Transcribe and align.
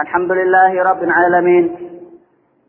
الحمد 0.00 0.32
لله 0.32 0.82
رب 0.82 1.02
العالمين. 1.02 1.76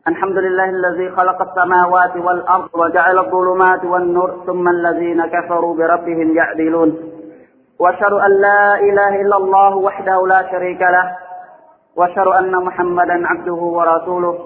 الحمد 0.08 0.38
لله 0.38 0.64
الذي 0.64 1.10
خلق 1.10 1.42
السماوات 1.42 2.16
والأرض 2.16 2.68
وجعل 2.74 3.18
الظلمات 3.18 3.84
والنور 3.84 4.42
ثم 4.46 4.68
الذين 4.68 5.26
كفروا 5.26 5.76
بربهم 5.76 6.36
يعدلون. 6.36 6.96
وأشهد 7.80 8.12
أن 8.12 8.30
لا 8.40 8.74
إله 8.74 9.20
إلا 9.20 9.36
الله 9.36 9.76
وحده 9.76 10.26
لا 10.26 10.50
شريك 10.50 10.82
له. 10.82 11.16
وأشهد 11.96 12.26
أن 12.26 12.56
محمدا 12.64 13.26
عبده 13.26 13.52
ورسوله. 13.52 14.38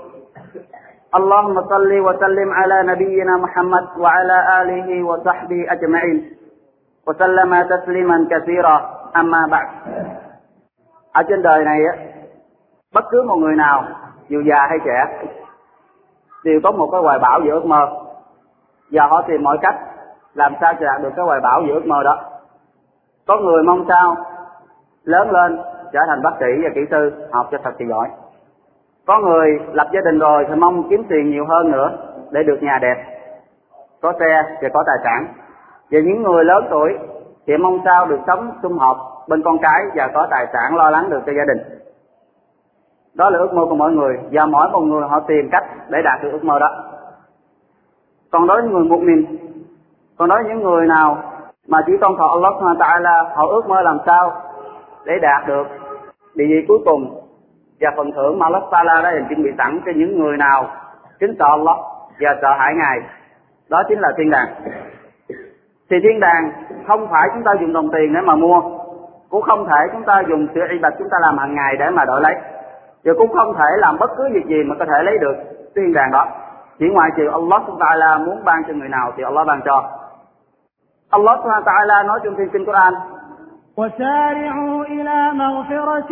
اللهم 1.15 1.69
صل 1.69 2.01
وسلم 2.01 2.51
على 2.51 2.83
نبينا 2.83 3.37
محمد 3.37 3.85
وعلى 3.99 4.63
آله 4.63 5.03
وصحبه 5.03 5.67
أجمعين. 5.69 6.31
وسلم 7.07 7.63
تسليما 7.63 8.27
كثيرا. 8.31 8.77
أما 9.17 9.47
بعد. 9.47 9.69
đời 11.43 11.65
này 11.65 12.22
bất 12.95 13.05
cứ 13.11 13.23
một 13.23 13.37
người 13.37 13.57
nào, 13.57 13.85
dù 14.29 14.43
già 14.49 14.67
hay 14.69 14.79
trẻ, 14.85 15.25
đều 16.45 16.61
có 16.65 16.73
một 16.73 16.89
cái 16.93 17.01
hoài 17.01 17.19
bão 17.19 17.41
về 17.41 17.51
ước 17.51 17.65
mơ. 17.65 17.89
Và 18.91 19.07
họ 19.07 19.23
tìm 19.23 19.43
mọi 19.43 19.59
cách 19.63 19.75
làm 20.35 20.53
sao 20.61 20.75
cho 20.81 20.87
đạt 20.87 21.03
được 21.03 21.11
cái 21.17 21.25
hoài 21.25 21.41
bão 21.41 21.61
về 21.61 21.69
ước 21.73 21.87
mơ 21.87 22.03
đó. 22.03 22.19
Có 23.27 23.37
người 23.37 23.63
mong 23.63 23.85
sao 23.89 24.17
lớn 25.05 25.31
lên 25.31 25.59
trở 25.93 26.01
thành 26.07 26.23
bác 26.23 26.33
sĩ 26.41 26.63
và 26.63 26.71
kỹ 26.75 26.81
sư, 26.91 27.27
học 27.33 27.49
cho 27.51 27.59
thật 27.65 27.71
thì 27.79 27.87
giỏi. 27.89 28.09
Có 29.07 29.19
người 29.19 29.61
lập 29.73 29.89
gia 29.93 30.01
đình 30.01 30.19
rồi 30.19 30.47
thì 30.49 30.55
mong 30.55 30.89
kiếm 30.91 31.05
tiền 31.09 31.31
nhiều 31.31 31.47
hơn 31.47 31.71
nữa 31.71 31.91
để 32.31 32.43
được 32.43 32.59
nhà 32.63 32.79
đẹp, 32.83 32.97
có 34.03 34.13
xe 34.21 34.43
và 34.63 34.69
có 34.75 34.85
tài 34.87 34.97
sản. 35.05 35.27
Và 35.91 35.99
những 36.05 36.23
người 36.23 36.45
lớn 36.45 36.67
tuổi 36.71 36.99
thì 37.47 37.57
mong 37.57 37.79
sao 37.85 38.07
được 38.07 38.19
sống 38.27 38.53
sum 38.63 38.79
họp 38.79 38.97
bên 39.29 39.43
con 39.43 39.59
cái 39.63 39.83
và 39.95 40.09
có 40.15 40.27
tài 40.31 40.47
sản 40.53 40.77
lo 40.77 40.91
lắng 40.91 41.11
được 41.11 41.21
cho 41.27 41.33
gia 41.33 41.45
đình 41.45 41.72
đó 43.15 43.31
là 43.31 43.39
ước 43.39 43.55
mơ 43.55 43.63
của 43.69 43.77
mọi 43.77 43.93
người 43.93 44.19
và 44.31 44.47
mỗi 44.47 44.71
một 44.71 44.81
người 44.81 45.03
họ 45.09 45.21
tìm 45.21 45.49
cách 45.53 45.65
để 45.89 46.03
đạt 46.05 46.23
được 46.23 46.31
ước 46.33 46.45
mơ 46.45 46.59
đó. 46.59 46.69
Còn 48.31 48.47
đối 48.47 48.63
với 48.63 48.71
người 48.71 48.85
một 48.85 49.01
mình 49.03 49.39
còn 50.19 50.29
đối 50.29 50.43
với 50.43 50.55
những 50.55 50.63
người 50.63 50.87
nào 50.87 51.23
mà 51.69 51.79
chỉ 51.87 51.93
tôn 52.01 52.17
thọ 52.19 52.27
Allah 52.27 52.79
ta'ala, 52.79 53.25
họ 53.35 53.47
ước 53.47 53.69
mơ 53.69 53.83
làm 53.83 53.99
sao 54.07 54.33
để 55.05 55.19
đạt 55.23 55.47
được 55.47 55.67
địa 56.35 56.45
vị 56.49 56.65
cuối 56.69 56.79
cùng 56.85 57.23
và 57.81 57.91
phần 57.97 58.13
thưởng 58.13 58.39
mà 58.39 58.47
Allah 58.47 58.63
Ta'ala 58.71 59.03
đã 59.03 59.13
chuẩn 59.29 59.43
bị 59.43 59.51
sẵn 59.59 59.81
cho 59.87 59.93
những 59.97 60.19
người 60.19 60.37
nào 60.37 60.67
kính 61.21 61.35
sợ 61.39 61.45
Allah 61.45 61.77
và 62.21 62.31
sợ 62.43 62.49
hãi 62.59 62.75
Ngài? 62.75 62.99
Đó 63.69 63.83
chính 63.89 64.01
là 64.01 64.13
thiên 64.17 64.31
đàng. 64.31 64.49
Thì 65.91 65.97
thiên 66.03 66.21
đàng 66.21 66.53
không 66.87 67.09
phải 67.11 67.29
chúng 67.35 67.45
ta 67.45 67.53
dùng 67.61 67.73
đồng 67.73 67.91
tiền 67.93 68.15
để 68.15 68.21
mà 68.21 68.35
mua, 68.35 68.63
cũng 69.29 69.43
không 69.43 69.67
thể 69.69 69.77
chúng 69.93 70.05
ta 70.05 70.23
dùng 70.29 70.47
sự 70.55 70.61
y 70.71 70.79
bạch 70.79 70.95
chúng 70.99 71.09
ta 71.11 71.19
làm 71.21 71.39
hàng 71.39 71.55
ngày 71.55 71.77
để 71.79 71.91
mà 71.91 72.05
đổi 72.05 72.21
lấy 72.21 72.35
và 73.06 73.14
cũng 73.18 73.34
không 73.34 73.54
thể 73.54 73.70
làm 73.78 73.98
bất 74.00 74.10
cứ 74.18 74.24
việc 74.34 74.46
gì 74.48 74.64
mà 74.64 74.76
có 74.80 74.86
thể 74.86 75.04
lấy 75.04 75.18
được 75.18 75.36
thiên 75.76 75.94
đàng 75.94 76.12
đó 76.12 76.26
chỉ 76.80 76.86
ngoại 76.90 77.10
trừ 77.18 77.24
Allah 77.32 77.62
Subhanahu 77.68 77.80
wa 77.80 78.00
ta'ala 78.00 78.26
muốn 78.26 78.44
ban 78.46 78.64
cho 78.68 78.74
người 78.74 78.90
nào 78.90 79.12
thì 79.18 79.24
Allah 79.24 79.48
ban 79.48 79.62
cho 79.66 79.84
Allah 81.10 81.40
Subhanahu 81.40 81.64
wa 81.64 81.74
ta'ala 81.74 82.06
nói 82.08 82.20
trong 82.24 82.36
kinh 82.54 82.66
Quran 82.66 82.94
وسارعوا 83.82 84.86
إلى 84.86 85.18
مغفرة 85.34 86.12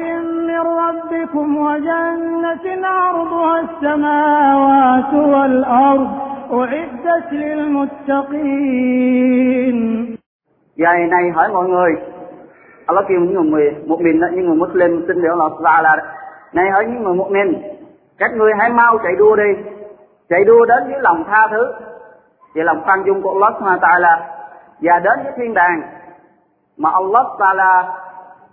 من 0.50 0.64
ربكم 0.84 1.48
وجنة 1.58 2.88
عرضها 2.88 3.60
السماوات 3.66 5.14
والأرض 5.14 6.10
أعدت 6.52 7.34
للمتقين 8.86 9.78
Ngày 10.78 11.08
này 11.08 11.30
hỏi 11.36 11.50
mọi 11.54 11.68
người 11.70 11.92
Allah 12.86 13.06
kêu 13.08 13.20
những 13.20 13.52
người 13.52 13.76
một 13.86 14.02
mình 14.02 14.20
những 14.34 14.46
người 14.46 14.58
Muslim 14.58 15.06
xin 15.08 15.22
điều 15.22 15.32
Allah 15.32 15.52
Ta'ala 15.60 15.98
này 16.53 16.71
hỡi 16.71 16.87
những 16.87 17.03
người 17.03 17.15
một 17.15 17.31
mình 17.31 17.63
các 18.21 18.31
ngươi 18.33 18.53
hãy 18.59 18.71
mau 18.71 18.99
chạy 18.99 19.13
đua 19.19 19.37
đi. 19.37 19.73
Chạy 20.29 20.45
đua 20.45 20.65
đến 20.65 20.91
với 20.91 21.01
lòng 21.01 21.25
tha 21.29 21.49
thứ 21.51 21.73
và 22.55 22.63
lòng 22.65 22.83
khoan 22.85 23.03
dung 23.07 23.23
của 23.23 23.31
Allah 23.31 23.55
Subhanahu 23.59 23.81
Ta'ala 23.81 24.19
và 24.81 24.99
đến 24.99 25.19
với 25.25 25.33
thiên 25.37 25.55
đàng 25.55 25.83
mà 26.77 26.91
Allah 26.91 27.27
Ta'ala 27.39 27.85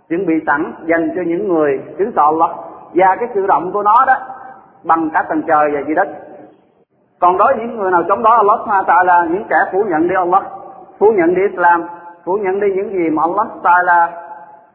chuẩn 0.08 0.26
bị 0.26 0.34
sẵn 0.46 0.74
dành 0.84 1.10
cho 1.16 1.22
những 1.26 1.48
người 1.48 1.80
chứng 1.98 2.12
tỏ 2.12 2.24
Allah 2.24 2.50
và 2.94 3.16
cái 3.20 3.28
sự 3.34 3.46
động 3.46 3.72
của 3.72 3.82
nó 3.82 4.04
đó 4.06 4.16
bằng 4.84 5.10
cả 5.10 5.24
tầng 5.28 5.42
trời 5.46 5.70
và 5.74 5.80
dưới 5.86 5.94
đất. 5.94 6.08
Còn 7.20 7.38
đối 7.38 7.56
với 7.56 7.66
những 7.66 7.76
người 7.76 7.90
nào 7.90 8.02
chống 8.08 8.22
đối 8.22 8.36
Allah 8.36 8.60
Subhanahu 8.60 8.84
Ta'ala, 8.84 9.32
những 9.32 9.44
kẻ 9.50 9.56
phủ 9.72 9.84
nhận 9.88 10.08
đi 10.08 10.14
Allah, 10.14 10.42
phủ 10.98 11.12
nhận 11.16 11.34
đi 11.34 11.42
Islam, 11.50 11.84
phủ 12.24 12.38
nhận 12.42 12.60
đi 12.60 12.66
những 12.76 12.90
gì 12.90 13.10
mà 13.10 13.22
Allah 13.22 13.46
Ta'ala 13.62 14.08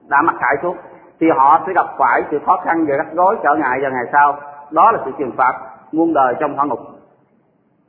đã 0.07 0.21
mặc 0.21 0.35
khải 0.39 0.55
xuống 0.61 0.77
thì 1.22 1.26
họ 1.36 1.60
sẽ 1.66 1.72
gặp 1.72 1.86
phải 1.98 2.22
sự 2.30 2.38
khó 2.46 2.56
khăn 2.64 2.86
và 2.88 2.96
rắc 2.96 3.06
rối 3.14 3.36
trở 3.42 3.54
ngại 3.54 3.78
vào 3.82 3.90
ngày 3.90 4.04
sau 4.12 4.36
đó 4.70 4.92
là 4.92 4.98
sự 5.04 5.10
trừng 5.18 5.32
phạt 5.36 5.52
muôn 5.92 6.14
đời 6.14 6.34
trong 6.40 6.56
hỏa 6.56 6.64
ngục 6.64 6.80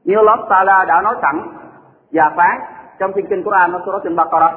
như 0.03 0.15
Allah 0.15 0.39
Ta'ala 0.49 0.85
đã 0.85 1.01
nói 1.01 1.15
sẵn 1.21 1.41
và 2.11 2.31
phán 2.37 2.59
trong 2.99 3.11
thiên 3.15 3.27
kinh 3.29 3.43
Quran 3.43 3.71
nó 3.71 3.79
số 3.85 3.99
trên 4.03 4.15
Baqarah 4.15 4.53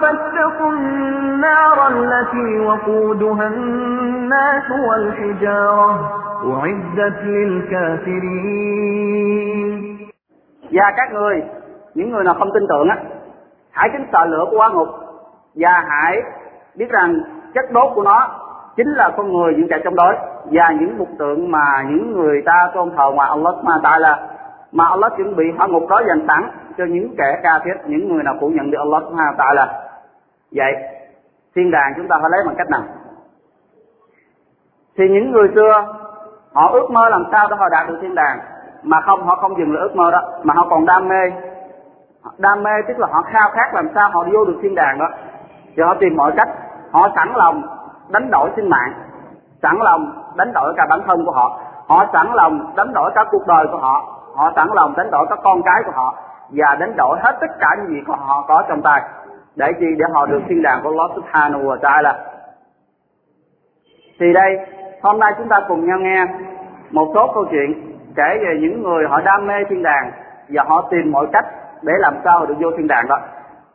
فاتقوا 0.00 0.72
النار 0.72 1.78
التي 1.96 2.50
وقودها 2.66 3.46
الناس 3.46 4.70
والحجارة 4.88 5.90
أعدت 6.52 7.18
للكافرين 8.80 9.70
và 10.70 10.92
các 10.96 11.12
người 11.12 11.42
những 11.94 12.10
người 12.10 12.24
nào 12.24 12.34
không 12.38 12.50
tin 12.54 12.62
tưởng 12.68 12.88
á 12.88 12.96
hãy 13.70 13.88
kính 13.92 14.06
sợ 14.12 14.24
lửa 14.26 14.44
của 14.50 14.58
hỏa 14.58 14.68
ngục 14.68 14.88
và 15.54 15.84
hãy 15.88 16.22
biết 16.74 16.90
rằng 16.90 17.22
chất 17.55 17.71
đốt 17.71 17.91
của 17.95 18.03
nó 18.03 18.29
chính 18.75 18.87
là 18.87 19.11
con 19.17 19.33
người 19.33 19.53
những 19.57 19.67
kẻ 19.69 19.79
chống 19.83 19.95
đối 19.95 20.15
và 20.45 20.69
những 20.79 20.97
mục 20.97 21.09
tượng 21.19 21.51
mà 21.51 21.83
những 21.89 22.13
người 22.13 22.41
ta 22.45 22.71
tôn 22.73 22.91
thờ 22.97 23.11
ngoài 23.13 23.29
Allah 23.29 23.55
mà 23.63 23.79
tại 23.83 23.99
là 23.99 24.27
mà 24.71 24.85
Allah 24.89 25.13
chuẩn 25.17 25.35
bị 25.35 25.43
hỏa 25.57 25.67
ngục 25.67 25.83
đó 25.89 26.01
dành 26.07 26.25
sẵn 26.27 26.49
cho 26.77 26.85
những 26.85 27.15
kẻ 27.17 27.39
ca 27.43 27.59
thiết, 27.65 27.73
những 27.85 28.13
người 28.13 28.23
nào 28.23 28.35
phủ 28.39 28.47
nhận 28.49 28.71
được 28.71 28.77
Allah 28.77 29.03
mà 29.11 29.23
tại 29.37 29.55
là 29.55 29.89
vậy, 30.51 30.73
thiên 31.55 31.71
đàng 31.71 31.93
chúng 31.95 32.07
ta 32.07 32.15
phải 32.21 32.29
lấy 32.29 32.41
bằng 32.45 32.55
cách 32.57 32.69
nào? 32.69 32.81
Thì 34.97 35.09
những 35.09 35.31
người 35.31 35.47
xưa, 35.55 35.85
họ 36.53 36.69
ước 36.71 36.91
mơ 36.91 37.09
làm 37.09 37.23
sao 37.31 37.47
để 37.49 37.55
họ 37.59 37.69
đạt 37.69 37.87
được 37.87 37.97
thiên 38.01 38.15
đàng, 38.15 38.39
mà 38.83 39.01
không, 39.01 39.23
họ 39.23 39.35
không 39.35 39.57
dừng 39.57 39.73
lại 39.73 39.81
ước 39.81 39.95
mơ 39.95 40.11
đó, 40.11 40.21
mà 40.43 40.53
họ 40.53 40.67
còn 40.69 40.85
đam 40.85 41.07
mê. 41.07 41.31
Đam 42.37 42.63
mê 42.63 42.71
tức 42.87 42.99
là 42.99 43.07
họ 43.11 43.21
khao 43.21 43.49
khát 43.53 43.73
làm 43.73 43.89
sao 43.95 44.09
họ 44.09 44.23
vô 44.33 44.45
được 44.45 44.59
thiên 44.61 44.75
đàng 44.75 44.99
đó. 44.99 45.09
Thì 45.75 45.83
họ 45.83 45.95
tìm 45.99 46.15
mọi 46.15 46.31
cách 46.37 46.49
họ 46.95 47.09
sẵn 47.15 47.33
lòng 47.35 47.61
đánh 48.09 48.31
đổi 48.31 48.49
sinh 48.55 48.69
mạng, 48.69 48.93
sẵn 49.61 49.77
lòng 49.79 50.11
đánh 50.35 50.53
đổi 50.53 50.73
cả 50.77 50.85
bản 50.89 50.99
thân 51.07 51.25
của 51.25 51.31
họ. 51.31 51.59
Họ 51.87 52.05
sẵn 52.13 52.27
lòng 52.33 52.73
đánh 52.75 52.93
đổi 52.93 53.11
cả 53.15 53.25
cuộc 53.31 53.47
đời 53.47 53.67
của 53.71 53.77
họ. 53.77 54.05
Họ 54.35 54.51
sẵn 54.55 54.67
lòng 54.73 54.93
đánh 54.97 55.11
đổi 55.11 55.25
các 55.29 55.39
con 55.43 55.61
cái 55.61 55.83
của 55.85 55.91
họ 55.95 56.15
và 56.49 56.75
đánh 56.75 56.95
đổi 56.97 57.17
hết 57.21 57.37
tất 57.41 57.47
cả 57.59 57.67
những 57.77 57.87
gì 57.87 58.01
của 58.07 58.15
họ 58.15 58.45
có 58.47 58.63
trong 58.69 58.81
tay. 58.81 59.01
Để 59.55 59.71
chi? 59.79 59.85
Để 59.97 60.05
họ 60.13 60.25
được 60.25 60.41
thiên 60.47 60.61
đàng 60.61 60.79
của 60.83 60.89
Allah 60.89 61.11
Subhanahu 61.15 61.63
wa 61.63 61.79
Ta'ala. 61.79 62.13
Thì 64.19 64.33
đây, 64.33 64.57
hôm 65.01 65.19
nay 65.19 65.33
chúng 65.37 65.49
ta 65.49 65.59
cùng 65.67 65.87
nhau 65.87 65.97
nghe 65.97 66.25
một 66.91 67.11
số 67.15 67.31
câu 67.33 67.45
chuyện 67.51 67.97
kể 68.15 68.37
về 68.41 68.57
những 68.61 68.83
người 68.83 69.07
họ 69.09 69.21
đam 69.21 69.47
mê 69.47 69.63
thiên 69.69 69.83
đàng 69.83 70.11
và 70.49 70.63
họ 70.67 70.87
tìm 70.91 71.11
mọi 71.11 71.27
cách 71.33 71.45
để 71.81 71.93
làm 71.97 72.13
sao 72.23 72.39
họ 72.39 72.45
được 72.45 72.55
vô 72.59 72.69
thiên 72.77 72.87
đàng 72.87 73.07
đó. 73.07 73.19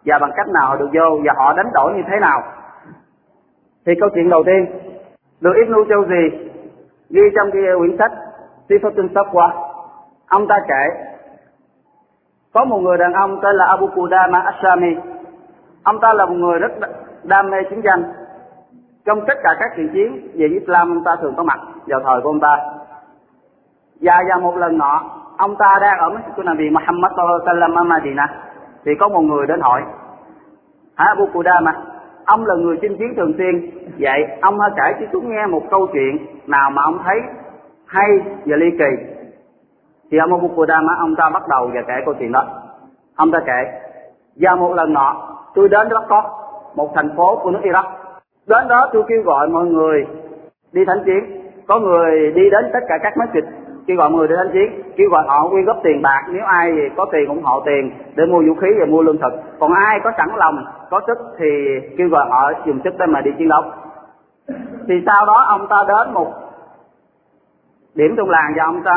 Và 0.04 0.18
bằng 0.18 0.32
cách 0.36 0.48
nào 0.48 0.66
họ 0.66 0.76
được 0.76 0.88
vô 0.92 1.20
và 1.24 1.32
họ 1.36 1.52
đánh 1.52 1.70
đổi 1.72 1.94
như 1.94 2.02
thế 2.10 2.20
nào? 2.20 2.42
Thì 3.90 3.96
câu 4.00 4.08
chuyện 4.14 4.30
đầu 4.30 4.42
tiên, 4.46 4.66
được 5.40 5.52
Ibn 5.56 5.72
Jawzi 5.72 6.30
ghi 7.10 7.22
trong 7.36 7.50
cái 7.52 7.62
ờ, 7.66 7.78
quyển 7.78 7.96
sách 7.98 8.12
Sifatun 8.68 9.08
Safwa 9.08 9.50
ông 10.28 10.46
ta 10.48 10.58
kể, 10.68 10.84
có 12.54 12.64
một 12.64 12.78
người 12.78 12.98
đàn 12.98 13.12
ông 13.12 13.40
tên 13.42 13.56
là 13.56 13.64
Abu 13.64 13.86
Qudama 13.86 14.40
Ashami 14.40 14.96
ông 15.82 16.00
ta 16.00 16.12
là 16.12 16.26
một 16.26 16.34
người 16.34 16.58
rất 16.58 16.72
đam 17.24 17.50
mê 17.50 17.56
chiến 17.70 17.82
tranh. 17.82 18.02
Trong 19.04 19.20
tất 19.26 19.34
cả 19.42 19.56
các 19.60 19.70
trận 19.76 19.88
chiến 19.92 20.28
về 20.34 20.46
Islam, 20.46 20.90
ông 20.90 21.04
ta 21.04 21.16
thường 21.20 21.34
có 21.36 21.42
mặt 21.42 21.60
vào 21.86 22.00
thời 22.04 22.20
của 22.22 22.28
ông 22.28 22.40
ta. 22.40 22.56
Và 24.00 24.22
vào 24.28 24.40
một 24.40 24.56
lần 24.56 24.78
nọ, 24.78 25.02
ông 25.36 25.56
ta 25.56 25.78
đang 25.80 25.98
ở 25.98 26.08
Masjid 26.08 26.32
của 26.36 26.42
Nabi 26.42 26.70
Muhammad 26.70 27.12
sallallahu 27.16 27.40
alaihi 27.46 27.60
wasallam 27.60 27.76
ở 27.76 27.84
Madinah. 27.84 28.30
Thì 28.84 28.92
có 29.00 29.08
một 29.08 29.20
người 29.20 29.46
đến 29.46 29.60
hỏi, 29.60 29.82
Hả, 30.94 31.04
Abu 31.04 31.28
Qudama? 31.32 31.89
Ông 32.24 32.46
là 32.46 32.54
người 32.54 32.76
chinh 32.80 32.96
chiến 32.98 33.14
thường 33.16 33.32
xuyên. 33.38 33.70
Vậy, 33.98 34.26
ông 34.40 34.60
hãy 34.60 34.70
kể 34.76 35.00
cho 35.00 35.06
chúng 35.12 35.30
nghe 35.30 35.46
một 35.46 35.62
câu 35.70 35.86
chuyện 35.92 36.26
nào 36.46 36.70
mà 36.70 36.82
ông 36.82 36.98
thấy 37.04 37.20
hay 37.86 38.08
và 38.46 38.56
ly 38.56 38.70
kỳ. 38.78 39.06
Thì 40.10 40.18
ông 40.18 40.32
Abu 40.32 40.48
Qudama 40.48 40.92
ông 40.98 41.16
ta 41.16 41.30
bắt 41.30 41.42
đầu 41.48 41.70
và 41.74 41.80
kể 41.88 41.94
câu 42.04 42.14
chuyện 42.18 42.32
đó. 42.32 42.44
Ông 43.16 43.30
ta 43.32 43.38
kể 43.46 43.80
và 44.36 44.54
một 44.54 44.74
lần 44.74 44.92
nọ, 44.92 45.16
tôi 45.54 45.68
đến 45.68 45.88
Baghdad 45.88 46.24
một 46.74 46.92
thành 46.94 47.10
phố 47.16 47.40
của 47.42 47.50
nước 47.50 47.60
Iraq. 47.62 47.84
Đến 48.46 48.68
đó 48.68 48.88
tôi 48.92 49.02
kêu 49.08 49.22
gọi 49.22 49.48
mọi 49.48 49.64
người 49.64 50.06
đi 50.72 50.84
thánh 50.84 51.02
chiến. 51.04 51.40
Có 51.68 51.78
người 51.78 52.32
đi 52.32 52.50
đến 52.50 52.70
tất 52.72 52.80
cả 52.88 52.98
các 53.02 53.12
masjid 53.16 53.42
kêu 53.86 53.96
gọi 53.96 54.10
người 54.10 54.28
để 54.28 54.34
đánh 54.36 54.50
chiến 54.52 54.82
kêu 54.96 55.08
gọi 55.10 55.24
họ 55.26 55.48
quyên 55.48 55.64
góp 55.64 55.76
tiền 55.82 56.02
bạc, 56.02 56.22
nếu 56.28 56.44
ai 56.44 56.72
có 56.96 57.06
tiền 57.12 57.28
ủng 57.28 57.42
hộ 57.42 57.62
tiền 57.66 57.90
để 58.14 58.26
mua 58.26 58.42
vũ 58.42 58.54
khí 58.54 58.68
và 58.78 58.86
mua 58.86 59.02
lương 59.02 59.18
thực. 59.18 59.32
Còn 59.60 59.72
ai 59.72 60.00
có 60.04 60.12
sẵn 60.16 60.28
lòng, 60.36 60.64
có 60.90 61.00
sức 61.06 61.18
thì 61.38 61.46
kêu 61.98 62.08
gọi 62.08 62.26
họ 62.30 62.52
dùng 62.66 62.80
sức 62.84 62.94
để 62.98 63.06
mà 63.06 63.20
đi 63.20 63.30
chiến 63.38 63.48
đấu. 63.48 63.62
Thì 64.88 64.94
sau 65.06 65.26
đó 65.26 65.44
ông 65.48 65.66
ta 65.70 65.76
đến 65.88 66.14
một 66.14 66.32
điểm 67.94 68.14
trong 68.16 68.30
làng 68.30 68.52
và 68.56 68.64
ông 68.64 68.82
ta 68.82 68.94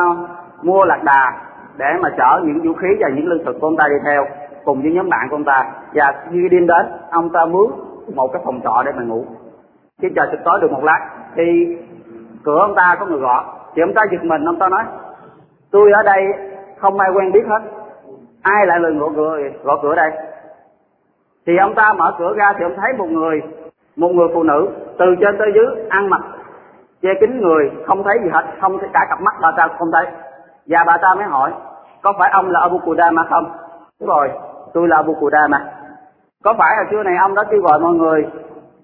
mua 0.62 0.84
lạc 0.84 1.04
đà 1.04 1.32
để 1.76 1.86
mà 2.00 2.08
chở 2.18 2.40
những 2.44 2.60
vũ 2.62 2.74
khí 2.74 2.88
và 3.00 3.08
những 3.08 3.26
lương 3.26 3.44
thực 3.44 3.60
của 3.60 3.66
ông 3.66 3.76
ta 3.76 3.84
đi 3.88 3.96
theo 4.04 4.26
cùng 4.64 4.82
với 4.82 4.92
nhóm 4.92 5.08
bạn 5.08 5.26
của 5.30 5.36
ông 5.36 5.44
ta. 5.44 5.72
Và 5.94 6.14
khi 6.30 6.48
đêm 6.50 6.66
đến, 6.66 6.86
ông 7.10 7.30
ta 7.30 7.46
mướn 7.46 7.70
một 8.14 8.32
cái 8.32 8.42
phòng 8.44 8.60
trọ 8.64 8.82
để 8.86 8.92
mà 8.96 9.02
ngủ. 9.02 9.24
Khi 10.02 10.08
chờ 10.16 10.28
sực 10.32 10.40
tối 10.44 10.58
được 10.60 10.72
một 10.72 10.84
lát. 10.84 11.08
Thì 11.36 11.76
cửa 12.44 12.58
ông 12.58 12.74
ta 12.74 12.96
có 13.00 13.06
người 13.06 13.20
gõ 13.20 13.53
thì 13.74 13.82
ông 13.82 13.94
ta 13.94 14.02
giật 14.12 14.24
mình, 14.24 14.44
ông 14.44 14.58
ta 14.58 14.68
nói, 14.68 14.84
tôi 15.70 15.92
ở 15.92 16.02
đây 16.02 16.22
không 16.78 16.98
ai 16.98 17.10
quen 17.14 17.32
biết 17.32 17.44
hết. 17.48 17.60
Ai 18.42 18.66
lại 18.66 18.80
lời 18.80 18.92
gõ 18.92 19.08
cửa 19.16 19.38
gõ 19.64 19.78
cửa 19.82 19.94
đây? 19.94 20.10
Thì 21.46 21.56
ông 21.56 21.74
ta 21.74 21.92
mở 21.92 22.14
cửa 22.18 22.34
ra 22.36 22.52
thì 22.58 22.64
ông 22.64 22.74
thấy 22.76 22.92
một 22.98 23.08
người 23.10 23.42
một 23.96 24.08
người 24.08 24.28
phụ 24.34 24.42
nữ 24.42 24.68
từ 24.98 25.06
trên 25.20 25.38
tới 25.38 25.52
dưới 25.54 25.66
ăn 25.88 26.10
mặc 26.10 26.20
che 27.02 27.10
kín 27.20 27.40
người, 27.40 27.70
không 27.86 28.04
thấy 28.04 28.18
gì 28.22 28.30
hết, 28.32 28.44
không 28.60 28.78
thấy 28.78 28.88
cả 28.92 29.00
cặp 29.08 29.20
mắt 29.20 29.34
bà 29.42 29.48
ta 29.56 29.68
không 29.78 29.90
thấy. 29.92 30.06
Và 30.66 30.84
bà 30.86 30.96
ta 31.02 31.14
mới 31.14 31.24
hỏi, 31.24 31.52
có 32.02 32.12
phải 32.18 32.30
ông 32.32 32.50
là 32.50 32.60
Abu 32.60 32.78
Qudama 32.78 33.24
không? 33.30 33.44
Đúng 34.00 34.08
rồi, 34.08 34.30
tôi 34.74 34.88
là 34.88 34.96
Abu 34.96 35.14
Qudama. 35.14 35.64
Có 36.44 36.54
phải 36.58 36.76
hồi 36.76 36.86
trưa 36.90 37.02
này 37.02 37.16
ông 37.16 37.34
đã 37.34 37.44
kêu 37.50 37.60
gọi 37.60 37.80
mọi 37.80 37.92
người 37.92 38.26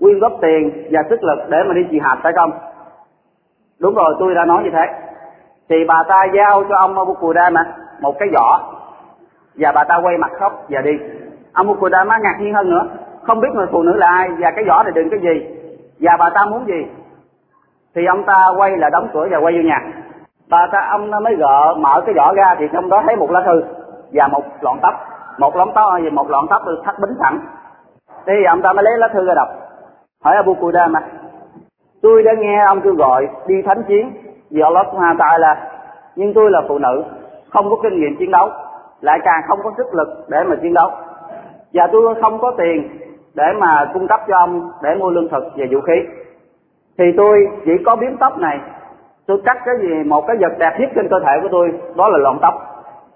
quyên 0.01 0.19
góp 0.19 0.33
tiền 0.43 0.89
và 0.91 1.01
sức 1.11 1.23
lực 1.23 1.39
để 1.49 1.59
mà 1.69 1.75
đi 1.75 1.87
trì 1.91 1.99
hạt 1.99 2.17
phải 2.23 2.33
không? 2.37 2.51
Đúng 3.81 3.95
rồi, 3.95 4.17
tôi 4.19 4.35
đã 4.35 4.45
nói 4.45 4.63
như 4.65 4.71
thế. 4.73 4.87
Thì 5.69 5.77
bà 5.89 6.03
ta 6.09 6.25
giao 6.35 6.65
cho 6.69 6.77
ông 6.77 6.99
Abu 6.99 7.15
Qudama 7.15 7.65
một 8.01 8.15
cái 8.19 8.29
giỏ, 8.33 8.59
và 9.55 9.73
bà 9.73 9.85
ta 9.85 10.01
quay 10.03 10.19
mặt 10.19 10.31
khóc 10.41 10.53
và 10.69 10.81
đi. 10.81 10.93
Ông 11.55 11.67
Abu 11.67 11.81
Qudama 11.81 12.19
ngạc 12.19 12.37
nhiên 12.41 12.55
hơn 12.55 12.71
nữa, 12.71 12.87
không 13.23 13.41
biết 13.41 13.49
người 13.55 13.67
phụ 13.73 13.83
nữ 13.83 13.97
là 13.97 14.07
ai 14.07 14.29
và 14.39 14.51
cái 14.57 14.65
giỏ 14.69 14.83
này 14.83 14.93
đựng 14.93 15.11
cái 15.11 15.21
gì, 15.21 15.47
và 16.01 16.17
bà 16.19 16.31
ta 16.35 16.45
muốn 16.45 16.67
gì. 16.67 16.87
Thì 17.95 18.07
ông 18.07 18.25
ta 18.25 18.49
quay 18.57 18.77
là 18.77 18.91
đóng 18.91 19.09
cửa 19.13 19.29
và 19.31 19.39
quay 19.39 19.55
vô 19.55 19.63
nhà. 19.69 19.79
Bà 20.51 20.69
ta, 20.73 20.89
ông 20.91 21.11
mới 21.11 21.37
gỡ, 21.37 21.75
mở 21.79 22.03
cái 22.07 22.15
giỏ 22.15 22.33
ra 22.37 22.55
thì 22.59 22.69
trong 22.73 22.89
đó 22.89 23.03
thấy 23.07 23.17
một 23.17 23.31
lá 23.31 23.43
thư 23.47 23.63
và 24.13 24.29
một 24.29 24.43
lọn 24.61 24.79
tóc. 24.83 24.95
Một 25.39 25.57
lọn 25.57 25.69
tóc 25.75 25.93
gì 26.03 26.11
một 26.11 26.31
lọn 26.31 26.47
tóc 26.51 26.63
được 26.67 26.83
thắt 26.85 26.95
bính 26.99 27.17
sẵn 27.21 27.41
thì 28.27 28.33
ông 28.49 28.63
ta 28.63 28.73
mới 28.73 28.85
lấy 28.85 28.99
lá 28.99 29.09
thư 29.13 29.27
ra 29.27 29.35
đọc. 29.35 29.49
Hỏi 30.25 30.37
Abu 30.37 30.55
Qudama 30.55 31.01
tôi 32.03 32.23
đã 32.23 32.33
nghe 32.39 32.65
ông 32.67 32.81
kêu 32.81 32.95
gọi 32.95 33.29
đi 33.47 33.63
thánh 33.63 33.83
chiến, 33.89 34.13
vì 34.51 34.61
Allah 34.61 34.87
Subhanahu 34.93 35.19
Ta'ala. 35.19 35.55
Nhưng 36.17 36.35
tôi 36.35 36.51
là 36.51 36.63
phụ 36.69 36.79
nữ, 36.79 37.05
không 37.51 37.71
có 37.71 37.77
kinh 37.83 38.01
nghiệm 38.01 38.17
chiến 38.19 38.31
đấu, 38.31 38.49
lại 39.01 39.19
càng 39.25 39.43
không 39.49 39.59
có 39.65 39.73
sức 39.77 39.95
lực 39.95 40.09
để 40.29 40.39
mà 40.47 40.57
chiến 40.63 40.75
đấu. 40.75 40.91
Và 41.75 41.89
tôi 41.93 42.15
không 42.21 42.39
có 42.39 42.53
tiền 42.59 42.89
để 43.35 43.45
mà 43.59 43.91
cung 43.95 44.09
cấp 44.09 44.21
cho 44.29 44.37
ông 44.37 44.71
để 44.83 44.95
mua 44.95 45.11
lương 45.11 45.29
thực 45.29 45.45
và 45.57 45.65
vũ 45.71 45.81
khí. 45.81 45.95
Thì 46.99 47.05
tôi 47.17 47.49
chỉ 47.65 47.73
có 47.87 47.97
biếm 47.97 48.17
tóc 48.17 48.39
này. 48.39 48.59
Tôi 49.27 49.43
cắt 49.45 49.59
cái 49.65 49.75
gì, 49.81 49.95
một 50.07 50.27
cái 50.27 50.37
vật 50.41 50.53
đẹp 50.59 50.77
nhất 50.79 50.91
trên 50.95 51.09
cơ 51.11 51.17
thể 51.27 51.33
của 51.43 51.49
tôi, 51.53 51.73
đó 51.97 52.09
là 52.09 52.19
lọn 52.19 52.39
tóc. 52.43 52.55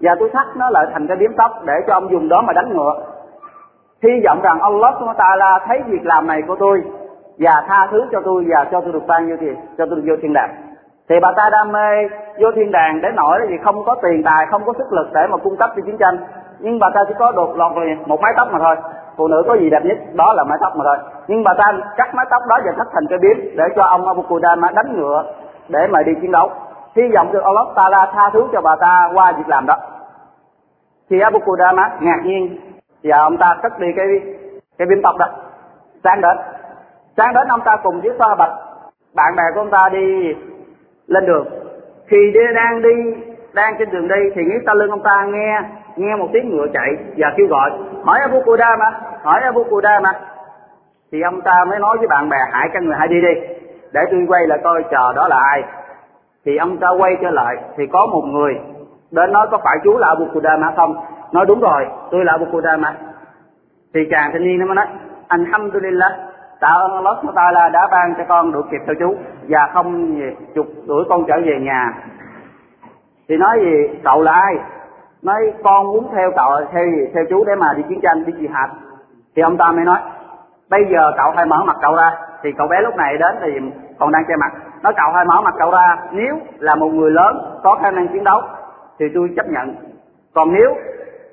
Và 0.00 0.16
tôi 0.18 0.30
thắt 0.32 0.46
nó 0.56 0.70
lại 0.70 0.86
thành 0.92 1.06
cái 1.06 1.16
biếm 1.16 1.30
tóc 1.36 1.50
để 1.64 1.72
cho 1.86 1.92
ông 1.92 2.10
dùng 2.10 2.28
đó 2.28 2.42
mà 2.46 2.52
đánh 2.52 2.76
ngựa. 2.76 2.94
Hy 4.02 4.10
vọng 4.24 4.40
rằng 4.42 4.60
Allah 4.60 4.94
Subhanahu 4.98 5.18
Ta'ala 5.18 5.60
thấy 5.66 5.82
việc 5.86 6.04
làm 6.06 6.26
này 6.26 6.42
của 6.46 6.56
tôi 6.56 6.82
và 7.38 7.64
tha 7.68 7.88
thứ 7.90 8.04
cho 8.12 8.20
tôi 8.24 8.44
và 8.48 8.64
cho 8.72 8.80
tôi 8.80 8.92
được 8.92 9.06
ban 9.06 9.26
nhiêu 9.26 9.36
tiền 9.40 9.56
cho 9.78 9.86
tôi 9.86 9.96
được 9.96 10.02
vô 10.06 10.14
thiên 10.22 10.32
đàng. 10.32 10.50
Thì 11.08 11.14
bà 11.22 11.32
ta 11.36 11.50
đam 11.52 11.72
mê 11.72 12.08
vô 12.40 12.48
thiên 12.56 12.72
đàng 12.72 13.00
để 13.02 13.08
nổi 13.14 13.40
là 13.40 13.46
gì? 13.46 13.56
Không 13.64 13.84
có 13.84 13.94
tiền 14.02 14.22
tài, 14.24 14.46
không 14.50 14.62
có 14.66 14.72
sức 14.78 14.92
lực 14.92 15.08
để 15.14 15.26
mà 15.30 15.36
cung 15.36 15.56
cấp 15.56 15.70
cho 15.76 15.82
chiến 15.86 15.96
tranh. 15.98 16.16
Nhưng 16.58 16.78
bà 16.78 16.90
ta 16.94 17.00
chỉ 17.08 17.14
có 17.18 17.32
đột 17.32 17.56
lọt 17.56 17.72
một 18.06 18.20
mái 18.20 18.32
tóc 18.36 18.48
mà 18.52 18.58
thôi. 18.58 18.76
Phụ 19.16 19.28
nữ 19.28 19.42
có 19.46 19.54
gì 19.54 19.70
đẹp 19.70 19.84
nhất, 19.84 19.98
đó 20.12 20.32
là 20.36 20.44
mái 20.44 20.58
tóc 20.60 20.76
mà 20.76 20.84
thôi. 20.84 20.96
Nhưng 21.28 21.44
bà 21.44 21.54
ta 21.58 21.72
cắt 21.96 22.14
mái 22.14 22.26
tóc 22.30 22.42
đó 22.48 22.58
và 22.64 22.72
thắt 22.76 22.86
thành 22.92 23.06
cái 23.08 23.18
biếm 23.18 23.36
để 23.56 23.64
cho 23.76 23.82
ông 23.82 24.06
Abu 24.06 24.22
Qudama 24.22 24.70
đánh 24.74 24.96
ngựa 24.96 25.24
để 25.68 25.86
mà 25.90 26.02
đi 26.02 26.12
chiến 26.20 26.30
đấu. 26.32 26.50
Hy 26.96 27.02
vọng 27.14 27.32
được 27.32 27.42
Allah 27.42 27.66
Taala 27.74 28.12
tha 28.12 28.30
thứ 28.32 28.48
cho 28.52 28.60
bà 28.60 28.76
ta 28.80 29.10
qua 29.14 29.32
việc 29.32 29.48
làm 29.48 29.66
đó. 29.66 29.76
Thì 31.10 31.20
Abu 31.20 31.38
Qudama 31.38 31.90
ngạc 32.00 32.20
nhiên 32.24 32.58
và 33.04 33.18
ông 33.18 33.36
ta 33.36 33.56
cất 33.62 33.78
đi 33.78 33.86
cái 33.96 34.06
cái 34.78 34.86
biếm 34.86 35.02
tóc 35.02 35.14
đó. 35.18 35.26
Sáng 36.04 36.20
đến 36.20 36.36
sáng 37.16 37.34
đến 37.34 37.48
ông 37.48 37.60
ta 37.64 37.76
cùng 37.82 38.00
với 38.00 38.10
xoa 38.18 38.34
bạch, 38.34 38.52
bạn 39.14 39.36
bè 39.36 39.42
của 39.54 39.60
ông 39.60 39.70
ta 39.70 39.88
đi 39.92 40.34
lên 41.06 41.26
đường. 41.26 41.46
Khi 42.06 42.30
đi, 42.34 42.40
đang 42.54 42.82
đi, 42.82 43.14
đang 43.52 43.74
trên 43.78 43.90
đường 43.90 44.08
đi 44.08 44.30
thì 44.34 44.42
nghĩ 44.44 44.54
sau 44.66 44.74
lưng 44.74 44.90
ông 44.90 45.02
ta 45.02 45.24
nghe 45.24 45.60
nghe 45.96 46.16
một 46.16 46.28
tiếng 46.32 46.50
ngựa 46.50 46.66
chạy 46.72 46.96
và 47.16 47.32
kêu 47.36 47.46
gọi, 47.46 47.70
hỏi 48.04 48.20
Abu 48.20 48.40
Qudama 48.40 48.92
hỏi 49.22 49.40
Abu 49.40 49.64
Qudama 49.64 50.12
thì 51.12 51.20
ông 51.22 51.40
ta 51.40 51.64
mới 51.68 51.78
nói 51.78 51.98
với 51.98 52.06
bạn 52.06 52.28
bè, 52.28 52.36
hãy 52.52 52.68
cho 52.74 52.80
người 52.80 52.94
hãy 52.98 53.08
đi 53.08 53.20
đi, 53.20 53.40
để 53.92 54.00
tôi 54.10 54.24
quay 54.28 54.46
lại 54.46 54.58
coi 54.64 54.84
chờ 54.90 55.12
đó 55.16 55.28
là 55.28 55.36
ai. 55.36 55.62
Thì 56.44 56.56
ông 56.56 56.78
ta 56.78 56.88
quay 56.98 57.16
trở 57.22 57.30
lại, 57.30 57.56
thì 57.76 57.86
có 57.92 58.06
một 58.06 58.22
người 58.26 58.54
đến 59.10 59.32
nói, 59.32 59.46
có 59.50 59.58
phải 59.64 59.76
chú 59.84 59.98
là 59.98 60.08
Abu 60.08 60.26
Qudama 60.34 60.72
không? 60.76 60.96
Nói 61.32 61.46
đúng 61.46 61.60
rồi, 61.60 61.86
tôi 62.10 62.24
là 62.24 62.32
Abu 62.32 62.46
Qudama 62.52 62.94
thì 63.94 64.00
chàng 64.10 64.30
thanh 64.32 64.44
niên 64.44 64.58
nó 64.58 64.66
mới 64.66 64.74
nói, 64.74 64.86
Alhamdulillah 65.28 66.12
tạ 66.60 66.68
ơn 66.68 67.04
Allah 67.04 67.52
là 67.54 67.68
đã 67.68 67.88
ban 67.90 68.14
cho 68.18 68.24
con 68.28 68.52
được 68.52 68.66
kịp 68.70 68.80
theo 68.86 68.94
chú 69.00 69.14
và 69.48 69.70
không 69.74 70.20
chục 70.54 70.66
đuổi 70.86 71.04
con 71.08 71.24
trở 71.28 71.34
về 71.44 71.58
nhà. 71.60 71.92
Thì 73.28 73.36
nói 73.36 73.58
gì? 73.60 73.98
Cậu 74.04 74.22
là 74.22 74.32
ai? 74.32 74.58
Nói 75.22 75.52
con 75.64 75.86
muốn 75.86 76.08
theo 76.12 76.30
cậu, 76.36 76.50
theo 76.72 76.84
theo 77.14 77.24
chú 77.30 77.44
để 77.44 77.54
mà 77.54 77.72
đi 77.76 77.82
chiến 77.88 78.00
tranh, 78.02 78.24
đi 78.24 78.48
hạt. 78.52 78.68
Thì 79.36 79.42
ông 79.42 79.56
ta 79.56 79.72
mới 79.72 79.84
nói, 79.84 79.98
bây 80.70 80.80
giờ 80.92 81.12
cậu 81.16 81.32
hãy 81.36 81.46
mở 81.46 81.64
mặt 81.66 81.76
cậu 81.82 81.94
ra. 81.96 82.10
Thì 82.42 82.52
cậu 82.58 82.66
bé 82.68 82.80
lúc 82.80 82.96
này 82.96 83.16
đến 83.18 83.36
thì 83.40 83.50
còn 83.98 84.12
đang 84.12 84.24
che 84.28 84.36
mặt. 84.36 84.52
Nói, 84.82 84.92
cậu 84.96 85.12
hãy 85.14 85.24
mở 85.24 85.40
mặt 85.40 85.54
cậu 85.58 85.70
ra. 85.70 85.96
Nếu 86.12 86.38
là 86.58 86.74
một 86.74 86.88
người 86.88 87.10
lớn 87.10 87.60
có 87.62 87.78
khả 87.82 87.90
năng 87.90 88.08
chiến 88.08 88.24
đấu 88.24 88.40
thì 88.98 89.06
tôi 89.14 89.30
chấp 89.36 89.46
nhận. 89.48 89.76
Còn 90.34 90.52
nếu 90.52 90.76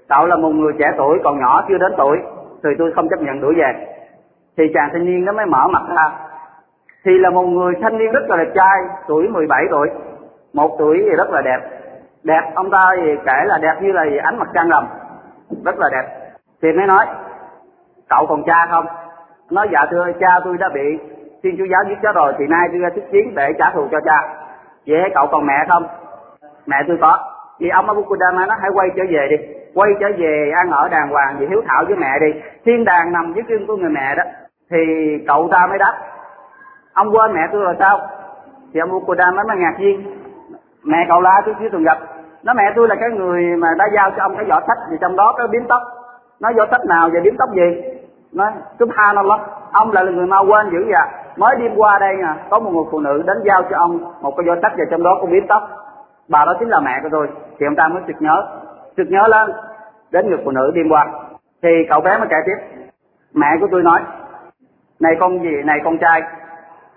cậu 0.09 0.25
là 0.25 0.35
một 0.35 0.49
người 0.49 0.73
trẻ 0.79 0.91
tuổi, 0.97 1.19
còn 1.23 1.39
nhỏ 1.39 1.65
chưa 1.67 1.77
đến 1.77 1.91
tuổi 1.97 2.17
thì 2.63 2.69
tôi 2.77 2.91
không 2.95 3.09
chấp 3.09 3.21
nhận 3.21 3.41
đuổi 3.41 3.55
về 3.57 3.90
thì 4.61 4.73
chàng 4.73 4.89
thanh 4.93 5.05
niên 5.05 5.25
nó 5.25 5.31
mới 5.31 5.45
mở 5.45 5.67
mặt 5.67 5.83
ra. 5.95 6.11
Thì 7.05 7.17
là 7.17 7.29
một 7.29 7.43
người 7.43 7.73
thanh 7.81 7.97
niên 7.97 8.11
rất 8.11 8.29
là 8.29 8.37
đẹp 8.37 8.51
trai, 8.55 8.77
tuổi 9.07 9.27
17 9.27 9.65
tuổi. 9.71 9.89
Một 10.53 10.75
tuổi 10.79 10.97
thì 11.05 11.15
rất 11.17 11.29
là 11.29 11.41
đẹp. 11.41 11.59
Đẹp, 12.23 12.41
ông 12.55 12.71
ta 12.71 12.87
thì 12.95 13.15
kể 13.25 13.45
là 13.45 13.57
đẹp 13.57 13.73
như 13.81 13.91
là 13.91 14.05
ánh 14.23 14.39
mặt 14.39 14.47
trăng 14.53 14.69
rằm. 14.69 14.83
Rất 15.65 15.79
là 15.79 15.89
đẹp. 15.91 16.31
Thì 16.61 16.71
mới 16.71 16.87
nói, 16.87 17.05
cậu 18.09 18.25
còn 18.29 18.43
cha 18.43 18.67
không? 18.71 18.85
Nói 19.51 19.67
dạ 19.71 19.85
thưa, 19.91 20.05
cha 20.19 20.39
tôi 20.43 20.57
đã 20.57 20.69
bị 20.73 20.99
thiên 21.43 21.57
chúa 21.57 21.65
giáo 21.65 21.81
giết 21.87 21.97
chết 22.03 22.15
rồi, 22.15 22.33
thì 22.37 22.47
nay 22.47 22.67
tôi 22.71 22.79
ra 22.79 22.89
thức 22.95 23.03
chiến 23.11 23.35
để 23.35 23.53
trả 23.59 23.69
thù 23.73 23.87
cho 23.91 23.99
cha. 24.05 24.33
Vậy 24.87 25.11
cậu 25.15 25.27
còn 25.31 25.45
mẹ 25.45 25.65
không? 25.69 25.83
Mẹ 26.65 26.77
tôi 26.87 26.97
có. 27.01 27.19
Thì 27.59 27.69
ông 27.69 27.87
Abukudama 27.87 28.45
nó 28.45 28.55
hãy 28.61 28.71
quay 28.73 28.89
trở 28.95 29.03
về 29.09 29.27
đi. 29.29 29.37
Quay 29.75 29.91
trở 29.99 30.07
về 30.17 30.51
ăn 30.55 30.71
ở 30.71 30.89
đàng 30.89 31.09
hoàng, 31.09 31.35
vì 31.39 31.47
hiếu 31.47 31.61
thảo 31.67 31.83
với 31.87 31.95
mẹ 31.95 32.19
đi. 32.19 32.41
Thiên 32.65 32.85
đàng 32.85 33.13
nằm 33.13 33.33
dưới 33.33 33.43
chân 33.49 33.67
của 33.67 33.75
người 33.75 33.89
mẹ 33.89 34.15
đó 34.15 34.23
thì 34.71 34.77
cậu 35.27 35.47
ta 35.51 35.67
mới 35.69 35.77
đáp, 35.77 35.93
ông 36.93 37.15
quên 37.15 37.33
mẹ 37.33 37.41
tôi 37.51 37.61
rồi 37.61 37.75
sao? 37.79 37.99
Thì 38.73 38.79
ông 38.79 38.91
Abu 38.91 39.13
mới 39.35 39.45
mới 39.47 39.57
ngạc 39.57 39.75
nhiên, 39.79 40.17
mẹ 40.83 41.05
cậu 41.09 41.21
la 41.21 41.41
tôi 41.45 41.55
chưa 41.59 41.69
từng 41.71 41.83
gặp. 41.83 41.97
Nó 42.43 42.53
mẹ 42.53 42.63
tôi 42.75 42.87
là 42.87 42.95
cái 42.95 43.09
người 43.09 43.43
mà 43.57 43.67
đã 43.77 43.85
giao 43.95 44.11
cho 44.11 44.23
ông 44.23 44.35
cái 44.35 44.45
vỏ 44.45 44.59
sách 44.67 44.77
gì 44.89 44.97
trong 45.01 45.15
đó 45.15 45.35
có 45.37 45.47
biếm 45.47 45.61
tóc. 45.67 45.81
Nó 46.39 46.49
vỏ 46.57 46.65
sách 46.71 46.85
nào 46.85 47.09
và 47.13 47.19
biếm 47.23 47.37
tóc 47.37 47.49
gì? 47.55 47.81
Nó 48.33 48.51
subhanallah, 48.79 49.39
ông 49.71 49.91
lại 49.91 50.05
là 50.05 50.11
người 50.11 50.27
mau 50.27 50.45
quên 50.45 50.69
dữ 50.71 50.85
vậy 50.91 51.07
mới 51.37 51.55
đêm 51.59 51.75
qua 51.75 51.99
đây 51.99 52.15
nè, 52.15 52.33
có 52.49 52.59
một 52.59 52.71
người 52.71 52.83
phụ 52.91 52.99
nữ 52.99 53.23
đến 53.27 53.37
giao 53.45 53.63
cho 53.69 53.77
ông 53.77 54.13
một 54.21 54.33
cái 54.37 54.45
vỏ 54.47 54.55
sách 54.61 54.71
và 54.77 54.83
trong 54.91 55.03
đó 55.03 55.17
có 55.21 55.27
biếm 55.27 55.47
tóc. 55.47 55.63
Bà 56.29 56.45
đó 56.45 56.55
chính 56.59 56.69
là 56.69 56.79
mẹ 56.79 56.99
của 57.03 57.09
tôi. 57.11 57.27
Thì 57.59 57.65
ông 57.65 57.75
ta 57.75 57.87
mới 57.87 58.01
sực 58.07 58.15
nhớ 58.19 58.47
sực 58.97 59.07
nhớ 59.09 59.27
lên 59.27 59.51
đến 60.11 60.29
người 60.29 60.37
phụ 60.45 60.51
nữ 60.51 60.71
đêm 60.75 60.89
qua. 60.89 61.07
Thì 61.63 61.69
cậu 61.89 62.01
bé 62.01 62.17
mới 62.17 62.27
kể 62.29 62.35
tiếp. 62.45 62.83
Mẹ 63.33 63.47
của 63.61 63.67
tôi 63.71 63.83
nói 63.83 64.01
này 65.01 65.15
con 65.19 65.39
gì? 65.43 65.63
Này 65.65 65.79
con 65.83 65.97
trai. 65.97 66.21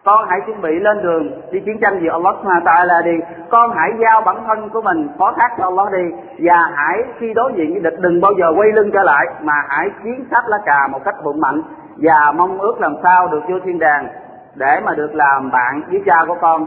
Con 0.05 0.27
hãy 0.29 0.41
chuẩn 0.47 0.61
bị 0.61 0.71
lên 0.81 1.03
đường, 1.03 1.31
đi 1.51 1.61
chiến 1.61 1.79
tranh 1.81 1.99
vì 2.01 2.09
Allah 2.09 2.35
Subhanahu 2.39 2.65
Ta'ala 2.65 3.05
đi. 3.05 3.25
Con 3.51 3.71
hãy 3.77 3.91
giao 4.03 4.21
bản 4.21 4.37
thân 4.47 4.69
của 4.69 4.83
mình, 4.83 5.09
phó 5.19 5.33
thác 5.37 5.49
cho 5.59 5.65
Allah 5.65 5.93
đi. 5.93 6.17
Và 6.39 6.71
hãy 6.75 7.03
khi 7.19 7.35
đối 7.35 7.53
diện 7.53 7.73
với 7.73 7.81
địch, 7.81 8.01
đừng 8.01 8.21
bao 8.21 8.33
giờ 8.39 8.53
quay 8.57 8.73
lưng 8.73 8.91
trở 8.93 9.03
lại, 9.03 9.27
mà 9.43 9.55
hãy 9.69 9.91
chiến 10.05 10.25
sát 10.31 10.43
lá 10.49 10.59
cà 10.67 10.89
một 10.93 11.05
cách 11.05 11.15
vững 11.25 11.41
mạnh. 11.41 11.63
Và 11.97 12.33
mong 12.37 12.59
ước 12.59 12.81
làm 12.81 12.95
sao 13.03 13.29
được 13.29 13.41
vô 13.49 13.59
thiên 13.65 13.79
đàng, 13.79 14.09
để 14.55 14.81
mà 14.85 14.95
được 14.95 15.15
làm 15.15 15.51
bạn 15.51 15.83
với 15.91 16.03
cha 16.07 16.17
của 16.27 16.37
con 16.41 16.67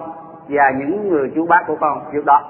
và 0.50 0.72
những 0.77 1.10
người 1.10 1.32
chú 1.36 1.46
bác 1.46 1.63
của 1.67 1.75
con. 1.79 2.00
Việc 2.12 2.25
đó, 2.25 2.41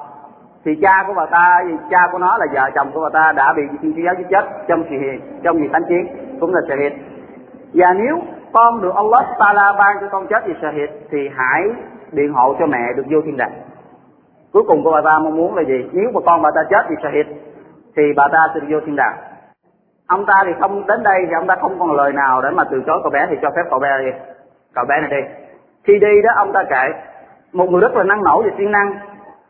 thì 0.66 0.72
cha 0.82 1.04
của 1.08 1.14
bà 1.14 1.26
ta, 1.26 1.64
cha 1.90 2.08
của 2.12 2.18
nó 2.18 2.38
là 2.38 2.46
vợ 2.54 2.70
chồng 2.76 2.92
của 2.94 3.02
bà 3.02 3.10
ta 3.20 3.32
đã 3.32 3.54
bị 3.54 3.64
thiên 3.82 3.94
chúa 3.96 4.02
giáo 4.06 4.14
giết 4.18 4.28
chết 4.30 4.46
trong 4.68 4.84
kỳ 4.84 4.96
trong 5.44 5.58
việc 5.58 5.70
thánh 5.74 5.84
chiến, 5.90 6.08
cũng 6.40 6.54
là 6.54 6.62
sự 6.68 6.76
hiện 6.80 6.94
và 7.74 7.94
nếu 7.94 8.20
con 8.54 8.82
được 8.82 8.96
Allah 8.96 9.26
Taala 9.40 9.74
ban 9.80 9.98
cho 10.02 10.08
con 10.12 10.28
chết 10.28 10.44
vì 10.46 10.54
shahid 10.62 10.90
thì 11.12 11.30
hãy 11.36 11.64
biện 12.12 12.34
hộ 12.34 12.56
cho 12.60 12.66
mẹ 12.66 12.94
được 12.96 13.04
vô 13.10 13.22
thiên 13.26 13.38
đàng. 13.38 13.52
Cuối 14.54 14.64
cùng 14.68 14.84
của 14.84 14.92
bà 14.92 15.02
ta 15.06 15.20
mong 15.20 15.36
muốn 15.36 15.56
là 15.56 15.64
gì? 15.64 15.90
Nếu 15.92 16.12
mà 16.14 16.20
con 16.26 16.42
bà 16.42 16.50
ta 16.56 16.62
chết 16.70 16.86
vì 16.90 16.96
shahid 17.04 17.26
thì 17.96 18.04
bà 18.16 18.28
ta 18.32 18.40
sẽ 18.54 18.60
được 18.60 18.68
vô 18.70 18.80
thiên 18.86 18.96
đàng. 18.96 19.18
Ông 20.08 20.26
ta 20.26 20.44
thì 20.46 20.52
không 20.60 20.88
đến 20.88 21.04
đây 21.04 21.20
thì 21.28 21.34
ông 21.34 21.48
ta 21.48 21.56
không 21.62 21.80
còn 21.80 21.92
lời 21.92 22.14
nào 22.14 22.42
để 22.42 22.50
mà 22.50 22.64
từ 22.72 22.84
chối 22.88 23.00
cậu 23.04 23.12
bé 23.12 23.26
thì 23.30 23.36
cho 23.42 23.50
phép 23.56 23.64
cậu 23.70 23.80
bé 23.80 23.90
đi, 24.00 24.12
cậu 24.76 24.86
bé 24.86 24.96
này 25.02 25.10
đi. 25.10 25.28
Khi 25.84 26.00
đi 26.00 26.22
đó 26.24 26.30
ông 26.36 26.54
ta 26.54 26.64
kể, 26.70 26.86
một 27.54 27.70
người 27.70 27.82
rất 27.82 27.94
là 27.94 28.04
năng 28.04 28.24
nổ 28.24 28.42
và 28.42 28.50
siêng 28.58 28.72
năng. 28.72 28.94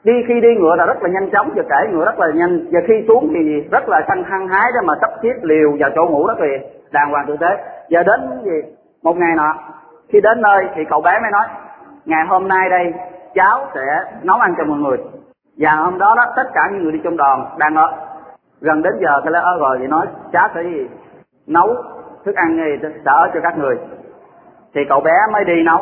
Đi 0.03 0.13
khi 0.27 0.41
đi 0.41 0.55
ngựa 0.55 0.75
là 0.75 0.85
rất 0.85 1.03
là 1.03 1.09
nhanh 1.09 1.29
chóng 1.29 1.49
và 1.55 1.63
kể 1.69 1.91
ngựa 1.91 2.05
rất 2.05 2.19
là 2.19 2.27
nhanh 2.33 2.65
và 2.71 2.79
khi 2.87 2.93
xuống 3.07 3.29
thì 3.33 3.61
rất 3.71 3.89
là 3.89 4.01
săn 4.07 4.23
hăng 4.23 4.47
hái 4.47 4.71
để 4.73 4.79
mà 4.83 4.93
sắp 5.01 5.09
xếp 5.23 5.33
liều 5.41 5.69
vào 5.79 5.89
chỗ 5.95 6.05
ngủ 6.05 6.27
rất 6.27 6.39
là 6.39 6.47
đàng 6.91 7.11
hoàng 7.11 7.25
tử 7.27 7.37
tế. 7.39 7.57
Và 7.89 8.03
đến 8.03 8.21
gì? 8.43 8.61
Một 9.03 9.17
ngày 9.17 9.35
nọ, 9.35 9.53
khi 10.09 10.21
đến 10.21 10.41
nơi 10.41 10.69
thì 10.75 10.85
cậu 10.89 11.01
bé 11.01 11.19
mới 11.21 11.31
nói, 11.31 11.45
ngày 12.05 12.25
hôm 12.29 12.47
nay 12.47 12.69
đây, 12.69 12.93
cháu 13.33 13.65
sẽ 13.75 13.85
nấu 14.23 14.37
ăn 14.37 14.53
cho 14.57 14.63
mọi 14.63 14.77
người. 14.79 14.97
Và 15.57 15.71
hôm 15.71 15.97
đó 15.97 16.13
đó, 16.17 16.25
tất 16.35 16.47
cả 16.53 16.61
những 16.71 16.83
người 16.83 16.91
đi 16.91 16.99
trong 17.03 17.17
đoàn 17.17 17.45
đang 17.57 17.75
ở. 17.75 17.91
Gần 18.61 18.81
đến 18.81 18.93
giờ 19.01 19.21
thì 19.23 19.29
ở 19.33 19.57
rồi 19.59 19.77
thì 19.79 19.87
nói, 19.87 20.05
cháu 20.33 20.49
sẽ 20.55 20.61
nấu 21.47 21.75
thức 22.25 22.35
ăn 22.35 22.57
gì 22.57 22.89
ở 23.05 23.29
cho 23.33 23.39
các 23.43 23.57
người. 23.57 23.77
Thì 24.75 24.81
cậu 24.89 25.01
bé 25.01 25.13
mới 25.33 25.45
đi 25.45 25.63
nấu. 25.63 25.81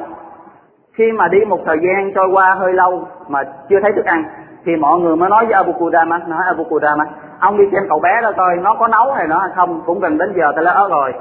Khi 0.94 1.12
mà 1.12 1.28
đi 1.28 1.46
một 1.46 1.60
thời 1.66 1.78
gian 1.78 2.12
trôi 2.16 2.28
qua 2.34 2.56
hơi 2.60 2.74
lâu 2.74 3.08
mà 3.28 3.44
chưa 3.70 3.80
thấy 3.82 3.92
thức 3.96 4.06
ăn, 4.06 4.24
thì 4.66 4.76
mọi 4.76 5.00
người 5.00 5.16
mới 5.16 5.30
nói 5.30 5.46
với 5.46 5.54
Abu 5.54 5.72
Kudama 5.74 6.18
nói, 6.18 6.44
Abu 6.48 6.64
Kudama 6.64 7.06
ông 7.40 7.58
đi 7.58 7.64
xem 7.72 7.84
cậu 7.90 8.00
bé 8.00 8.22
đó 8.22 8.32
coi, 8.38 8.56
nó 8.56 8.76
có 8.80 8.88
nấu 8.88 9.14
hay 9.14 9.28
nó 9.28 9.40
hay 9.40 9.50
không? 9.56 9.82
Cũng 9.86 10.00
gần 10.00 10.18
đến 10.18 10.34
giờ 10.36 10.52
ta 10.56 10.62
lấy 10.62 10.74
ớt 10.74 10.88
rồi, 10.90 11.14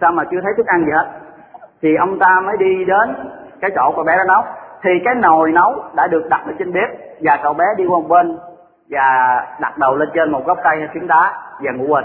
sao 0.00 0.12
mà 0.12 0.24
chưa 0.30 0.40
thấy 0.42 0.52
thức 0.56 0.66
ăn 0.66 0.84
gì 0.84 0.90
hết? 0.92 1.06
Thì 1.82 1.96
ông 1.96 2.18
ta 2.18 2.40
mới 2.44 2.56
đi 2.56 2.84
đến 2.84 3.16
cái 3.60 3.70
chỗ 3.74 3.92
cậu 3.94 4.04
bé 4.04 4.16
đó 4.16 4.24
nấu. 4.24 4.42
Thì 4.82 4.90
cái 5.04 5.14
nồi 5.14 5.52
nấu 5.52 5.74
đã 5.94 6.06
được 6.06 6.26
đặt 6.30 6.42
ở 6.46 6.52
trên 6.58 6.72
bếp 6.72 6.88
và 7.20 7.38
cậu 7.42 7.54
bé 7.54 7.64
đi 7.76 7.84
qua 7.86 7.98
một 7.98 8.08
bên 8.08 8.38
và 8.90 9.06
đặt 9.60 9.78
đầu 9.78 9.96
lên 9.96 10.08
trên 10.14 10.30
một 10.32 10.46
gốc 10.46 10.58
cây 10.64 10.76
hay 10.78 10.88
phiến 10.94 11.06
đá 11.06 11.32
và 11.60 11.72
ngủ 11.72 11.86
quên. 11.88 12.04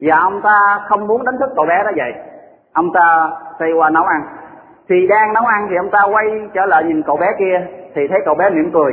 Và 0.00 0.16
ông 0.16 0.40
ta 0.42 0.80
không 0.88 1.06
muốn 1.06 1.24
đánh 1.24 1.38
thức 1.40 1.50
cậu 1.56 1.66
bé 1.66 1.82
đó 1.84 1.90
vậy. 1.96 2.12
Ông 2.72 2.92
ta 2.94 3.30
xoay 3.58 3.72
qua 3.72 3.90
nấu 3.90 4.04
ăn. 4.04 4.22
Thì 4.88 5.06
đang 5.06 5.32
nấu 5.32 5.44
ăn 5.44 5.66
thì 5.70 5.76
ông 5.76 5.90
ta 5.90 6.02
quay 6.12 6.26
trở 6.54 6.66
lại 6.66 6.84
nhìn 6.84 7.02
cậu 7.02 7.16
bé 7.16 7.26
kia 7.38 7.66
thì 7.94 8.08
thấy 8.08 8.18
cậu 8.24 8.34
bé 8.34 8.50
mỉm 8.50 8.70
cười. 8.74 8.92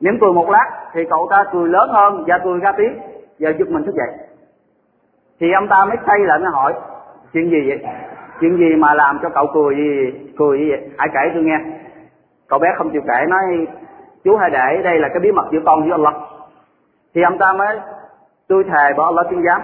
Mỉm 0.00 0.18
cười 0.20 0.32
một 0.32 0.50
lát 0.50 0.70
thì 0.92 1.00
cậu 1.10 1.26
ta 1.30 1.44
cười 1.52 1.68
lớn 1.68 1.90
hơn 1.92 2.24
và 2.26 2.38
cười 2.44 2.60
ra 2.60 2.72
tiếng 2.76 2.98
và 3.38 3.50
giúp 3.58 3.68
mình 3.68 3.84
thức 3.84 3.94
dậy. 3.94 4.26
Thì 5.40 5.52
ông 5.52 5.68
ta 5.68 5.84
mới 5.84 5.96
xây 6.06 6.18
lại 6.18 6.38
mới 6.38 6.50
hỏi, 6.52 6.74
chuyện 7.32 7.50
gì 7.50 7.68
vậy? 7.68 7.78
Chuyện 8.40 8.56
gì 8.56 8.76
mà 8.76 8.94
làm 8.94 9.18
cho 9.22 9.28
cậu 9.28 9.46
cười 9.54 9.76
gì? 9.76 10.12
Cười 10.38 10.58
gì 10.58 10.70
vậy? 10.70 10.90
Hãy 10.98 11.08
kể 11.14 11.20
tôi 11.34 11.42
nghe. 11.42 11.58
Cậu 12.48 12.58
bé 12.58 12.68
không 12.76 12.90
chịu 12.90 13.02
kể, 13.08 13.24
nói, 13.28 13.66
chú 14.24 14.36
hãy 14.36 14.50
để 14.50 14.82
đây 14.84 14.98
là 14.98 15.08
cái 15.08 15.20
bí 15.20 15.32
mật 15.32 15.46
giữa 15.52 15.60
con 15.66 15.82
với 15.82 15.90
Allah. 15.90 16.14
Thì 17.14 17.22
ông 17.22 17.38
ta 17.38 17.52
mới, 17.52 17.78
tôi 18.48 18.64
thề 18.64 18.92
bỏ 18.96 19.04
Allah 19.04 19.26
chứng 19.30 19.42
giám, 19.42 19.62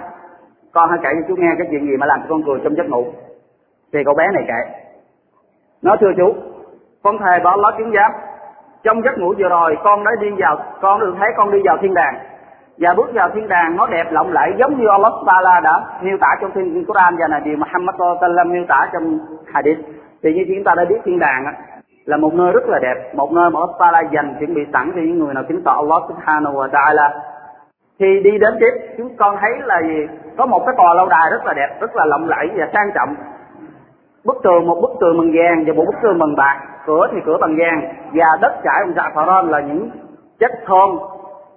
con 0.73 0.91
hãy 0.91 0.99
kể 1.03 1.09
cho 1.15 1.29
chú 1.29 1.35
nghe 1.37 1.55
cái 1.59 1.67
chuyện 1.71 1.87
gì 1.87 1.97
mà 1.97 2.07
làm 2.07 2.21
cho 2.21 2.27
con 2.29 2.43
cười 2.47 2.61
trong 2.65 2.77
giấc 2.77 2.87
ngủ. 2.87 3.07
Thì 3.93 4.05
cậu 4.05 4.15
bé 4.15 4.29
này 4.33 4.45
kể, 4.49 4.89
nói 5.83 5.97
thưa 6.01 6.13
chú, 6.17 6.35
con 7.03 7.19
thề 7.19 7.41
bỏ 7.45 7.51
Allah 7.51 7.75
chứng 7.79 7.93
giám, 7.93 8.11
trong 8.83 9.03
giấc 9.05 9.19
ngủ 9.19 9.35
vừa 9.39 9.49
rồi 9.49 9.77
con 9.85 10.05
đã 10.05 10.11
đi 10.21 10.31
vào, 10.39 10.59
con 10.81 11.01
được 11.01 11.15
thấy 11.19 11.29
con 11.37 11.51
đi 11.53 11.59
vào 11.65 11.79
thiên 11.83 11.95
đàng 11.95 12.15
và 12.83 12.95
bước 12.97 13.11
vào 13.15 13.29
thiên 13.35 13.49
đàng, 13.49 13.77
nó 13.77 13.87
đẹp 13.87 14.07
lộng 14.11 14.33
lẫy, 14.33 14.51
giống 14.59 14.79
như 14.79 14.87
Allah 14.89 15.13
Taala 15.27 15.61
đã 15.61 15.81
miêu 16.01 16.17
tả 16.21 16.29
trong 16.41 16.51
thiên 16.55 16.85
Quran. 16.85 17.17
Và 17.21 17.29
Nabi 17.29 17.57
Muhammad 17.57 17.95
Sallallahu 17.99 18.49
miêu 18.49 18.65
tả 18.69 18.89
trong 18.93 19.19
hadith. 19.53 19.79
Thì 20.23 20.35
như 20.35 20.45
chúng 20.49 20.65
ta 20.65 20.75
đã 20.75 20.85
biết, 20.89 21.01
thiên 21.05 21.19
đàng 21.19 21.45
là 22.05 22.17
một 22.17 22.35
nơi 22.35 22.53
rất 22.53 22.69
là 22.69 22.79
đẹp. 22.79 23.15
Một 23.15 23.33
nơi 23.33 23.51
mà 23.51 23.61
Allah 23.61 23.77
Taala 23.79 24.01
dành 24.01 24.35
chuẩn 24.39 24.55
bị 24.55 24.63
sẵn 24.73 24.91
cho 24.95 25.01
những 25.01 25.19
người 25.19 25.35
nào 25.35 25.45
kính 25.49 25.63
sợ 25.65 25.73
Allah 25.77 26.03
Subhanahu 26.09 26.55
wa 26.55 26.69
Taala. 26.69 27.11
Thì 27.99 28.07
đi 28.25 28.39
đến 28.39 28.55
tiếp, 28.61 28.95
chúng 28.99 29.17
con 29.17 29.37
thấy 29.41 29.51
là 29.65 29.83
gì? 29.83 30.07
Có 30.39 30.47
một 30.47 30.63
cái 30.67 30.75
tòa 30.79 30.95
lâu 30.95 31.07
đài 31.09 31.31
rất 31.31 31.47
là 31.47 31.53
đẹp, 31.55 31.69
rất 31.81 31.97
là 31.97 32.05
lộng 32.05 32.29
lẫy 32.29 32.51
và 32.57 32.69
sang 32.73 32.91
trọng. 32.95 33.15
Bức 34.25 34.37
tường, 34.43 34.67
một 34.67 34.79
bức 34.83 34.91
tường 35.01 35.19
bằng 35.19 35.31
vàng 35.35 35.65
và 35.67 35.73
một 35.73 35.85
bức 35.87 35.97
tường 36.03 36.19
bằng 36.19 36.37
bạc. 36.37 36.61
Cửa 36.87 37.07
thì 37.13 37.19
cửa 37.27 37.39
bằng 37.41 37.57
vàng. 37.59 37.95
Và 38.13 38.27
đất 38.41 38.53
trải 38.65 38.81
bằng 38.85 38.95
saffron 38.95 39.51
là 39.51 39.61
những 39.61 39.91
chất 40.41 40.51
thơm 40.67 40.99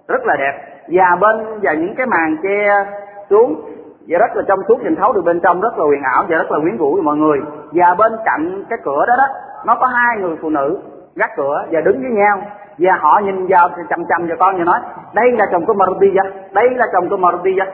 rất 0.08 0.24
là 0.24 0.36
đẹp. 0.38 0.52
Và 0.88 1.16
bên, 1.20 1.60
và 1.62 1.72
những 1.72 1.94
cái 1.94 2.06
màn 2.06 2.36
che 2.42 2.84
xuống, 3.30 3.60
và 4.08 4.18
rất 4.18 4.36
là 4.36 4.42
trong 4.48 4.60
suốt 4.68 4.82
nhìn 4.82 4.96
thấu 4.96 5.12
được 5.12 5.22
bên 5.24 5.40
trong 5.40 5.60
rất 5.60 5.78
là 5.78 5.84
huyền 5.84 6.02
ảo 6.02 6.24
và 6.28 6.36
rất 6.36 6.50
là 6.50 6.58
quyến 6.62 6.76
rũ 6.76 7.00
mọi 7.02 7.16
người. 7.16 7.38
Và 7.72 7.94
bên 7.98 8.12
cạnh 8.24 8.64
cái 8.68 8.78
cửa 8.84 9.04
đó 9.08 9.14
đó, 9.18 9.26
nó 9.66 9.76
có 9.80 9.86
hai 9.86 10.18
người 10.18 10.36
phụ 10.42 10.50
nữ 10.50 10.78
gác 11.16 11.30
cửa 11.36 11.64
và 11.70 11.80
đứng 11.80 12.02
với 12.02 12.10
nhau. 12.10 12.38
Và 12.78 12.92
họ 13.00 13.20
nhìn 13.24 13.46
vào 13.48 13.68
thì 13.76 13.82
chầm 13.90 14.04
chầm 14.08 14.28
vào 14.28 14.36
con 14.40 14.58
và 14.58 14.64
nói, 14.64 14.80
đây 15.14 15.32
là 15.32 15.46
chồng 15.52 15.66
của 15.66 15.74
Marudiya 15.74 16.22
đây 16.52 16.70
là 16.70 16.86
chồng 16.92 17.08
của 17.08 17.16
Marudiya 17.16 17.64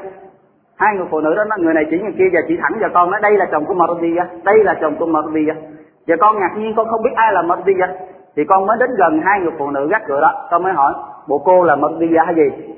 hai 0.77 0.97
người 0.97 1.07
phụ 1.11 1.21
nữ 1.21 1.35
đó 1.35 1.45
người 1.59 1.75
này 1.75 1.85
chỉ 1.91 1.99
người 1.99 2.15
kia 2.19 2.29
và 2.33 2.41
chỉ 2.49 2.59
thẳng 2.63 2.73
vào 2.81 2.91
con 2.95 3.11
nói, 3.11 3.21
đây 3.23 3.37
là 3.37 3.47
chồng 3.53 3.65
của 3.65 3.75
Marudiya 3.75 4.27
đây 4.45 4.65
là 4.65 4.75
chồng 4.81 4.97
của 4.99 5.07
Marudiya 5.07 5.55
và 6.07 6.17
con 6.21 6.39
ngạc 6.39 6.53
nhiên, 6.57 6.75
con 6.77 6.89
không 6.89 7.03
biết 7.03 7.11
ai 7.15 7.33
là 7.33 7.43
Marudiya 7.43 7.89
thì 8.37 8.45
con 8.45 8.67
mới 8.67 8.77
đến 8.81 8.91
gần 8.99 9.21
hai 9.25 9.41
người 9.41 9.53
phụ 9.59 9.71
nữ 9.71 9.89
gác 9.91 10.03
cửa 10.07 10.21
đó, 10.21 10.49
con 10.51 10.63
mới 10.63 10.73
hỏi 10.73 10.93
bộ 11.29 11.39
cô 11.39 11.65
là 11.65 11.77
mật 11.77 11.89
Marudiya 11.93 12.23
hay 12.25 12.35
gì? 12.35 12.75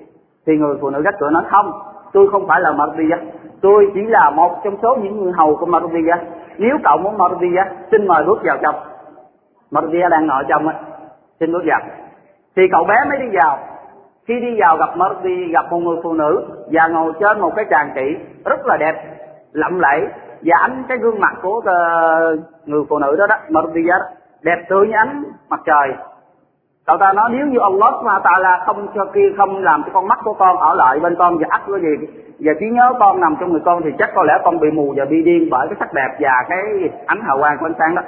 Thì 0.46 0.56
người 0.56 0.76
phụ 0.80 0.90
nữ 0.90 1.02
gác 1.02 1.14
cửa 1.18 1.30
nói 1.30 1.42
không, 1.50 1.72
tôi 2.12 2.28
không 2.32 2.46
phải 2.48 2.60
là 2.60 2.72
mật 2.72 2.96
đi 2.96 3.04
giả. 3.10 3.16
Tôi 3.60 3.90
chỉ 3.94 4.00
là 4.02 4.30
một 4.30 4.60
trong 4.64 4.76
số 4.82 4.96
những 5.02 5.22
người 5.22 5.32
hầu 5.32 5.56
của 5.56 5.66
mật 5.66 5.92
đi 5.92 6.00
giả. 6.08 6.16
Nếu 6.58 6.76
cậu 6.84 6.98
muốn 6.98 7.18
mật 7.18 7.40
đi 7.40 7.46
giả, 7.56 7.64
xin 7.90 8.06
mời 8.06 8.24
bước 8.24 8.38
vào 8.44 8.56
trong. 8.62 8.74
Marudiya 9.70 10.08
đang 10.08 10.26
ngồi 10.26 10.44
trong 10.48 10.68
á, 10.68 10.74
xin 11.40 11.52
bước 11.52 11.62
vào. 11.66 11.80
Thì 12.56 12.62
cậu 12.72 12.84
bé 12.84 12.94
mới 13.08 13.18
đi 13.18 13.36
vào. 13.36 13.58
Khi 14.26 14.40
đi 14.40 14.60
vào 14.60 14.76
gặp 14.76 14.96
mật 14.96 15.22
đi, 15.22 15.52
gặp 15.52 15.64
một 15.70 15.78
người 15.78 15.96
phụ 16.02 16.12
nữ 16.12 16.44
và 16.72 16.88
ngồi 16.88 17.12
trên 17.20 17.40
một 17.40 17.52
cái 17.56 17.64
tràng 17.70 17.90
kỹ 17.94 18.16
rất 18.44 18.66
là 18.66 18.76
đẹp, 18.76 18.94
lộng 19.52 19.80
lẫy 19.80 20.06
và 20.42 20.56
ánh 20.60 20.82
cái 20.88 20.98
gương 20.98 21.20
mặt 21.20 21.34
của 21.42 21.62
ờ, 21.64 22.36
người 22.66 22.82
phụ 22.88 22.98
nữ 22.98 23.16
đó 23.18 23.26
đó, 23.26 23.36
mật 23.48 23.74
đi 23.74 23.82
giả 23.88 23.94
đẹp 24.42 24.64
tươi 24.68 24.86
như 24.86 24.92
ánh 24.96 25.24
mặt 25.48 25.60
trời 25.66 25.88
cậu 26.86 26.96
ta 26.98 27.12
nói 27.12 27.30
nếu 27.32 27.46
như 27.46 27.58
Allah 27.58 27.94
mà 28.04 28.18
ta 28.24 28.30
là 28.38 28.62
không 28.66 28.86
cho 28.94 29.04
kia 29.04 29.32
không 29.36 29.62
làm 29.62 29.82
cho 29.82 29.90
con 29.94 30.08
mắt 30.08 30.18
của 30.24 30.32
con 30.32 30.56
ở 30.56 30.74
lại 30.74 31.00
bên 31.00 31.14
con 31.18 31.38
và 31.38 31.46
ắt 31.50 31.62
cái 31.66 31.80
gì, 31.80 32.06
và 32.38 32.52
trí 32.60 32.66
nhớ 32.66 32.92
con 33.00 33.20
nằm 33.20 33.36
trong 33.40 33.52
người 33.52 33.62
con 33.64 33.82
thì 33.84 33.90
chắc 33.98 34.10
có 34.14 34.22
lẽ 34.22 34.34
con 34.44 34.60
bị 34.60 34.70
mù 34.70 34.94
và 34.96 35.04
bị 35.04 35.22
điên 35.22 35.48
bởi 35.50 35.66
cái 35.68 35.76
sắc 35.80 35.94
đẹp 35.94 36.08
và 36.20 36.44
cái 36.48 36.90
ánh 37.06 37.20
hào 37.20 37.38
quang 37.38 37.56
của 37.60 37.66
ánh 37.66 37.74
sáng 37.78 37.94
đó. 37.94 38.02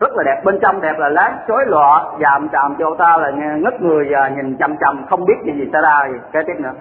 Rất 0.00 0.10
là 0.16 0.22
đẹp. 0.22 0.42
Bên 0.44 0.58
trong 0.62 0.80
đẹp 0.80 0.94
là 0.98 1.08
láng 1.08 1.36
chói 1.48 1.64
lọ 1.66 2.12
dàm 2.20 2.48
chạm 2.48 2.74
cho 2.78 2.94
ta 2.98 3.16
là 3.16 3.30
ngất 3.56 3.82
người 3.82 4.06
và 4.10 4.28
nhìn 4.28 4.56
chằm 4.56 4.76
chằm, 4.80 5.06
không 5.10 5.24
biết 5.26 5.34
gì 5.44 5.52
gì 5.52 5.68
xảy 5.72 5.82
ra 5.82 6.08
gì. 6.12 6.18
Kế 6.32 6.42
tiếp 6.46 6.54
nữa. 6.58 6.72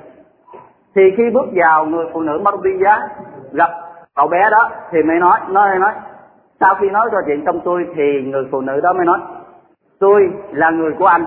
Thì 0.95 1.01
khi 1.17 1.29
bước 1.33 1.45
vào 1.53 1.86
người 1.86 2.05
phụ 2.13 2.21
nữ 2.21 2.39
Marbiya 2.43 3.07
gặp 3.51 3.69
cậu 4.15 4.27
bé 4.27 4.50
đó 4.51 4.69
thì 4.91 5.03
mới 5.03 5.17
nói 5.19 5.39
nói 5.50 5.79
nói 5.79 5.91
sau 6.59 6.75
khi 6.75 6.89
nói 6.89 7.09
cho 7.12 7.17
chuyện 7.25 7.45
xong 7.45 7.59
tôi 7.65 7.88
thì 7.95 8.21
người 8.25 8.48
phụ 8.51 8.62
nữ 8.62 8.81
đó 8.81 8.93
mới 8.93 9.05
nói 9.05 9.19
tôi 10.00 10.29
là 10.51 10.70
người 10.70 10.91
của 11.00 11.06
anh 11.06 11.25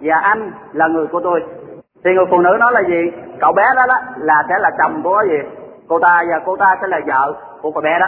và 0.00 0.16
anh 0.16 0.50
là 0.72 0.86
người 0.86 1.06
của 1.06 1.20
tôi. 1.20 1.44
Thì 2.04 2.10
người 2.14 2.26
phụ 2.30 2.38
nữ 2.38 2.56
nói 2.60 2.72
là 2.72 2.82
gì? 2.88 3.10
Cậu 3.40 3.52
bé 3.52 3.62
đó 3.76 3.86
đó 3.88 3.94
là 4.16 4.42
sẽ 4.48 4.54
là 4.58 4.70
chồng 4.78 5.02
của 5.02 5.22
gì? 5.28 5.38
Cô 5.88 5.98
ta 5.98 6.22
và 6.30 6.40
cô 6.44 6.56
ta 6.56 6.76
sẽ 6.80 6.86
là 6.86 7.00
vợ 7.06 7.34
của 7.62 7.70
cậu 7.70 7.82
bé 7.82 7.98
đó. 8.00 8.06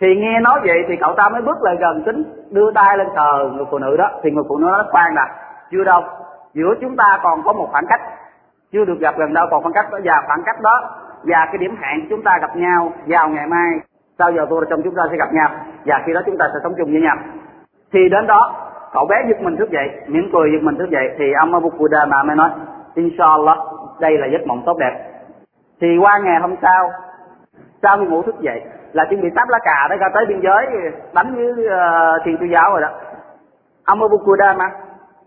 Thì 0.00 0.16
nghe 0.16 0.40
nói 0.40 0.60
vậy 0.64 0.84
thì 0.88 0.96
cậu 1.00 1.14
ta 1.16 1.28
mới 1.28 1.42
bước 1.42 1.62
lại 1.62 1.76
gần 1.80 2.02
tính 2.06 2.24
đưa 2.50 2.72
tay 2.74 2.98
lên 2.98 3.06
sờ 3.16 3.50
người 3.52 3.64
phụ 3.70 3.78
nữ 3.78 3.96
đó. 3.96 4.10
Thì 4.22 4.30
người 4.30 4.44
phụ 4.48 4.56
nữ 4.58 4.66
nói 4.66 4.84
khoan 4.90 5.14
nè 5.14 5.22
chưa 5.70 5.84
đâu, 5.84 6.02
giữa 6.54 6.74
chúng 6.80 6.96
ta 6.96 7.18
còn 7.22 7.42
có 7.42 7.52
một 7.52 7.68
khoảng 7.72 7.86
cách. 7.86 8.00
Chưa 8.72 8.84
được 8.84 8.98
gặp 9.00 9.14
gần 9.18 9.34
đâu, 9.34 9.46
còn 9.50 9.62
khoảng 9.62 9.72
cách 9.72 9.86
đó, 9.92 9.98
và 10.04 10.22
khoảng 10.26 10.42
cách 10.46 10.60
đó 10.60 10.90
và 11.22 11.46
cái 11.46 11.58
điểm 11.58 11.76
hẹn 11.80 12.06
chúng 12.10 12.22
ta 12.22 12.38
gặp 12.40 12.56
nhau 12.56 12.92
vào 13.06 13.28
ngày 13.28 13.46
mai. 13.46 13.70
Sau 14.18 14.32
giờ 14.32 14.46
tôi 14.50 14.66
trong 14.70 14.82
chúng 14.82 14.94
ta 14.94 15.02
sẽ 15.10 15.16
gặp 15.16 15.32
nhau 15.32 15.48
và 15.86 16.02
khi 16.06 16.12
đó 16.12 16.20
chúng 16.26 16.38
ta 16.38 16.46
sẽ 16.52 16.58
sống 16.62 16.74
chung 16.78 16.92
với 16.92 17.00
nhau. 17.00 17.16
Thì 17.92 18.08
đến 18.08 18.26
đó 18.26 18.54
cậu 18.96 19.06
bé 19.06 19.16
giật 19.28 19.42
mình 19.42 19.56
thức 19.56 19.70
dậy 19.70 19.88
mỉm 20.06 20.30
cười 20.32 20.50
giật 20.52 20.62
mình 20.62 20.76
thức 20.78 20.90
dậy 20.90 21.06
thì 21.18 21.24
ông 21.40 21.54
Abu 21.54 21.70
mà 22.08 22.22
mới 22.22 22.36
nói 22.36 22.50
inshallah 22.94 23.58
đây 24.00 24.18
là 24.18 24.26
giấc 24.32 24.46
mộng 24.46 24.62
tốt 24.66 24.76
đẹp. 24.78 24.94
Thì 25.80 25.88
qua 26.00 26.18
ngày 26.18 26.40
hôm 26.40 26.54
sau 26.62 26.90
sau 27.82 27.98
khi 27.98 28.06
ngủ 28.06 28.22
thức 28.22 28.40
dậy 28.40 28.60
là 28.92 29.04
chuẩn 29.08 29.20
bị 29.20 29.28
táp 29.36 29.48
lá 29.48 29.58
cà 29.64 29.86
đấy 29.88 29.98
ra 29.98 30.06
tới 30.14 30.26
biên 30.26 30.40
giới 30.40 30.66
đánh 31.14 31.34
với 31.34 31.46
uh, 31.46 32.24
thiền 32.24 32.36
chúa 32.38 32.46
giáo 32.46 32.70
rồi 32.70 32.80
đó. 32.80 32.88
Ông 33.84 34.02
Abu 34.02 34.18
mà 34.58 34.70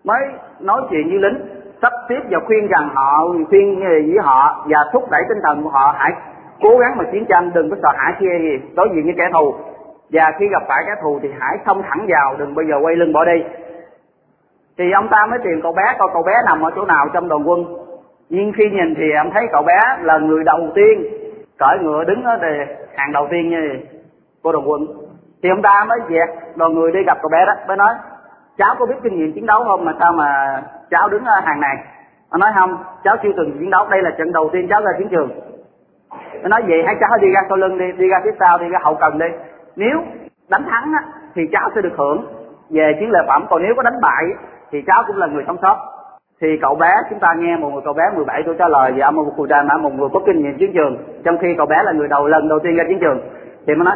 mới 0.03 0.19
nói 0.59 0.81
chuyện 0.89 1.09
với 1.09 1.19
lính 1.19 1.37
sắp 1.81 1.93
tiếp 2.09 2.19
và 2.29 2.39
khuyên 2.45 2.67
rằng 2.67 2.89
họ 2.95 3.25
khuyên 3.49 3.81
ờ, 3.81 3.89
với 3.89 4.19
họ 4.21 4.65
và 4.69 4.77
thúc 4.93 5.03
đẩy 5.11 5.21
tinh 5.29 5.37
thần 5.43 5.63
của 5.63 5.69
họ 5.69 5.95
hãy 5.97 6.11
cố 6.61 6.77
gắng 6.77 6.97
mà 6.97 7.03
chiến 7.11 7.25
tranh 7.29 7.51
đừng 7.53 7.69
có 7.69 7.75
sợ 7.81 7.89
hãi 7.97 8.13
kia 8.19 8.39
gì 8.39 8.73
đối 8.75 8.89
diện 8.93 9.05
với 9.05 9.13
kẻ 9.17 9.29
thù 9.33 9.53
và 10.11 10.31
khi 10.39 10.47
gặp 10.51 10.63
phải 10.67 10.83
kẻ 10.85 10.93
thù 11.01 11.19
thì 11.21 11.29
hãy 11.39 11.57
xông 11.65 11.81
thẳng 11.89 12.07
vào, 12.07 12.35
đừng 12.37 12.55
bao 12.55 12.63
giờ 12.69 12.75
quay 12.81 12.95
lưng 12.95 13.13
bỏ 13.13 13.25
đi. 13.25 13.43
Thì 14.77 14.91
ông 14.91 15.07
ta 15.11 15.25
mới 15.25 15.39
tìm 15.43 15.61
cậu 15.63 15.71
bé, 15.71 15.83
coi 15.99 16.09
cậu 16.13 16.23
bé 16.23 16.33
nằm 16.45 16.61
ở 16.61 16.71
chỗ 16.75 16.85
nào 16.85 17.05
trong 17.13 17.27
đoàn 17.27 17.49
quân. 17.49 17.65
Nhưng 18.29 18.51
khi 18.57 18.69
nhìn 18.69 18.95
thì 18.95 19.11
ông 19.17 19.31
thấy 19.31 19.47
cậu 19.51 19.63
bé 19.63 19.79
là 20.01 20.17
người 20.17 20.43
đầu 20.43 20.69
tiên, 20.75 21.03
cởi 21.57 21.77
ngựa 21.81 22.03
đứng 22.03 22.23
ở 22.23 22.37
đề 22.37 22.77
hàng 22.95 23.11
đầu 23.11 23.27
tiên 23.31 23.49
như 23.49 23.79
cô 24.43 24.51
đoàn 24.51 24.69
quân. 24.69 24.87
Thì 25.43 25.49
ông 25.49 25.61
ta 25.61 25.85
mới 25.89 25.99
dẹt 26.09 26.29
đoàn 26.55 26.73
người 26.73 26.91
đi 26.91 26.99
gặp 27.03 27.17
cậu 27.21 27.29
bé 27.29 27.45
đó, 27.45 27.53
mới 27.67 27.77
nói, 27.77 27.93
cháu 28.57 28.75
có 28.79 28.85
biết 28.85 28.95
kinh 29.03 29.15
nghiệm 29.15 29.33
chiến 29.33 29.45
đấu 29.45 29.63
không 29.63 29.85
mà 29.85 29.93
sao 29.99 30.13
mà 30.13 30.61
cháu 30.89 31.09
đứng 31.09 31.25
ở 31.25 31.39
hàng 31.45 31.59
này? 31.59 31.75
Nó 32.31 32.37
nói, 32.37 32.51
không, 32.55 32.77
cháu 33.03 33.15
chưa 33.23 33.29
từng 33.37 33.57
chiến 33.59 33.69
đấu, 33.69 33.87
đây 33.89 34.01
là 34.01 34.11
trận 34.17 34.31
đầu 34.31 34.49
tiên 34.53 34.67
cháu 34.69 34.81
ra 34.81 34.91
chiến 34.97 35.07
trường. 35.09 35.29
Nó 36.41 36.49
nói, 36.49 36.61
vậy 36.67 36.83
hãy 36.85 36.95
cháu 36.99 37.09
đi 37.21 37.27
ra 37.33 37.41
sau 37.49 37.57
lưng 37.57 37.77
đi 37.77 37.91
đi 37.91 38.07
ra 38.07 38.17
phía 38.23 38.31
sau, 38.39 38.57
đi 38.57 38.69
ra 38.69 38.79
hậu 38.81 38.95
cần 38.95 39.19
đi 39.19 39.25
nếu 39.79 39.97
đánh 40.49 40.63
thắng 40.69 40.91
á, 40.93 41.01
thì 41.35 41.41
cháu 41.51 41.69
sẽ 41.75 41.81
được 41.81 41.93
hưởng. 41.97 42.25
Về 42.69 42.97
chiến 42.99 43.09
lợi 43.11 43.23
phẩm 43.27 43.45
còn 43.49 43.63
nếu 43.63 43.73
có 43.75 43.83
đánh 43.83 44.01
bại 44.01 44.23
thì 44.71 44.81
cháu 44.87 45.03
cũng 45.07 45.17
là 45.17 45.27
người 45.27 45.43
sống 45.47 45.57
sót. 45.61 45.77
Thì 46.41 46.47
cậu 46.61 46.75
bé 46.75 46.91
chúng 47.09 47.19
ta 47.19 47.33
nghe 47.37 47.57
một 47.57 47.69
người 47.69 47.81
cậu 47.85 47.93
bé 47.93 48.03
17 48.15 48.43
tuổi 48.45 48.55
trả 48.59 48.67
lời 48.67 48.91
về 48.91 49.01
Abu 49.01 49.33
Qudama 49.37 49.77
một 49.77 49.93
người 49.93 50.09
có 50.13 50.19
kinh 50.25 50.43
nghiệm 50.43 50.57
chiến 50.57 50.71
trường 50.73 50.97
trong 51.25 51.37
khi 51.37 51.47
cậu 51.57 51.65
bé 51.65 51.75
là 51.83 51.91
người 51.91 52.07
đầu 52.07 52.27
lần 52.27 52.47
đầu 52.47 52.59
tiên 52.59 52.75
ra 52.75 52.83
chiến 52.87 52.99
trường. 52.99 53.19
Thì 53.67 53.75
mới 53.75 53.85
nói 53.85 53.95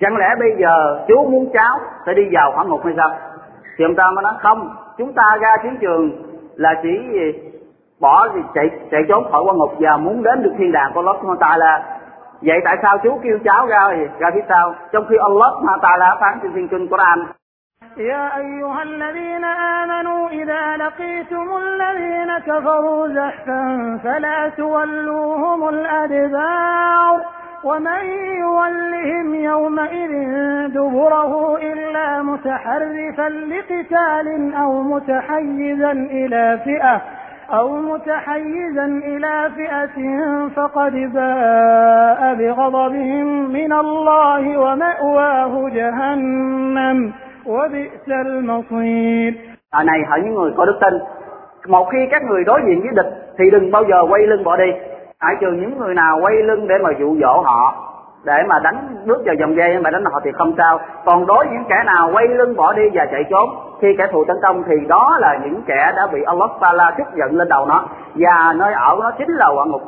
chẳng 0.00 0.16
lẽ 0.16 0.26
bây 0.38 0.50
giờ 0.58 1.04
chú 1.08 1.24
muốn 1.30 1.50
cháu 1.52 1.78
sẽ 2.06 2.14
đi 2.14 2.22
vào 2.32 2.52
hỏa 2.52 2.64
ngục 2.64 2.80
hay 2.84 2.94
sao? 2.96 3.10
Thì 3.78 3.84
ông 3.84 3.94
ta 3.94 4.04
mới 4.14 4.22
nói 4.22 4.34
không 4.42 4.70
chúng 4.98 5.12
ta 5.12 5.36
ra 5.40 5.56
chiến 5.62 5.76
trường 5.80 6.10
là 6.54 6.74
chỉ 6.82 6.98
bỏ 8.00 8.28
chạy 8.54 8.70
chạy 8.90 9.02
trốn 9.08 9.24
khỏi 9.32 9.42
quan 9.46 9.56
ngục 9.56 9.72
và 9.78 9.96
muốn 9.96 10.22
đến 10.22 10.42
được 10.42 10.52
thiên 10.58 10.72
đàng 10.72 10.90
của 10.94 11.00
Allah 11.00 11.16
Subhanahu 11.20 11.58
là 11.58 11.95
vậy 12.42 12.60
tại 12.64 12.76
sao 12.82 12.98
chú 13.02 13.20
kêu 13.22 13.38
cháu 13.44 13.66
ra 13.66 13.88
ra 14.18 14.30
phía 14.34 14.44
sau? 14.48 14.74
Trong 14.92 15.04
khi 15.08 15.16
Allah 15.16 15.52
Taala 15.82 16.16
phán 16.20 16.38
trên 16.42 16.52
thiên 16.52 16.68
kinh 16.68 16.88
Quran. 16.88 17.18
يا 17.96 18.36
أيها 18.36 18.82
الذين 18.82 19.44
آمنوا 19.44 20.28
إذا 20.28 20.76
لقيتم 20.76 21.56
الذين 21.56 22.38
كفروا 22.38 23.08
زحفا 23.08 23.62
فلا 24.04 24.48
تولوهم 24.48 25.68
الأدبار 25.68 27.20
ومن 27.64 28.04
يولهم 28.40 29.34
يومئذ 29.34 30.12
دبره 30.68 31.56
إلا 31.56 32.22
متحرفا 32.22 33.28
لقتال 33.28 34.54
أو 34.54 34.82
متحيزا 34.82 35.92
إلى 35.92 36.60
فئة 36.64 37.02
أو 37.53 37.67
متحيزا 37.81 38.85
إلى 38.85 39.49
فئة 39.55 39.97
فقد 40.55 40.93
باء 41.13 42.35
بغضبهم 42.39 43.51
من 43.51 43.73
الله 43.73 44.57
ومأواه 44.57 45.69
جهنم 45.69 47.13
وبئس 47.45 48.07
المصير 48.07 49.33
à 49.71 49.83
này 49.83 49.99
hỡi 50.09 50.21
những 50.21 50.33
người 50.35 50.51
có 50.57 50.65
đức 50.65 50.77
tin 50.81 50.93
một 51.67 51.89
khi 51.91 51.97
các 52.11 52.23
người 52.23 52.43
đối 52.43 52.61
diện 52.67 52.81
với 52.81 52.91
địch 52.95 53.11
thì 53.37 53.49
đừng 53.51 53.71
bao 53.71 53.83
giờ 53.89 53.97
quay 54.09 54.27
lưng 54.27 54.43
bỏ 54.43 54.57
đi 54.57 54.71
hãy 55.19 55.35
trừ 55.41 55.47
những 55.51 55.77
người 55.77 55.93
nào 55.93 56.19
quay 56.21 56.35
lưng 56.43 56.67
để 56.67 56.75
mà 56.83 56.89
dụ 56.99 57.15
dỗ 57.21 57.41
họ 57.41 57.75
để 58.26 58.42
mà 58.48 58.58
đánh, 58.58 58.96
bước 59.06 59.22
vào 59.26 59.34
dòng 59.34 59.56
dây 59.56 59.78
mà 59.78 59.90
đánh 59.90 60.04
họ 60.04 60.20
thì 60.24 60.30
không 60.32 60.54
sao. 60.58 60.80
Còn 61.04 61.26
đối 61.26 61.44
với 61.44 61.52
những 61.52 61.68
kẻ 61.68 61.82
nào 61.86 62.10
quay 62.12 62.28
lưng 62.28 62.56
bỏ 62.56 62.72
đi 62.72 62.82
và 62.94 63.06
chạy 63.12 63.24
trốn, 63.30 63.50
khi 63.80 63.88
kẻ 63.98 64.06
thù 64.12 64.24
tấn 64.24 64.36
công 64.42 64.62
thì 64.66 64.74
đó 64.88 65.16
là 65.20 65.38
những 65.44 65.62
kẻ 65.66 65.92
đã 65.96 66.06
bị 66.12 66.22
Allah 66.22 66.50
Taala 66.60 66.90
tức 66.98 67.06
giận 67.14 67.36
lên 67.36 67.48
đầu 67.48 67.66
nó. 67.66 67.84
Và 68.14 68.52
nơi 68.56 68.72
ở 68.72 68.98
nó 69.00 69.10
chính 69.18 69.30
là 69.30 69.48
quả 69.56 69.64
ngục. 69.66 69.82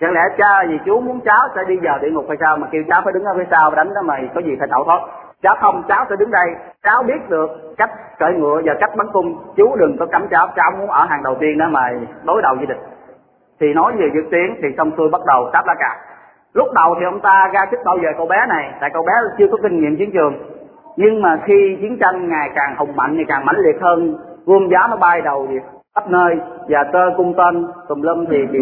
Chẳng 0.00 0.12
lẽ 0.12 0.20
cha 0.38 0.64
vì 0.68 0.78
chú 0.86 1.00
muốn 1.00 1.20
cháu 1.20 1.48
sẽ 1.54 1.60
đi 1.68 1.76
vào 1.82 1.98
địa 1.98 2.10
ngục 2.10 2.24
hay 2.28 2.36
sao? 2.40 2.56
Mà 2.56 2.66
kêu 2.70 2.82
cháu 2.88 3.00
phải 3.04 3.12
đứng 3.12 3.24
ở 3.24 3.34
phía 3.36 3.46
sau, 3.50 3.70
đánh 3.70 3.94
đó 3.94 4.02
mày 4.02 4.28
có 4.34 4.40
gì 4.40 4.56
phải 4.58 4.68
tẩu 4.70 4.84
thoát. 4.84 5.00
Cháu 5.42 5.56
không, 5.60 5.82
cháu 5.88 6.04
sẽ 6.10 6.16
đứng 6.16 6.30
đây. 6.30 6.48
Cháu 6.82 7.02
biết 7.02 7.28
được 7.28 7.50
cách 7.76 7.90
cởi 8.18 8.32
ngựa 8.32 8.60
và 8.64 8.74
cách 8.80 8.90
bắn 8.96 9.06
cung. 9.12 9.38
Chú 9.56 9.76
đừng 9.76 9.96
có 9.98 10.06
cấm 10.12 10.28
cháu. 10.30 10.48
Cháu 10.56 10.70
muốn 10.78 10.90
ở 10.90 11.04
hàng 11.04 11.22
đầu 11.22 11.36
tiên 11.40 11.58
đó 11.58 11.66
mà 11.70 11.90
đối 12.24 12.42
đầu 12.42 12.54
với 12.54 12.66
địch. 12.66 12.80
Thì 13.60 13.72
nói 13.74 13.92
về 13.98 14.06
dự 14.14 14.20
tiến 14.30 14.56
thì 14.62 14.68
xong 14.76 14.90
xuôi 14.96 15.08
bắt 15.12 15.20
đầu 15.26 15.50
táp 15.52 15.66
lá 15.66 15.74
cà 15.78 15.96
lúc 16.56 16.68
đầu 16.74 16.94
thì 16.98 17.04
ông 17.04 17.20
ta 17.20 17.50
ra 17.52 17.60
sức 17.70 17.80
bảo 17.84 17.96
vệ 18.02 18.08
cậu 18.16 18.26
bé 18.26 18.36
này 18.48 18.72
tại 18.80 18.90
cậu 18.92 19.02
bé 19.02 19.12
chưa 19.38 19.46
có 19.52 19.58
kinh 19.62 19.80
nghiệm 19.80 19.96
chiến 19.96 20.10
trường. 20.12 20.34
Nhưng 20.96 21.22
mà 21.22 21.38
khi 21.44 21.78
chiến 21.80 21.98
tranh 22.00 22.28
ngày 22.28 22.50
càng 22.54 22.74
hùng 22.78 22.96
mạnh 22.96 23.16
ngày 23.16 23.24
càng 23.28 23.44
mãnh 23.44 23.58
liệt 23.58 23.76
hơn 23.80 24.16
gươm 24.46 24.68
giá 24.68 24.86
nó 24.90 24.96
bay 24.96 25.20
đầu 25.20 25.46
gì 25.50 25.58
khắp 25.94 26.04
nơi 26.08 26.36
và 26.68 26.84
tơ 26.92 27.10
cung 27.16 27.34
tên 27.36 27.66
tùm 27.88 28.02
lum 28.02 28.24
thì, 28.30 28.38
thì 28.52 28.58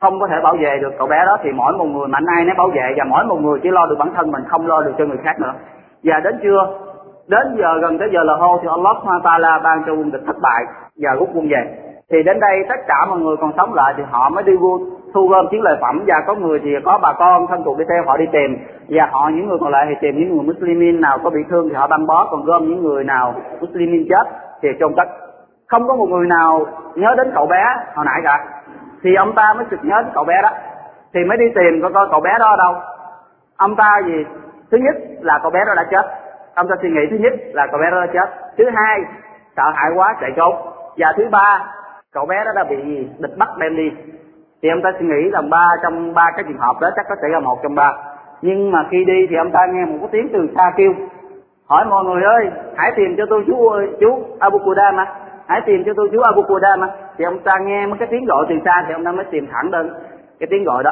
không 0.00 0.20
có 0.20 0.26
thể 0.26 0.36
bảo 0.42 0.56
vệ 0.60 0.78
được 0.82 0.92
cậu 0.98 1.06
bé 1.06 1.16
đó. 1.26 1.38
Thì 1.42 1.50
mỗi 1.52 1.72
một 1.72 1.84
người 1.84 2.08
mạnh 2.08 2.24
ai 2.36 2.44
nó 2.44 2.54
bảo 2.58 2.68
vệ 2.74 2.94
và 2.96 3.04
mỗi 3.04 3.24
một 3.24 3.40
người 3.40 3.60
chỉ 3.62 3.68
lo 3.70 3.86
được 3.86 3.96
bản 3.98 4.08
thân 4.14 4.30
mình 4.30 4.42
không 4.48 4.66
lo 4.66 4.82
được 4.82 4.92
cho 4.98 5.04
người 5.04 5.18
khác 5.24 5.40
nữa. 5.40 5.52
Và 6.04 6.20
đến 6.24 6.38
trưa 6.42 6.66
đến 7.28 7.56
giờ 7.58 7.78
gần 7.80 7.98
tới 7.98 8.08
giờ 8.12 8.22
là 8.22 8.34
hô 8.34 8.58
thì 8.62 8.68
Allah 8.70 9.22
Taala 9.24 9.58
ban 9.64 9.82
cho 9.86 9.92
quân 9.92 10.10
địch 10.10 10.22
thất 10.26 10.36
bại 10.42 10.64
và 10.96 11.10
rút 11.18 11.28
quân 11.34 11.48
về 11.48 11.81
thì 12.12 12.22
đến 12.22 12.40
đây 12.40 12.64
tất 12.68 12.80
cả 12.86 13.06
mọi 13.08 13.18
người 13.18 13.36
còn 13.36 13.52
sống 13.56 13.74
lại 13.74 13.94
thì 13.96 14.02
họ 14.10 14.28
mới 14.28 14.42
đi 14.44 14.56
vô 14.56 14.78
thu 15.14 15.28
gom 15.28 15.48
chiến 15.50 15.62
lợi 15.62 15.76
phẩm. 15.80 16.04
Và 16.06 16.22
có 16.26 16.34
người 16.34 16.60
thì 16.64 16.70
có 16.84 16.98
bà 17.02 17.12
con 17.18 17.46
thân 17.46 17.62
thuộc 17.64 17.78
đi 17.78 17.84
theo 17.88 18.02
họ 18.06 18.16
đi 18.16 18.26
tìm. 18.32 18.58
Và 18.88 19.08
họ, 19.12 19.28
những 19.28 19.48
người 19.48 19.58
còn 19.60 19.72
lại 19.72 19.86
thì 19.88 19.94
tìm 20.00 20.18
những 20.18 20.36
người 20.36 20.54
Muslimin 20.54 21.00
nào 21.00 21.18
có 21.24 21.30
bị 21.30 21.40
thương 21.50 21.68
thì 21.68 21.74
họ 21.74 21.86
băng 21.86 22.06
bó, 22.06 22.28
còn 22.30 22.44
gom 22.44 22.68
những 22.68 22.82
người 22.82 23.04
nào 23.04 23.34
Muslimin 23.60 24.06
chết 24.08 24.24
thì 24.62 24.68
chôn 24.80 24.92
cất. 24.96 25.08
Không 25.68 25.88
có 25.88 25.94
một 25.96 26.06
người 26.10 26.26
nào 26.26 26.66
nhớ 26.94 27.14
đến 27.16 27.32
cậu 27.34 27.46
bé 27.46 27.64
hồi 27.94 28.04
nãy 28.04 28.20
cả. 28.24 28.44
Thì 29.02 29.14
ông 29.14 29.32
ta 29.34 29.54
mới 29.56 29.66
sực 29.70 29.80
nhớ 29.82 30.02
đến 30.02 30.12
cậu 30.14 30.24
bé 30.24 30.34
đó. 30.42 30.50
Thì 31.14 31.20
mới 31.24 31.38
đi 31.38 31.46
tìm 31.54 31.82
coi 31.82 31.92
coi 31.92 32.08
cậu 32.10 32.20
bé 32.20 32.30
đó 32.38 32.46
ở 32.46 32.56
đâu. 32.56 32.74
Ông 33.56 33.76
ta 33.76 34.00
gì? 34.06 34.24
Thứ 34.70 34.78
nhất 34.78 34.94
là 35.20 35.38
cậu 35.42 35.50
bé 35.50 35.60
đó 35.66 35.74
đã 35.74 35.84
chết. 35.90 36.06
Ông 36.54 36.68
ta 36.68 36.76
suy 36.82 36.90
nghĩ 36.90 37.00
thứ 37.10 37.16
nhất 37.16 37.32
là 37.52 37.66
cậu 37.66 37.80
bé 37.80 37.90
đó 37.90 38.00
đã 38.00 38.12
chết. 38.12 38.34
Thứ 38.58 38.64
hai, 38.74 39.00
sợ 39.56 39.62
hãi 39.74 39.90
quá, 39.94 40.16
chạy 40.20 40.30
trốn. 40.36 40.54
Và 40.96 41.12
thứ 41.16 41.24
ba 41.30 41.64
cậu 42.12 42.26
bé 42.26 42.36
đó 42.44 42.50
đã 42.56 42.64
bị 42.64 43.06
địch 43.18 43.38
bắt 43.38 43.48
đem 43.58 43.76
đi. 43.76 43.90
Thì 44.62 44.68
ông 44.68 44.82
ta 44.82 44.90
suy 44.98 45.06
nghĩ 45.06 45.30
là 45.30 45.42
ba 45.50 45.70
trong 45.82 46.14
ba 46.14 46.30
cái 46.36 46.44
trường 46.48 46.58
hợp 46.58 46.76
đó 46.80 46.90
chắc 46.96 47.06
có 47.08 47.14
thể 47.22 47.28
là 47.28 47.40
một 47.40 47.58
trong 47.62 47.74
ba. 47.74 47.92
Nhưng 48.42 48.70
mà 48.70 48.86
khi 48.90 49.04
đi 49.04 49.26
thì 49.30 49.36
ông 49.36 49.50
ta 49.50 49.66
nghe 49.66 49.84
một 49.84 49.98
cái 50.00 50.08
tiếng 50.12 50.28
từ 50.32 50.48
xa 50.56 50.72
kêu. 50.76 50.92
Hỏi 51.68 51.84
mọi 51.90 52.04
người 52.04 52.22
ơi, 52.22 52.50
hãy 52.76 52.92
tìm 52.96 53.14
cho 53.16 53.24
tôi 53.30 53.44
chú 53.46 53.68
ơi 53.68 53.88
chú 54.00 54.24
Abu 54.38 54.58
Qudama 54.58 55.06
hãy 55.46 55.60
tìm 55.66 55.82
cho 55.86 55.92
tôi 55.96 56.08
chú 56.12 56.20
Abu 56.20 56.42
Qudama 56.42 56.88
thì 57.16 57.24
ông 57.24 57.38
ta 57.38 57.58
nghe 57.58 57.86
mấy 57.86 57.98
cái 57.98 58.08
tiếng 58.10 58.24
gọi 58.24 58.46
từ 58.48 58.54
xa 58.64 58.84
thì 58.86 58.92
ông 58.92 59.04
ta 59.04 59.12
mới 59.12 59.24
tìm 59.30 59.46
thẳng 59.52 59.70
đến 59.70 59.90
cái 60.40 60.46
tiếng 60.50 60.64
gọi 60.64 60.82
đó. 60.82 60.90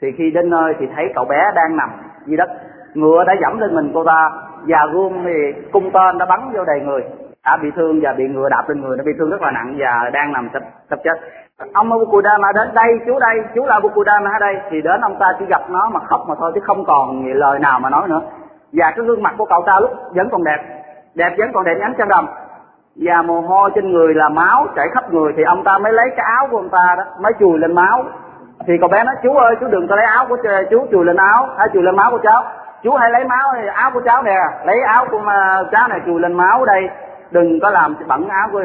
Thì 0.00 0.08
khi 0.18 0.30
đến 0.30 0.50
nơi 0.50 0.74
thì 0.78 0.86
thấy 0.96 1.04
cậu 1.14 1.24
bé 1.24 1.52
đang 1.54 1.76
nằm 1.76 1.90
dưới 2.26 2.36
đất. 2.36 2.50
Ngựa 2.94 3.24
đã 3.24 3.34
dẫm 3.40 3.58
lên 3.58 3.74
mình 3.74 3.90
cô 3.94 4.04
ta 4.04 4.30
và 4.66 4.86
gươm 4.92 5.12
thì 5.24 5.62
cung 5.72 5.90
tên 5.90 6.18
đã 6.18 6.26
bắn 6.26 6.40
vô 6.54 6.64
đầy 6.64 6.80
người 6.80 7.02
đã 7.48 7.56
bị 7.62 7.70
thương 7.76 8.00
và 8.02 8.12
bị 8.12 8.24
ngựa 8.28 8.48
đạp 8.48 8.64
lên 8.68 8.80
người, 8.80 8.96
nó 8.96 9.04
bị 9.04 9.12
thương 9.18 9.30
rất 9.30 9.42
là 9.42 9.50
nặng 9.50 9.74
và 9.78 10.10
đang 10.12 10.32
nằm 10.32 10.48
sắp 10.52 10.62
sắp 10.90 10.98
chết. 11.04 11.16
Ông 11.74 11.92
Abu 11.92 12.04
Qudama 12.04 12.52
đến 12.52 12.68
đây, 12.74 12.90
chú 13.06 13.18
đây, 13.18 13.36
chú 13.54 13.64
là 13.66 13.74
Abu 13.74 13.88
Qudama 13.88 14.30
ở 14.30 14.38
đây. 14.40 14.54
Thì 14.70 14.80
đến 14.80 15.00
ông 15.00 15.16
ta 15.20 15.26
chỉ 15.38 15.44
gặp 15.48 15.62
nó 15.68 15.90
mà 15.94 16.00
khóc 16.08 16.20
mà 16.28 16.34
thôi, 16.38 16.52
chứ 16.54 16.60
không 16.66 16.84
còn 16.84 17.26
lời 17.34 17.58
nào 17.58 17.80
mà 17.80 17.90
nói 17.90 18.08
nữa. 18.08 18.20
Và 18.72 18.90
cái 18.96 19.06
gương 19.06 19.22
mặt 19.22 19.34
của 19.38 19.44
cậu 19.44 19.62
ta 19.66 19.72
lúc 19.80 19.90
vẫn 20.14 20.28
còn 20.30 20.44
đẹp 20.44 20.60
đẹp 21.14 21.34
vẫn 21.38 21.52
còn 21.52 21.64
đẹp 21.64 21.74
nhánh 21.80 21.94
chân 21.98 22.08
rằm. 22.08 22.26
Và 22.96 23.22
mồ 23.22 23.40
hôi 23.40 23.70
trên 23.74 23.92
người 23.92 24.14
là 24.14 24.28
máu 24.28 24.66
chảy 24.76 24.88
khắp 24.94 25.12
người. 25.12 25.32
Thì 25.36 25.42
ông 25.42 25.64
ta 25.64 25.78
mới 25.78 25.92
lấy 25.92 26.10
cái 26.16 26.26
áo 26.36 26.48
của 26.50 26.56
ông 26.56 26.68
ta 26.68 26.94
đó, 26.96 27.04
mới 27.20 27.32
chùi 27.40 27.58
lên 27.58 27.74
máu. 27.74 28.04
Thì 28.66 28.78
cậu 28.80 28.88
bé 28.88 29.04
nói, 29.04 29.14
chú 29.22 29.34
ơi, 29.34 29.56
chú 29.60 29.66
đừng 29.70 29.88
có 29.88 29.96
lấy 29.96 30.04
áo 30.04 30.26
của 30.28 30.36
chú 30.70 30.86
chùi 30.90 31.04
lên 31.04 31.16
áo 31.16 31.48
hay 31.58 31.68
chùi 31.72 31.82
lên 31.82 31.96
máu 31.96 32.10
của 32.10 32.18
cháu. 32.22 32.42
Chú 32.82 32.92
hãy 32.92 33.10
lấy 33.10 33.24
máu, 33.24 33.52
áo 33.74 33.90
của 33.94 34.00
cháu 34.04 34.22
nè, 34.22 34.36
lấy 34.64 34.80
áo 34.82 35.06
của 35.10 35.22
à, 35.26 35.62
cháu 35.72 35.88
này 35.88 36.00
chùi 36.06 36.20
lên 36.20 36.32
máu 36.32 36.64
đây 36.64 36.88
đừng 37.30 37.60
có 37.62 37.70
làm 37.70 37.96
bẩn 38.08 38.28
áo 38.28 38.48
của, 38.52 38.62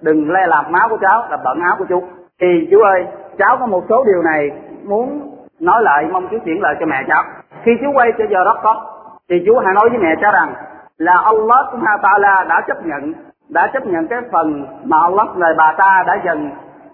đừng 0.00 0.30
le 0.30 0.46
làm 0.46 0.64
máu 0.72 0.88
của 0.88 0.98
cháu 1.00 1.24
là 1.30 1.36
bẩn 1.44 1.60
áo 1.60 1.76
của 1.78 1.84
chú. 1.88 2.02
Thì 2.40 2.68
chú 2.70 2.80
ơi, 2.80 3.06
cháu 3.38 3.56
có 3.60 3.66
một 3.66 3.84
số 3.88 4.04
điều 4.04 4.22
này 4.22 4.50
muốn 4.84 5.30
nói 5.60 5.82
lại, 5.82 6.08
mong 6.12 6.28
chú 6.30 6.38
chuyển 6.44 6.62
lời 6.62 6.74
cho 6.80 6.86
mẹ 6.86 7.04
cháu. 7.08 7.22
Khi 7.62 7.72
chú 7.80 7.92
quay 7.94 8.12
trở 8.18 8.24
giờ 8.30 8.44
đất 8.44 8.60
có 8.62 8.82
thì 9.28 9.42
chú 9.46 9.58
hãy 9.58 9.74
nói 9.74 9.88
với 9.88 9.98
mẹ 9.98 10.14
cháu 10.20 10.32
rằng 10.32 10.54
là 10.98 11.12
Allah 11.24 11.66
Subhanahu 11.72 12.02
Taala 12.02 12.44
đã 12.48 12.60
chấp 12.66 12.86
nhận, 12.86 13.12
đã 13.48 13.70
chấp 13.72 13.86
nhận 13.86 14.08
cái 14.08 14.18
phần 14.32 14.66
mà 14.84 14.96
Allah, 15.02 15.36
lời 15.36 15.54
bà 15.58 15.74
ta 15.78 16.04
đã 16.06 16.14
dần 16.24 16.50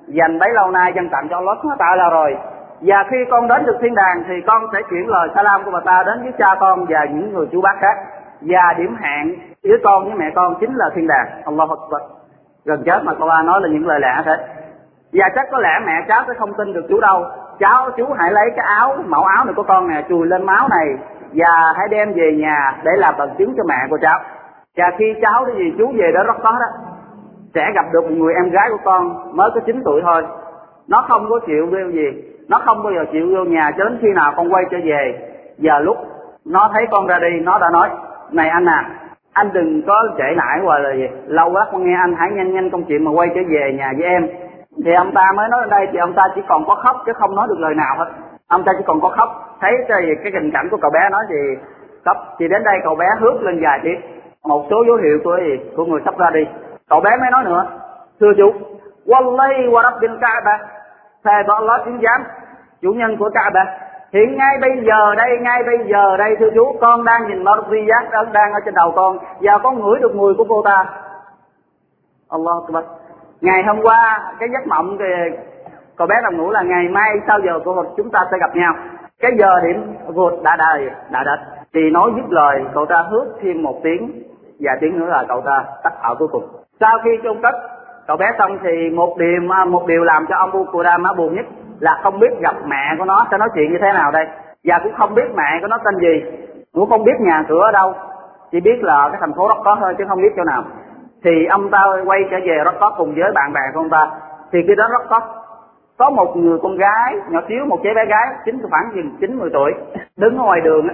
dành 0.07 0.39
bấy 0.39 0.49
lâu 0.55 0.71
nay 0.71 0.93
dân 0.97 1.09
tặng 1.09 1.27
cho 1.31 1.37
Allah 1.37 1.57
Subhanahu 1.57 1.79
Taala 1.79 2.11
rồi. 2.11 2.37
Và 2.81 3.05
khi 3.11 3.17
con 3.31 3.49
đến 3.49 3.65
được 3.67 3.77
thiên 3.81 3.95
đàng 3.95 4.25
thì 4.29 4.35
con 4.47 4.63
sẽ 4.73 4.79
chuyển 4.91 5.09
lời 5.09 5.29
salam 5.35 5.65
của 5.65 5.71
bà 5.71 5.81
ta 5.85 6.03
đến 6.07 6.23
với 6.23 6.33
cha 6.39 6.55
con 6.61 6.85
và 6.89 7.05
những 7.11 7.35
người 7.35 7.47
chú 7.53 7.61
bác 7.61 7.77
khác 7.81 7.97
và 8.41 8.75
điểm 8.79 8.97
hẹn 9.01 9.35
giữa 9.63 9.77
con 9.85 10.05
với 10.05 10.15
mẹ 10.15 10.31
con 10.35 10.55
chính 10.61 10.75
là 10.75 10.91
thiên 10.95 11.07
đàng. 11.07 11.27
Allah 11.45 11.69
Akbar. 11.69 12.03
Gần 12.65 12.83
chết 12.85 13.01
mà 13.05 13.13
cô 13.19 13.27
ba 13.27 13.43
nói 13.43 13.61
là 13.63 13.69
những 13.69 13.87
lời 13.87 14.01
lẽ 14.01 14.23
thế. 14.25 14.37
Và 15.13 15.29
chắc 15.35 15.47
có 15.51 15.59
lẽ 15.59 15.71
mẹ 15.87 15.93
cháu 16.09 16.23
sẽ 16.27 16.35
không 16.39 16.55
tin 16.55 16.73
được 16.73 16.87
chú 16.89 17.01
đâu. 17.01 17.25
Cháu, 17.59 17.91
chú 17.97 18.07
hãy 18.19 18.33
lấy 18.33 18.51
cái 18.57 18.67
áo, 18.79 18.97
mẫu 19.07 19.25
áo 19.25 19.45
này 19.45 19.55
của 19.55 19.63
con 19.63 19.89
nè, 19.89 20.05
chùi 20.09 20.27
lên 20.27 20.47
máu 20.47 20.69
này. 20.69 20.89
Và 21.33 21.73
hãy 21.77 21.89
đem 21.91 22.13
về 22.13 22.33
nhà 22.33 22.73
để 22.85 22.91
làm 22.97 23.15
bằng 23.19 23.35
chứng 23.39 23.55
cho 23.57 23.63
mẹ 23.69 23.77
của 23.91 23.99
cháu. 24.03 24.21
Và 24.77 24.85
khi 24.99 25.15
cháu 25.23 25.45
cái 25.47 25.55
gì 25.57 25.75
chú 25.79 25.93
về 25.97 26.13
đó 26.15 26.23
rất 26.23 26.37
khó 26.43 26.53
đó, 26.61 26.67
sẽ 27.55 27.73
gặp 27.75 27.85
được 27.93 28.05
một 28.05 28.17
người 28.17 28.35
em 28.35 28.51
gái 28.51 28.69
của 28.71 28.85
con 28.85 29.37
mới 29.37 29.51
có 29.55 29.61
9 29.67 29.83
tuổi 29.85 30.03
thôi. 30.05 30.27
Nó 30.89 31.05
không 31.09 31.27
có 31.31 31.39
chịu 31.47 31.67
vô 31.67 31.91
gì. 31.93 32.23
Nó 32.49 32.63
không 32.65 32.83
bao 32.83 32.93
giờ 32.93 33.05
chịu 33.13 33.29
vô 33.37 33.45
nhà 33.45 33.71
cho 33.79 33.85
đến 33.85 33.99
khi 34.03 34.09
nào 34.15 34.33
con 34.37 34.53
quay 34.53 34.65
trở 34.71 34.79
về. 34.85 35.31
Giờ 35.59 35.79
lúc 35.79 35.97
nó 36.45 36.71
thấy 36.73 36.87
con 36.91 37.07
ra 37.07 37.19
đi, 37.19 37.41
nó 37.41 37.59
đã 37.59 37.71
nói 37.71 37.91
này 38.33 38.49
anh 38.49 38.69
à 38.69 38.91
anh 39.33 39.53
đừng 39.53 39.83
có 39.87 40.09
trễ 40.19 40.35
nải 40.37 40.59
hoặc 40.65 40.79
là 40.79 40.95
gì. 40.95 41.09
Lâu 41.27 41.51
quá 41.53 41.67
con 41.73 41.85
nghe 41.85 41.95
anh 41.95 42.15
hãy 42.19 42.31
nhanh 42.31 42.55
nhanh 42.55 42.71
công 42.71 42.85
chuyện 42.85 43.05
mà 43.05 43.11
quay 43.11 43.29
trở 43.35 43.41
về 43.51 43.73
nhà 43.79 43.93
với 43.99 44.07
em. 44.07 44.29
Thì 44.85 44.93
ông 44.93 45.13
ta 45.15 45.33
mới 45.37 45.49
nói 45.49 45.61
ở 45.61 45.69
đây 45.71 45.87
thì 45.93 45.99
ông 45.99 46.15
ta 46.15 46.23
chỉ 46.35 46.41
còn 46.49 46.65
có 46.67 46.75
khóc 46.75 46.97
chứ 47.07 47.13
không 47.13 47.35
nói 47.37 47.47
được 47.49 47.59
lời 47.59 47.75
nào 47.75 47.95
hết. 47.99 48.11
Ông 48.49 48.65
ta 48.65 48.73
chỉ 48.79 48.85
còn 48.87 49.01
có 49.01 49.09
khóc. 49.09 49.29
Thấy 49.61 49.73
cái, 49.89 50.03
cái 50.23 50.33
tình 50.35 50.51
cảnh 50.53 50.69
của 50.71 50.77
cậu 50.83 50.91
bé 50.91 51.01
nói 51.11 51.25
thì 51.29 51.37
khóc. 52.05 52.17
Thì 52.39 52.49
đến 52.49 52.65
đây 52.65 52.75
cậu 52.85 52.95
bé 52.95 53.07
hước 53.21 53.43
lên 53.43 53.61
dài 53.63 53.81
tiếp 53.83 53.97
một 54.45 54.67
số 54.71 54.85
dấu 54.87 54.97
hiệu 54.97 55.19
của 55.25 55.37
gì? 55.37 55.71
Của 55.77 55.85
người 55.85 56.01
sắp 56.05 56.19
ra 56.19 56.31
đi. 56.31 56.47
Cậu 56.89 57.01
bé 57.01 57.11
mới 57.21 57.31
nói 57.31 57.45
nữa. 57.45 57.67
Thưa 58.21 58.33
chú 58.37 58.53
wallahi 59.07 59.71
wa 59.71 59.83
rabbil 59.83 60.11
ka'ba 60.21 60.59
thề 61.25 61.43
với 61.47 61.57
Allah 61.59 61.81
chứng 61.85 62.01
giám. 62.03 62.25
Chủ 62.83 62.93
nhân 62.93 63.17
của 63.17 63.31
kaaba 63.35 63.65
hiện 64.13 64.37
ngay 64.37 64.59
bây 64.61 64.71
giờ 64.87 65.15
đây, 65.15 65.39
ngay 65.41 65.63
bây 65.67 65.79
giờ 65.91 66.17
đây, 66.17 66.37
thưa 66.39 66.51
chú, 66.55 66.77
con 66.81 67.05
đang 67.05 67.29
nhìn 67.29 67.45
Marziat 67.45 68.11
đang 68.11 68.33
đang 68.33 68.53
ở 68.53 68.61
trên 68.65 68.75
đầu 68.75 68.93
con. 68.97 69.19
Và 69.41 69.59
con 69.59 69.81
ngửi 69.81 69.99
được 70.01 70.15
mùi 70.17 70.35
của 70.35 70.45
cô 70.49 70.63
ta? 70.65 70.85
Allah 72.31 72.55
Akbar. 72.67 72.85
Ngày 73.41 73.63
hôm 73.67 73.81
qua, 73.83 74.33
cái 74.41 74.49
giấc 74.53 74.67
mộng 74.67 74.97
thì 74.99 75.37
cậu 75.97 76.07
bé 76.07 76.15
nằm 76.23 76.37
ngủ 76.37 76.51
là 76.51 76.63
ngày 76.63 76.89
mai 76.89 77.11
sau 77.27 77.39
giờ 77.41 77.59
cô 77.65 77.85
chúng 77.97 78.11
ta 78.11 78.21
sẽ 78.31 78.39
gặp 78.41 78.57
nhau. 78.57 78.75
Cái 79.21 79.31
giờ 79.39 79.61
điểm 79.67 79.95
vượt 80.15 80.43
đã 80.43 80.57
đời 80.57 80.91
đã 81.11 81.25
đặt 81.25 81.39
thì 81.75 81.81
nói 81.91 82.11
dứt 82.17 82.33
lời, 82.33 82.65
cậu 82.75 82.87
ta 82.87 82.97
hước 83.11 83.27
thêm 83.43 83.63
một 83.63 83.81
tiếng, 83.83 84.23
và 84.61 84.73
tiếng 84.81 85.01
nữa 85.01 85.07
là 85.07 85.25
cậu 85.29 85.41
ta 85.41 85.65
tắt 85.83 85.93
thở 86.03 86.15
cuối 86.19 86.29
cùng. 86.29 86.45
Sau 86.81 86.99
khi 87.05 87.11
chôn 87.25 87.43
cất, 87.43 87.55
cậu 88.07 88.17
bé 88.17 88.27
xong 88.39 88.59
thì 88.63 88.91
một 88.95 89.17
điều 89.19 89.41
một 89.67 89.87
điều 89.87 90.05
làm 90.05 90.27
cho 90.29 90.37
ông 90.37 90.51
Bukurama 90.53 91.13
buồn 91.13 91.35
nhất 91.35 91.47
là 91.81 92.01
không 92.03 92.21
biết 92.21 92.41
gặp 92.41 92.55
mẹ 92.67 92.95
của 92.99 93.05
nó. 93.05 93.27
Sẽ 93.31 93.39
nói 93.39 93.49
chuyện 93.55 93.73
như 93.73 93.79
thế 93.81 93.93
nào 93.93 94.11
đây? 94.13 94.27
Và 94.65 94.81
cũng 94.83 94.95
không 94.99 95.15
biết 95.15 95.29
mẹ 95.35 95.59
của 95.61 95.67
nó 95.67 95.79
tên 95.85 95.95
gì. 96.01 96.23
Cũng 96.73 96.91
không 96.91 97.05
biết 97.05 97.21
nhà 97.21 97.45
cửa 97.49 97.63
ở 97.63 97.73
đâu. 97.73 97.95
Chỉ 98.51 98.61
biết 98.61 98.83
là 98.83 99.09
cái 99.13 99.21
thành 99.21 99.35
phố 99.37 99.49
đó 99.49 99.57
có 99.65 99.77
thôi, 99.81 99.95
chứ 99.99 100.05
không 100.09 100.23
biết 100.23 100.33
chỗ 100.37 100.45
nào. 100.45 100.65
Thì 101.25 101.47
ông 101.47 101.71
ta 101.71 101.79
quay 102.07 102.21
trở 102.31 102.37
về 102.45 102.65
rất 102.65 102.75
có 102.81 102.91
cùng 102.97 103.15
với 103.15 103.33
bạn 103.35 103.53
bè 103.53 103.61
của 103.75 103.81
ông 103.81 103.91
ta. 103.91 104.11
Thì 104.53 104.59
khi 104.69 104.75
đó 104.75 104.89
rất 104.91 105.09
có 105.11 105.21
có 105.99 106.11
một 106.11 106.37
người 106.37 106.59
con 106.63 106.77
gái, 106.77 107.15
nhỏ 107.31 107.41
xíu, 107.49 107.65
một 107.65 107.81
chế 107.83 107.95
bé 107.95 108.05
gái 108.05 108.27
chính 108.45 108.63
khoảng 108.71 108.91
chừng 108.95 109.17
chín, 109.21 109.39
mười 109.39 109.51
tuổi, 109.53 109.75
đứng 110.17 110.39
ở 110.39 110.45
ngoài 110.45 110.61
đường 110.61 110.89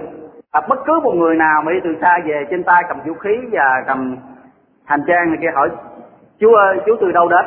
và 0.53 0.61
bất 0.69 0.79
cứ 0.85 0.99
một 1.03 1.13
người 1.15 1.35
nào 1.35 1.61
mà 1.61 1.71
đi 1.71 1.79
từ 1.83 1.95
xa 2.01 2.19
về, 2.25 2.45
trên 2.49 2.63
tay 2.63 2.83
cầm 2.87 2.97
vũ 3.05 3.13
khí 3.13 3.39
và 3.51 3.83
cầm 3.87 4.17
hành 4.85 5.01
trang 5.07 5.29
này 5.29 5.37
kia 5.41 5.51
hỏi 5.55 5.69
chú 6.39 6.53
ơi 6.53 6.77
chú 6.85 6.95
từ 7.01 7.11
đâu 7.11 7.29
đến? 7.29 7.45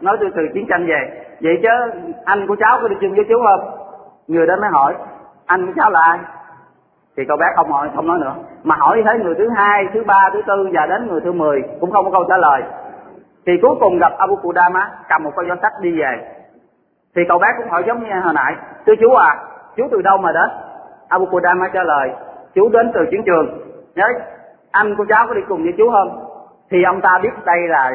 Nói 0.00 0.16
tôi 0.20 0.30
từ 0.36 0.42
chiến 0.54 0.66
tranh 0.68 0.86
về 0.86 1.24
vậy 1.40 1.58
chứ, 1.62 2.00
anh 2.24 2.46
của 2.46 2.56
cháu 2.60 2.78
có 2.82 2.88
đi 2.88 2.96
chung 3.00 3.14
với 3.14 3.24
chú 3.28 3.34
không? 3.42 3.70
Người 4.28 4.46
đó 4.46 4.54
mới 4.60 4.70
hỏi, 4.70 4.94
anh 5.46 5.66
của 5.66 5.72
cháu 5.76 5.90
là 5.90 6.00
ai? 6.00 6.18
Thì 7.16 7.24
cậu 7.28 7.36
bé 7.36 7.46
không 7.56 7.72
hỏi, 7.72 7.90
không 7.94 8.06
nói 8.06 8.18
nữa. 8.18 8.34
Mà 8.62 8.76
hỏi 8.78 8.96
như 8.96 9.02
thế 9.06 9.18
người 9.18 9.34
thứ 9.38 9.48
hai, 9.56 9.86
thứ 9.94 10.04
ba, 10.06 10.30
thứ 10.32 10.42
tư, 10.46 10.68
và 10.72 10.86
đến 10.86 11.06
người 11.06 11.20
thứ 11.20 11.32
mười, 11.32 11.62
cũng 11.80 11.90
không 11.90 12.04
có 12.04 12.10
câu 12.10 12.24
trả 12.28 12.36
lời. 12.36 12.62
Thì 13.46 13.52
cuối 13.62 13.74
cùng 13.80 13.98
gặp 13.98 14.12
Abu 14.18 14.36
Qudama, 14.36 14.90
cầm 15.08 15.22
một 15.24 15.30
con 15.36 15.48
gió 15.48 15.54
sách 15.62 15.72
đi 15.80 16.00
về. 16.00 16.28
Thì 17.16 17.22
cậu 17.28 17.38
bé 17.38 17.48
cũng 17.58 17.68
hỏi 17.68 17.84
giống 17.86 18.04
như 18.04 18.20
hồi 18.24 18.34
nãy, 18.34 18.54
thưa 18.86 18.94
chú 19.00 19.14
à 19.14 19.36
chú 19.76 19.88
từ 19.90 20.02
đâu 20.02 20.18
mà 20.18 20.32
đến? 20.32 20.50
Abu 21.08 21.26
Qudama 21.26 21.68
trả 21.72 21.82
lời, 21.82 22.10
chú 22.54 22.68
đến 22.68 22.90
từ 22.94 23.00
chiến 23.10 23.22
trường. 23.26 23.60
Nhớ 23.94 24.04
anh 24.70 24.96
của 24.96 25.04
cháu 25.08 25.26
có 25.28 25.34
đi 25.34 25.40
cùng 25.48 25.62
với 25.62 25.72
chú 25.78 25.90
không? 25.90 26.24
Thì 26.70 26.82
ông 26.82 27.00
ta 27.00 27.18
biết 27.22 27.30
đây 27.44 27.58
là 27.68 27.90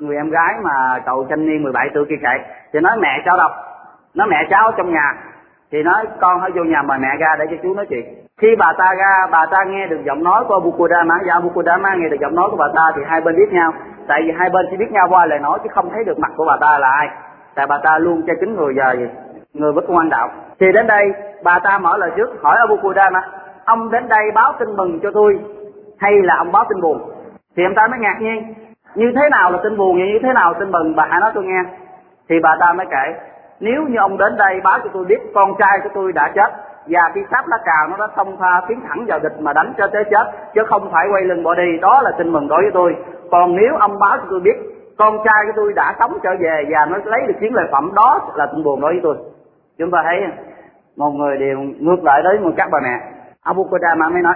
người 0.00 0.16
em 0.16 0.30
gái 0.30 0.54
mà 0.62 0.98
cậu 1.06 1.26
thanh 1.30 1.46
niên 1.46 1.62
17 1.62 1.88
tuổi 1.94 2.04
kia 2.08 2.16
chạy, 2.22 2.40
thì 2.72 2.80
nói 2.80 2.96
mẹ 3.00 3.22
cháu 3.24 3.36
đâu? 3.36 3.48
Nói 4.14 4.28
mẹ 4.30 4.46
cháu 4.50 4.72
trong 4.76 4.92
nhà. 4.92 5.14
Thì 5.72 5.82
nói 5.82 6.06
con 6.20 6.40
hãy 6.40 6.50
vô 6.54 6.64
nhà 6.64 6.82
mời 6.82 6.98
mẹ 6.98 7.08
ra 7.18 7.36
để 7.38 7.44
cho 7.50 7.56
chú 7.62 7.74
nói 7.74 7.86
chuyện. 7.88 8.04
Khi 8.40 8.48
bà 8.58 8.72
ta 8.78 8.94
ra 8.98 9.26
bà 9.30 9.46
ta 9.46 9.64
nghe 9.64 9.86
được 9.86 10.00
giọng 10.04 10.24
nói 10.24 10.44
của 10.48 10.54
Abu 10.54 10.70
Qudama 10.70 11.18
và 11.26 11.32
Abu 11.32 11.48
Qudama 11.48 11.94
nghe 11.94 12.08
được 12.08 12.16
giọng 12.20 12.34
nói 12.34 12.48
của 12.50 12.56
bà 12.56 12.66
ta 12.76 12.82
thì 12.96 13.02
hai 13.06 13.20
bên 13.20 13.36
biết 13.36 13.52
nhau. 13.52 13.72
Tại 14.08 14.22
vì 14.24 14.32
hai 14.38 14.50
bên 14.50 14.66
chỉ 14.70 14.76
biết 14.76 14.92
nhau 14.92 15.06
qua 15.10 15.26
lời 15.26 15.38
nói 15.38 15.58
chứ 15.62 15.68
không 15.74 15.90
thấy 15.90 16.04
được 16.04 16.18
mặt 16.18 16.30
của 16.36 16.44
bà 16.44 16.56
ta 16.60 16.78
là 16.78 16.90
ai. 16.90 17.08
Tại 17.54 17.66
bà 17.66 17.78
ta 17.84 17.98
luôn 17.98 18.22
che 18.26 18.32
kính 18.40 18.56
người 18.56 18.74
giờ 18.74 18.96
gì 18.96 19.06
người 19.54 19.72
bất 19.72 19.84
quan 19.88 20.08
đạo. 20.08 20.28
Thì 20.60 20.72
đến 20.72 20.86
đây 20.86 21.12
bà 21.44 21.58
ta 21.58 21.78
mở 21.78 21.96
lời 21.96 22.10
trước 22.16 22.30
hỏi 22.42 22.56
Abu 22.58 22.76
Qudama 22.82 23.22
ông 23.64 23.90
đến 23.90 24.08
đây 24.08 24.30
báo 24.34 24.52
tin 24.58 24.76
mừng 24.76 25.00
cho 25.02 25.10
tôi 25.14 25.38
hay 25.98 26.12
là 26.22 26.34
ông 26.38 26.52
báo 26.52 26.64
tin 26.68 26.80
buồn? 26.80 27.10
Thì 27.56 27.64
ông 27.64 27.74
ta 27.74 27.86
mới 27.86 27.98
ngạc 28.00 28.16
nhiên 28.20 28.54
như 28.98 29.12
thế 29.16 29.28
nào 29.30 29.52
là 29.52 29.58
tin 29.62 29.76
buồn 29.76 29.96
như 29.98 30.18
thế 30.22 30.32
nào 30.32 30.52
là 30.52 30.58
tin 30.58 30.70
mừng 30.70 30.96
bà 30.96 31.06
hãy 31.10 31.20
nói 31.20 31.30
tôi 31.34 31.44
nghe. 31.44 31.62
Thì 32.28 32.36
bà 32.42 32.56
ta 32.60 32.72
mới 32.72 32.86
kể, 32.90 33.04
nếu 33.60 33.82
như 33.88 33.96
ông 33.98 34.18
đến 34.18 34.36
đây, 34.36 34.60
báo 34.64 34.78
cho 34.84 34.90
tôi 34.92 35.04
biết 35.04 35.20
con 35.34 35.54
trai 35.58 35.78
của 35.82 35.90
tôi 35.94 36.12
đã 36.12 36.32
chết, 36.34 36.50
và 36.86 37.00
khi 37.14 37.20
sắp 37.30 37.44
lá 37.48 37.58
cào 37.64 37.88
nó 37.90 37.96
đã 37.96 38.06
xông 38.16 38.36
pha 38.40 38.60
tiến 38.68 38.80
thẳng 38.88 39.04
vào 39.08 39.18
địch 39.18 39.40
mà 39.40 39.52
đánh 39.52 39.72
cho 39.78 39.86
tới 39.92 40.04
chết, 40.10 40.26
chứ 40.54 40.62
không 40.66 40.88
phải 40.92 41.06
quay 41.12 41.24
lưng 41.24 41.42
bỏ 41.42 41.54
đi, 41.54 41.78
đó 41.82 42.00
là 42.02 42.10
tin 42.18 42.32
mừng 42.32 42.48
đối 42.48 42.62
với 42.62 42.70
tôi. 42.74 42.96
Còn 43.30 43.56
nếu 43.56 43.76
ông 43.76 43.98
báo 43.98 44.16
cho 44.16 44.24
tôi 44.30 44.40
biết 44.40 44.56
con 44.98 45.18
trai 45.24 45.44
của 45.46 45.52
tôi 45.56 45.72
đã 45.76 45.94
sống 45.98 46.18
trở 46.22 46.30
về 46.40 46.64
và 46.70 46.86
nó 46.86 46.98
lấy 47.04 47.20
được 47.28 47.34
chiến 47.40 47.54
lợi 47.54 47.66
phẩm, 47.72 47.90
đó 47.94 48.20
là 48.34 48.46
tin 48.46 48.64
buồn 48.64 48.80
đối 48.80 48.92
với 48.92 49.00
tôi. 49.02 49.16
Chúng 49.78 49.90
ta 49.90 49.98
thấy 50.04 50.16
một 50.96 51.10
người 51.10 51.38
đều 51.38 51.58
ngược 51.58 52.04
lại 52.04 52.22
đấy 52.22 52.38
một 52.38 52.50
các 52.56 52.68
bà 52.72 52.78
mẹ. 52.82 53.00
Abu 53.42 53.64
Qudama 53.64 54.08
mới 54.08 54.22
nói, 54.22 54.34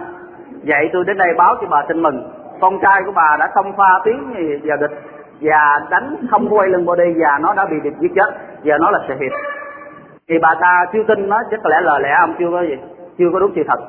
vậy 0.66 0.90
tôi 0.92 1.04
đến 1.04 1.18
đây 1.18 1.28
báo 1.38 1.54
cho 1.60 1.66
bà 1.70 1.82
tin 1.88 2.02
mừng 2.02 2.32
con 2.62 2.78
trai 2.82 3.02
của 3.06 3.12
bà 3.14 3.36
đã 3.40 3.50
xông 3.54 3.72
pha 3.76 3.90
tiếng 4.04 4.34
vào 4.64 4.76
địch, 4.76 4.98
và 5.40 5.80
đánh 5.90 6.16
không 6.30 6.46
quay 6.50 6.68
lưng 6.68 6.86
body 6.86 7.04
đi 7.04 7.20
và 7.22 7.38
nó 7.40 7.54
đã 7.54 7.64
bị 7.70 7.76
địch 7.82 7.94
giết 8.00 8.12
chết, 8.14 8.30
và 8.64 8.78
nó 8.80 8.90
là 8.90 8.98
sự 9.08 9.14
hiệp. 9.20 9.32
Thì 10.28 10.34
bà 10.42 10.54
ta 10.60 10.84
chưa 10.92 11.02
tin 11.08 11.28
nó, 11.28 11.42
chắc 11.50 11.60
có 11.64 11.70
lẽ 11.70 11.76
lời 11.80 12.00
lẽ 12.00 12.10
ông 12.20 12.34
chưa 12.38 12.50
có 12.52 12.60
gì, 12.60 12.76
chưa 13.18 13.30
có 13.32 13.38
đúng 13.38 13.52
sự 13.56 13.62
thật. 13.68 13.80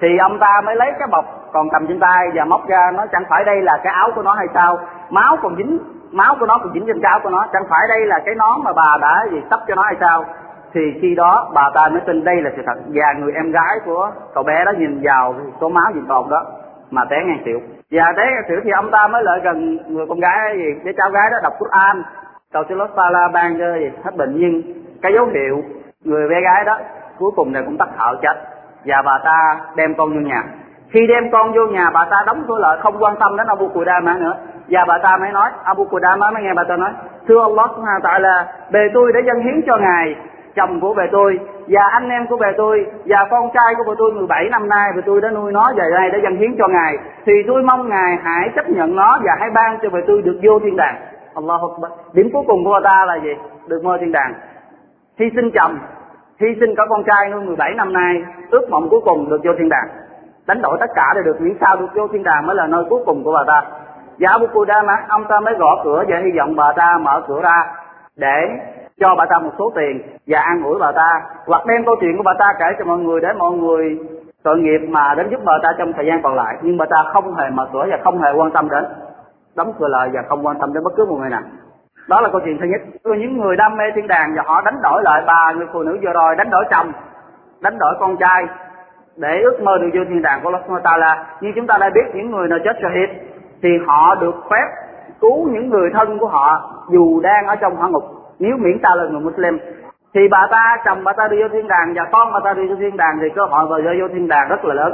Thì 0.00 0.08
ông 0.18 0.38
ta 0.38 0.60
mới 0.64 0.76
lấy 0.76 0.92
cái 0.98 1.08
bọc 1.10 1.24
còn 1.52 1.70
cầm 1.70 1.86
trên 1.86 2.00
tay 2.00 2.28
và 2.34 2.44
móc 2.44 2.68
ra 2.68 2.90
nó 2.94 3.06
chẳng 3.12 3.24
phải 3.28 3.44
đây 3.44 3.62
là 3.62 3.80
cái 3.84 3.92
áo 3.92 4.10
của 4.14 4.22
nó 4.22 4.32
hay 4.32 4.46
sao? 4.54 4.78
Máu 5.10 5.36
còn 5.42 5.56
dính, 5.56 5.78
máu 6.12 6.36
của 6.40 6.46
nó 6.46 6.58
còn 6.58 6.72
dính 6.72 6.84
trên 6.86 7.00
cái 7.02 7.10
áo 7.10 7.20
của 7.22 7.30
nó, 7.30 7.46
chẳng 7.52 7.62
phải 7.70 7.80
đây 7.88 8.06
là 8.06 8.20
cái 8.26 8.34
nón 8.34 8.64
mà 8.64 8.72
bà 8.72 8.98
đã 9.00 9.26
gì 9.30 9.42
sắp 9.50 9.60
cho 9.68 9.74
nó 9.74 9.82
hay 9.82 9.96
sao? 10.00 10.24
Thì 10.74 10.80
khi 11.02 11.14
đó 11.14 11.50
bà 11.54 11.70
ta 11.74 11.88
mới 11.88 12.00
tin 12.06 12.24
đây 12.24 12.42
là 12.42 12.50
sự 12.56 12.62
thật. 12.66 12.80
Và 12.86 13.12
người 13.18 13.32
em 13.32 13.52
gái 13.52 13.80
của 13.84 14.10
cậu 14.34 14.44
bé 14.44 14.64
đó 14.64 14.72
nhìn 14.78 15.00
vào 15.02 15.34
số 15.60 15.68
máu 15.68 15.92
gì 15.94 16.00
cột 16.08 16.26
đó 16.30 16.44
mà 16.90 17.04
té 17.10 17.16
ngang 17.16 17.42
xỉu 17.44 17.60
và 17.92 18.12
thế 18.16 18.22
thử 18.48 18.54
thì 18.64 18.70
ông 18.70 18.90
ta 18.90 19.06
mới 19.06 19.22
lại 19.24 19.40
gần 19.44 19.78
người 19.88 20.06
con 20.08 20.20
gái 20.20 20.56
gì 20.56 20.80
để 20.84 20.92
cháu 20.96 21.10
gái 21.10 21.30
đó 21.30 21.36
đọc 21.42 21.52
Quran 21.58 22.02
cầu 22.52 22.62
xin 22.68 22.78
lót 22.78 22.90
la 23.10 23.28
ban 23.32 23.58
cho 23.58 23.78
gì, 23.78 23.90
hết 24.04 24.16
bệnh. 24.16 24.32
Nhưng 24.36 24.62
cái 25.02 25.12
dấu 25.14 25.26
hiệu 25.26 25.62
người 26.04 26.28
bé 26.28 26.40
gái 26.40 26.64
đó 26.64 26.78
cuối 27.18 27.30
cùng 27.36 27.52
này 27.52 27.62
cũng 27.66 27.78
tắt 27.78 27.88
thở 27.98 28.14
chết. 28.22 28.34
Và 28.84 29.02
bà 29.04 29.18
ta 29.24 29.60
đem 29.76 29.94
con 29.94 30.14
vô 30.14 30.20
nhà. 30.20 30.42
Khi 30.90 31.06
đem 31.06 31.30
con 31.32 31.52
vô 31.52 31.66
nhà, 31.66 31.90
bà 31.90 32.04
ta 32.10 32.16
đóng 32.26 32.44
cửa 32.48 32.58
lại, 32.58 32.78
không 32.82 33.02
quan 33.02 33.16
tâm 33.20 33.36
đến 33.36 33.46
Abu 33.46 33.68
Qudama 33.68 34.14
nữa. 34.18 34.34
Và 34.68 34.84
bà 34.88 34.98
ta 35.02 35.16
mới 35.16 35.32
nói 35.32 35.50
Abu 35.64 35.84
Qudama 35.84 36.30
mới 36.30 36.42
nghe 36.42 36.54
bà 36.56 36.64
ta 36.68 36.76
nói, 36.76 36.90
thưa 37.28 37.40
Allah 37.42 37.70
subhanahu 37.70 38.00
wa 38.00 38.20
ta'ala, 38.20 38.44
bề 38.70 38.80
tôi 38.94 39.12
đã 39.12 39.20
dâng 39.26 39.40
hiến 39.40 39.60
cho 39.66 39.76
ngài 39.76 40.16
chồng 40.56 40.80
của 40.80 40.94
bề 40.94 41.02
tôi, 41.12 41.38
và 41.68 41.82
anh 41.92 42.08
em 42.08 42.26
của 42.26 42.36
bề 42.36 42.46
tôi, 42.56 42.86
và 43.04 43.26
con 43.30 43.50
trai 43.54 43.74
của 43.76 43.84
bề 43.90 43.94
tôi 43.98 44.12
17 44.12 44.48
năm 44.50 44.68
nay, 44.68 44.92
bề 44.96 45.02
tôi 45.06 45.20
đã 45.20 45.30
nuôi 45.30 45.52
nó 45.52 45.72
về 45.76 45.84
đây 45.90 46.10
để 46.12 46.18
dâng 46.22 46.36
hiến 46.36 46.54
cho 46.58 46.68
ngài. 46.68 46.96
Thì 47.26 47.32
tôi 47.46 47.62
mong 47.62 47.88
ngài 47.88 48.16
hãy 48.22 48.48
chấp 48.56 48.70
nhận 48.70 48.96
nó 48.96 49.18
và 49.24 49.32
hãy 49.40 49.50
ban 49.50 49.78
cho 49.82 49.90
bề 49.90 50.00
tôi 50.06 50.22
được 50.22 50.40
vô 50.42 50.58
thiên 50.58 50.76
đàng. 50.76 50.96
Allahu 51.34 51.68
Akbar. 51.68 51.92
Điểm 52.12 52.30
cuối 52.32 52.42
cùng 52.46 52.64
của 52.64 52.70
bà 52.72 52.80
ta 52.84 53.04
là 53.06 53.18
gì? 53.22 53.34
Được 53.66 53.84
mơ 53.84 53.98
thiên 54.00 54.12
đàng. 54.12 54.34
Hy 55.18 55.26
sinh 55.34 55.50
chồng, 55.54 55.78
hy 56.40 56.48
sinh 56.60 56.74
cả 56.76 56.82
con 56.88 57.04
trai 57.04 57.30
nuôi 57.30 57.44
17 57.44 57.74
năm 57.74 57.92
nay, 57.92 58.22
ước 58.50 58.70
mộng 58.70 58.88
cuối 58.90 59.00
cùng 59.04 59.30
được 59.30 59.40
vô 59.44 59.52
thiên 59.58 59.68
đàng. 59.68 59.88
Đánh 60.46 60.62
đổi 60.62 60.76
tất 60.80 60.90
cả 60.94 61.12
để 61.14 61.20
được, 61.24 61.40
miễn 61.40 61.56
sao 61.60 61.76
được 61.76 61.86
vô 61.94 62.08
thiên 62.08 62.22
đàng 62.22 62.46
mới 62.46 62.56
là 62.56 62.66
nơi 62.66 62.84
cuối 62.90 63.02
cùng 63.06 63.24
của 63.24 63.32
bà 63.32 63.44
ta. 63.46 63.68
Và 64.18 64.30
Abu 64.30 64.46
Qudama 64.46 64.92
ông 65.08 65.24
ta 65.28 65.40
mới 65.40 65.54
gõ 65.54 65.80
cửa 65.84 66.04
và 66.08 66.16
hy 66.24 66.30
vọng 66.38 66.56
bà 66.56 66.72
ta 66.76 66.98
mở 66.98 67.22
cửa 67.28 67.40
ra 67.42 67.64
để 68.16 68.48
cho 69.02 69.14
bà 69.18 69.24
ta 69.30 69.38
một 69.38 69.50
số 69.58 69.72
tiền 69.76 70.02
và 70.26 70.38
an 70.40 70.62
ủi 70.64 70.78
bà 70.78 70.92
ta. 70.92 71.10
Hoặc 71.46 71.66
đem 71.66 71.84
câu 71.84 71.96
chuyện 72.00 72.16
của 72.16 72.22
bà 72.22 72.34
ta 72.38 72.54
kể 72.58 72.66
cho 72.78 72.84
mọi 72.84 72.98
người 72.98 73.20
để 73.20 73.28
mọi 73.38 73.52
người 73.52 73.98
tội 74.44 74.58
nghiệp 74.58 74.80
mà 74.88 75.14
đến 75.14 75.28
giúp 75.30 75.40
bà 75.44 75.52
ta 75.62 75.68
trong 75.78 75.92
thời 75.92 76.06
gian 76.06 76.22
còn 76.22 76.34
lại. 76.34 76.56
Nhưng 76.62 76.76
bà 76.76 76.86
ta 76.90 76.96
không 77.12 77.34
hề 77.34 77.50
mở 77.50 77.68
cửa 77.72 77.86
và 77.90 77.98
không 78.04 78.22
hề 78.22 78.32
quan 78.36 78.50
tâm 78.50 78.68
đến 78.70 78.84
đóng 79.56 79.72
cửa 79.78 79.88
lại 79.88 80.10
và 80.12 80.22
không 80.28 80.46
quan 80.46 80.58
tâm 80.60 80.72
đến 80.74 80.84
bất 80.84 80.92
cứ 80.96 81.06
một 81.06 81.16
người 81.20 81.30
nào. 81.30 81.42
Đó 82.08 82.20
là 82.20 82.28
câu 82.28 82.40
chuyện 82.44 82.58
thứ 82.60 82.66
nhất. 82.66 82.80
Những 83.18 83.38
người 83.40 83.56
đam 83.56 83.76
mê 83.76 83.84
thiên 83.94 84.06
đàng 84.06 84.34
và 84.36 84.42
họ 84.46 84.60
đánh 84.60 84.82
đổi 84.82 85.02
lại 85.02 85.22
bà 85.26 85.52
người 85.52 85.66
phụ 85.72 85.82
nữ 85.82 85.98
vừa 86.02 86.12
rồi, 86.12 86.36
đánh 86.36 86.50
đổi 86.50 86.64
chồng, 86.70 86.92
đánh 87.60 87.78
đổi 87.78 87.94
con 88.00 88.16
trai 88.16 88.44
để 89.16 89.40
ước 89.42 89.62
mơ 89.62 89.78
được 89.78 89.88
vô 89.94 90.00
thiên 90.08 90.22
đàng 90.22 90.40
của 90.42 90.50
Allah 90.50 90.82
Taala 90.84 91.26
như 91.40 91.52
chúng 91.56 91.66
ta 91.66 91.78
đã 91.78 91.90
biết 91.94 92.14
những 92.14 92.30
người 92.30 92.48
nào 92.48 92.58
chết 92.64 92.76
shahid 92.82 93.10
thì 93.62 93.68
họ 93.86 94.14
được 94.14 94.34
phép 94.50 94.66
cứu 95.20 95.48
những 95.48 95.70
người 95.70 95.90
thân 95.94 96.18
của 96.18 96.26
họ 96.26 96.70
dù 96.88 97.20
đang 97.20 97.46
ở 97.46 97.56
trong 97.56 97.76
hỏa 97.76 97.88
ngục 97.88 98.04
nếu 98.42 98.56
miễn 98.56 98.78
ta 98.82 98.90
là 98.94 99.04
người 99.04 99.20
Muslim, 99.20 99.54
thì 100.14 100.20
bà 100.30 100.46
ta, 100.50 100.76
chồng 100.84 101.04
bà 101.04 101.12
ta 101.12 101.28
đi 101.28 101.36
vô 101.42 101.48
thiên 101.52 101.68
đàng 101.68 101.88
và 101.96 102.04
con 102.12 102.32
bà 102.32 102.40
ta 102.44 102.52
đi 102.54 102.68
vô 102.68 102.76
thiên 102.80 102.96
đàng 102.96 103.14
thì 103.22 103.28
cơ 103.36 103.42
hội 103.50 103.66
vào 103.66 103.80
vô 104.00 104.08
thiên 104.08 104.28
đàng 104.28 104.48
rất 104.48 104.64
là 104.64 104.74
lớn. 104.74 104.92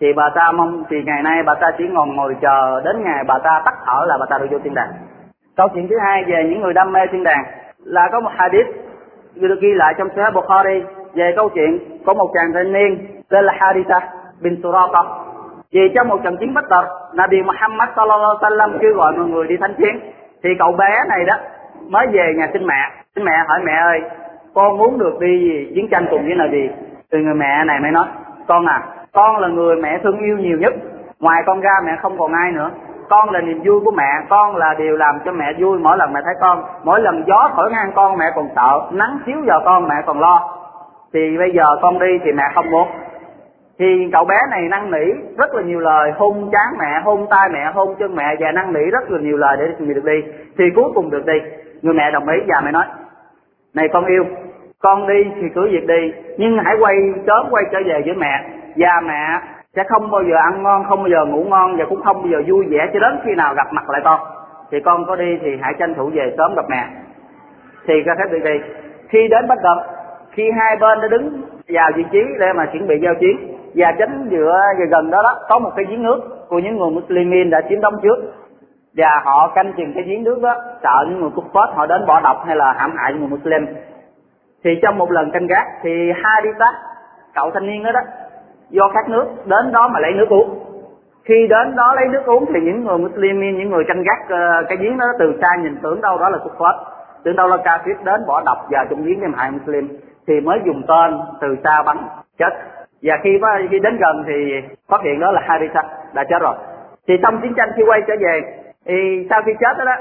Thì 0.00 0.12
bà 0.12 0.30
ta 0.34 0.52
mong, 0.52 0.84
thì 0.90 0.96
ngày 1.06 1.22
nay 1.22 1.42
bà 1.46 1.54
ta 1.54 1.70
chỉ 1.78 1.84
ngồi 1.88 2.06
ngồi 2.06 2.36
chờ 2.40 2.80
đến 2.84 2.96
ngày 3.04 3.24
bà 3.28 3.38
ta 3.44 3.62
tắt 3.64 3.74
thở 3.86 3.98
là 4.08 4.16
bà 4.20 4.26
ta 4.30 4.38
được 4.38 4.46
vô 4.50 4.58
thiên 4.64 4.74
đàng. 4.74 4.92
Câu 5.56 5.68
chuyện 5.74 5.88
thứ 5.90 5.96
hai 6.04 6.24
về 6.24 6.44
những 6.50 6.60
người 6.60 6.74
đam 6.74 6.92
mê 6.92 7.00
thiên 7.12 7.24
đàng 7.24 7.44
là 7.84 8.08
có 8.12 8.20
một 8.20 8.30
hadith 8.36 8.66
được 9.34 9.58
ghi 9.60 9.74
lại 9.74 9.94
trong 9.98 10.08
Sahih 10.16 10.34
Bukhari 10.34 10.82
về 11.14 11.32
câu 11.36 11.48
chuyện 11.54 11.78
có 12.06 12.14
một 12.14 12.30
chàng 12.34 12.52
thanh 12.54 12.72
niên 12.72 13.06
tên 13.30 13.44
là 13.44 13.52
Haritha 13.56 14.00
bin 14.40 14.60
Surata 14.62 15.02
vì 15.72 15.80
trong 15.94 16.08
một 16.08 16.20
trận 16.24 16.36
chiến 16.36 16.54
bất 16.54 16.64
tật 16.70 16.84
Nabi 17.14 17.42
Muhammad 17.42 17.88
sallallahu 17.96 18.36
alaihi 18.40 18.56
wasallam 18.56 18.78
kêu 18.78 18.92
gọi 18.94 19.12
mọi 19.12 19.26
người 19.28 19.46
đi 19.46 19.56
thánh 19.60 19.74
chiến. 19.78 20.00
Thì 20.42 20.50
cậu 20.58 20.72
bé 20.72 21.04
này 21.08 21.24
đó 21.24 21.34
mới 21.88 22.06
về 22.06 22.34
nhà 22.36 22.48
xin 22.52 22.66
mẹ. 22.66 22.90
Xin 23.14 23.24
mẹ 23.24 23.32
hỏi, 23.48 23.60
mẹ 23.64 23.72
ơi, 23.72 24.00
con 24.54 24.78
muốn 24.78 24.98
được 24.98 25.20
đi 25.20 25.66
chiến 25.74 25.88
tranh 25.90 26.06
cùng 26.10 26.22
với 26.26 26.34
nào 26.34 26.48
gì? 26.48 26.70
Từ 27.10 27.18
người 27.18 27.34
mẹ 27.34 27.64
này 27.64 27.80
mới 27.80 27.90
nói, 27.90 28.06
con 28.48 28.66
à 28.66 28.82
con 29.12 29.36
là 29.36 29.48
người 29.48 29.76
mẹ 29.76 29.98
thương 30.02 30.18
yêu 30.18 30.38
nhiều 30.38 30.58
nhất. 30.58 30.74
Ngoài 31.20 31.42
con 31.46 31.60
ra 31.60 31.72
mẹ 31.84 31.92
không 32.02 32.18
còn 32.18 32.32
ai 32.32 32.52
nữa. 32.52 32.70
Con 33.08 33.30
là 33.30 33.40
niềm 33.40 33.62
vui 33.64 33.80
của 33.84 33.90
mẹ. 33.90 34.10
Con 34.28 34.56
là 34.56 34.74
điều 34.78 34.96
làm 34.96 35.18
cho 35.24 35.32
mẹ 35.32 35.52
vui 35.58 35.78
mỗi 35.78 35.96
lần 35.98 36.12
mẹ 36.12 36.20
thấy 36.24 36.34
con. 36.40 36.64
Mỗi 36.84 37.00
lần 37.00 37.24
gió 37.26 37.50
thổi 37.56 37.70
ngang 37.70 37.92
con, 37.94 38.18
mẹ 38.18 38.24
còn 38.34 38.48
sợ. 38.56 38.80
Nắng 38.92 39.18
chiếu 39.26 39.36
vào 39.46 39.60
con, 39.64 39.88
mẹ 39.88 39.94
còn 40.06 40.20
lo. 40.20 40.56
Thì 41.12 41.38
bây 41.38 41.50
giờ 41.50 41.64
con 41.82 41.98
đi 41.98 42.18
thì 42.24 42.32
mẹ 42.32 42.42
không 42.54 42.70
muốn. 42.70 42.88
Thì 43.78 44.08
cậu 44.12 44.24
bé 44.24 44.36
này 44.50 44.62
năn 44.70 44.90
nỉ 44.90 45.12
rất 45.38 45.54
là 45.54 45.62
nhiều 45.62 45.80
lời, 45.80 46.12
hôn 46.16 46.48
chán 46.52 46.78
mẹ, 46.78 47.00
hôn 47.04 47.26
tay 47.30 47.48
mẹ, 47.52 47.70
hôn 47.74 47.94
chân 47.98 48.16
mẹ 48.16 48.36
và 48.40 48.52
năn 48.52 48.72
nỉ 48.72 48.80
rất 48.80 49.10
là 49.10 49.18
nhiều 49.20 49.36
lời 49.36 49.56
để 49.60 49.66
mình 49.78 49.94
được 49.94 50.04
đi. 50.04 50.22
Thì 50.58 50.64
cuối 50.76 50.90
cùng 50.94 51.10
được 51.10 51.26
đi 51.26 51.38
người 51.82 51.94
mẹ 51.94 52.10
đồng 52.10 52.28
ý 52.28 52.38
và 52.46 52.60
mẹ 52.64 52.72
nói, 52.72 52.84
này 53.74 53.88
con 53.92 54.04
yêu, 54.04 54.24
con 54.82 55.06
đi 55.06 55.24
thì 55.40 55.48
cứ 55.54 55.68
việc 55.70 55.86
đi, 55.86 56.12
nhưng 56.38 56.58
hãy 56.64 56.76
quay 56.80 56.96
sớm 57.26 57.46
quay 57.50 57.64
trở 57.72 57.78
về 57.86 58.02
với 58.04 58.14
mẹ. 58.14 58.44
Và 58.76 59.00
mẹ 59.04 59.40
sẽ 59.76 59.82
không 59.88 60.10
bao 60.10 60.22
giờ 60.22 60.36
ăn 60.36 60.62
ngon, 60.62 60.84
không 60.88 60.98
bao 60.98 61.08
giờ 61.08 61.24
ngủ 61.24 61.44
ngon 61.44 61.76
và 61.76 61.84
cũng 61.88 62.02
không 62.02 62.16
bao 62.16 62.28
giờ 62.30 62.42
vui 62.46 62.66
vẻ 62.70 62.86
cho 62.92 63.00
đến 63.00 63.18
khi 63.24 63.34
nào 63.34 63.54
gặp 63.54 63.72
mặt 63.72 63.90
lại 63.90 64.00
con. 64.04 64.20
Thì 64.70 64.80
con 64.80 65.04
có 65.06 65.16
đi 65.16 65.38
thì 65.42 65.50
hãy 65.60 65.74
tranh 65.78 65.94
thủ 65.94 66.10
về 66.14 66.34
sớm 66.38 66.54
gặp 66.54 66.64
mẹ. 66.68 66.84
Thì 67.86 68.02
ra 68.02 68.14
phép 68.18 68.32
đi 68.32 68.38
đi. 68.40 68.60
Khi 69.08 69.28
đến 69.28 69.48
bất 69.48 69.58
cập 69.62 69.96
khi 70.30 70.50
hai 70.58 70.76
bên 70.76 71.00
đã 71.00 71.08
đứng 71.08 71.42
vào 71.68 71.90
vị 71.96 72.04
trí 72.12 72.18
để 72.40 72.52
mà 72.52 72.66
chuẩn 72.66 72.86
bị 72.86 72.98
giao 73.02 73.14
chiến, 73.14 73.36
và 73.74 73.92
tránh 73.98 74.28
giữa 74.30 74.60
gần 74.90 75.10
đó 75.10 75.22
đó 75.22 75.38
có 75.48 75.58
một 75.58 75.70
cái 75.76 75.84
giếng 75.88 76.02
nước 76.02 76.20
của 76.48 76.58
những 76.58 76.76
người 76.76 76.90
Muslimin 76.90 77.50
đã 77.50 77.60
chiếm 77.68 77.80
đóng 77.80 77.94
trước 78.02 78.16
và 78.96 79.20
họ 79.24 79.52
canh 79.54 79.72
chừng 79.76 79.92
cái 79.94 80.04
giếng 80.06 80.24
nước 80.24 80.42
đó, 80.42 80.54
sợ 80.82 81.04
những 81.08 81.20
người 81.20 81.30
cục 81.34 81.44
phết 81.44 81.76
họ 81.76 81.86
đến 81.86 82.06
bỏ 82.06 82.20
độc 82.20 82.42
hay 82.46 82.56
là 82.56 82.74
hãm 82.78 82.96
hại 82.96 83.12
những 83.12 83.20
người 83.20 83.38
Muslim. 83.38 83.66
Thì 84.64 84.70
trong 84.82 84.98
một 84.98 85.10
lần 85.10 85.30
canh 85.30 85.46
gác 85.46 85.66
thì 85.82 86.12
Haritha 86.22 86.66
cậu 87.34 87.50
thanh 87.50 87.66
niên 87.66 87.82
đó 87.82 87.92
đó, 87.92 88.00
do 88.70 88.88
khát 88.94 89.08
nước, 89.08 89.26
đến 89.46 89.72
đó 89.72 89.88
mà 89.88 90.00
lấy 90.00 90.12
nước 90.12 90.28
uống. 90.28 90.58
Khi 91.24 91.46
đến 91.50 91.76
đó 91.76 91.94
lấy 91.94 92.08
nước 92.08 92.22
uống 92.26 92.44
thì 92.54 92.60
những 92.60 92.84
người 92.84 92.98
Muslimin 92.98 93.58
những 93.58 93.70
người 93.70 93.84
canh 93.88 94.02
gác 94.02 94.28
ờ, 94.28 94.62
cái 94.68 94.76
giếng 94.80 94.98
đó 94.98 95.06
từ 95.18 95.38
xa 95.42 95.48
nhìn 95.62 95.76
tưởng 95.82 96.00
đâu 96.00 96.18
đó 96.18 96.28
là 96.28 96.38
cục 96.38 96.52
phết 96.52 96.96
tưởng 97.26 97.36
đâu 97.36 97.48
là 97.48 97.56
kafir 97.56 98.04
đến 98.04 98.26
bỏ 98.26 98.42
độc 98.46 98.58
vào 98.70 98.84
trong 98.90 99.04
giếng 99.04 99.20
để 99.20 99.26
hại 99.36 99.50
Muslim, 99.50 99.88
thì 100.26 100.40
mới 100.40 100.58
dùng 100.64 100.82
tên 100.88 101.20
từ 101.40 101.56
xa 101.64 101.82
bắn, 101.82 101.96
chết. 102.38 102.50
Và 103.02 103.14
khi 103.22 103.30
khi 103.70 103.78
đến 103.78 103.96
gần 103.96 104.24
thì 104.26 104.32
phát 104.88 105.00
hiện 105.04 105.20
đó 105.20 105.32
là 105.32 105.42
Haritha 105.44 105.82
đã 106.14 106.24
chết 106.24 106.38
rồi. 106.40 106.54
Thì 107.08 107.14
trong 107.22 107.40
chiến 107.42 107.54
tranh 107.56 107.70
khi 107.76 107.82
quay 107.86 108.00
trở 108.06 108.14
về 108.20 108.40
thì 108.86 109.26
sau 109.30 109.42
khi 109.46 109.52
chết 109.60 109.78
đó, 109.78 109.84
đó 109.84 109.92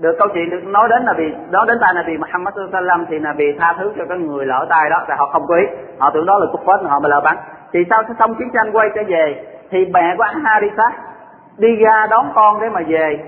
được 0.00 0.16
câu 0.18 0.28
chuyện 0.34 0.50
được 0.50 0.64
nói 0.64 0.88
đến 0.88 1.02
là 1.02 1.12
vì 1.16 1.34
đó 1.50 1.64
đến 1.68 1.78
tay 1.80 1.94
là 1.94 2.02
vì 2.06 2.16
Muhammad 2.16 2.54
sallam 2.72 3.06
thì 3.08 3.18
là 3.18 3.34
vì 3.36 3.56
tha 3.58 3.74
thứ 3.78 3.92
cho 3.98 4.04
cái 4.08 4.18
người 4.18 4.46
lỡ 4.46 4.66
tay 4.70 4.90
đó 4.90 5.04
là 5.08 5.16
họ 5.16 5.26
không 5.32 5.46
có 5.46 5.54
ý. 5.54 5.66
Họ 5.98 6.10
tưởng 6.14 6.26
đó 6.26 6.38
là 6.38 6.46
cục 6.52 6.60
phết 6.60 6.90
họ 6.90 7.00
mà 7.00 7.08
lỡ 7.08 7.20
bắn. 7.24 7.36
Thì 7.72 7.84
sau 7.90 8.02
xong 8.18 8.34
chiến 8.34 8.48
tranh 8.54 8.72
quay 8.72 8.88
trở 8.94 9.02
về 9.08 9.44
thì 9.70 9.86
mẹ 9.94 10.14
của 10.18 10.24
Haritha 10.44 10.84
đi 11.58 11.76
ra 11.76 12.06
đón 12.10 12.26
con 12.34 12.60
để 12.60 12.68
mà 12.68 12.80
về. 12.86 13.18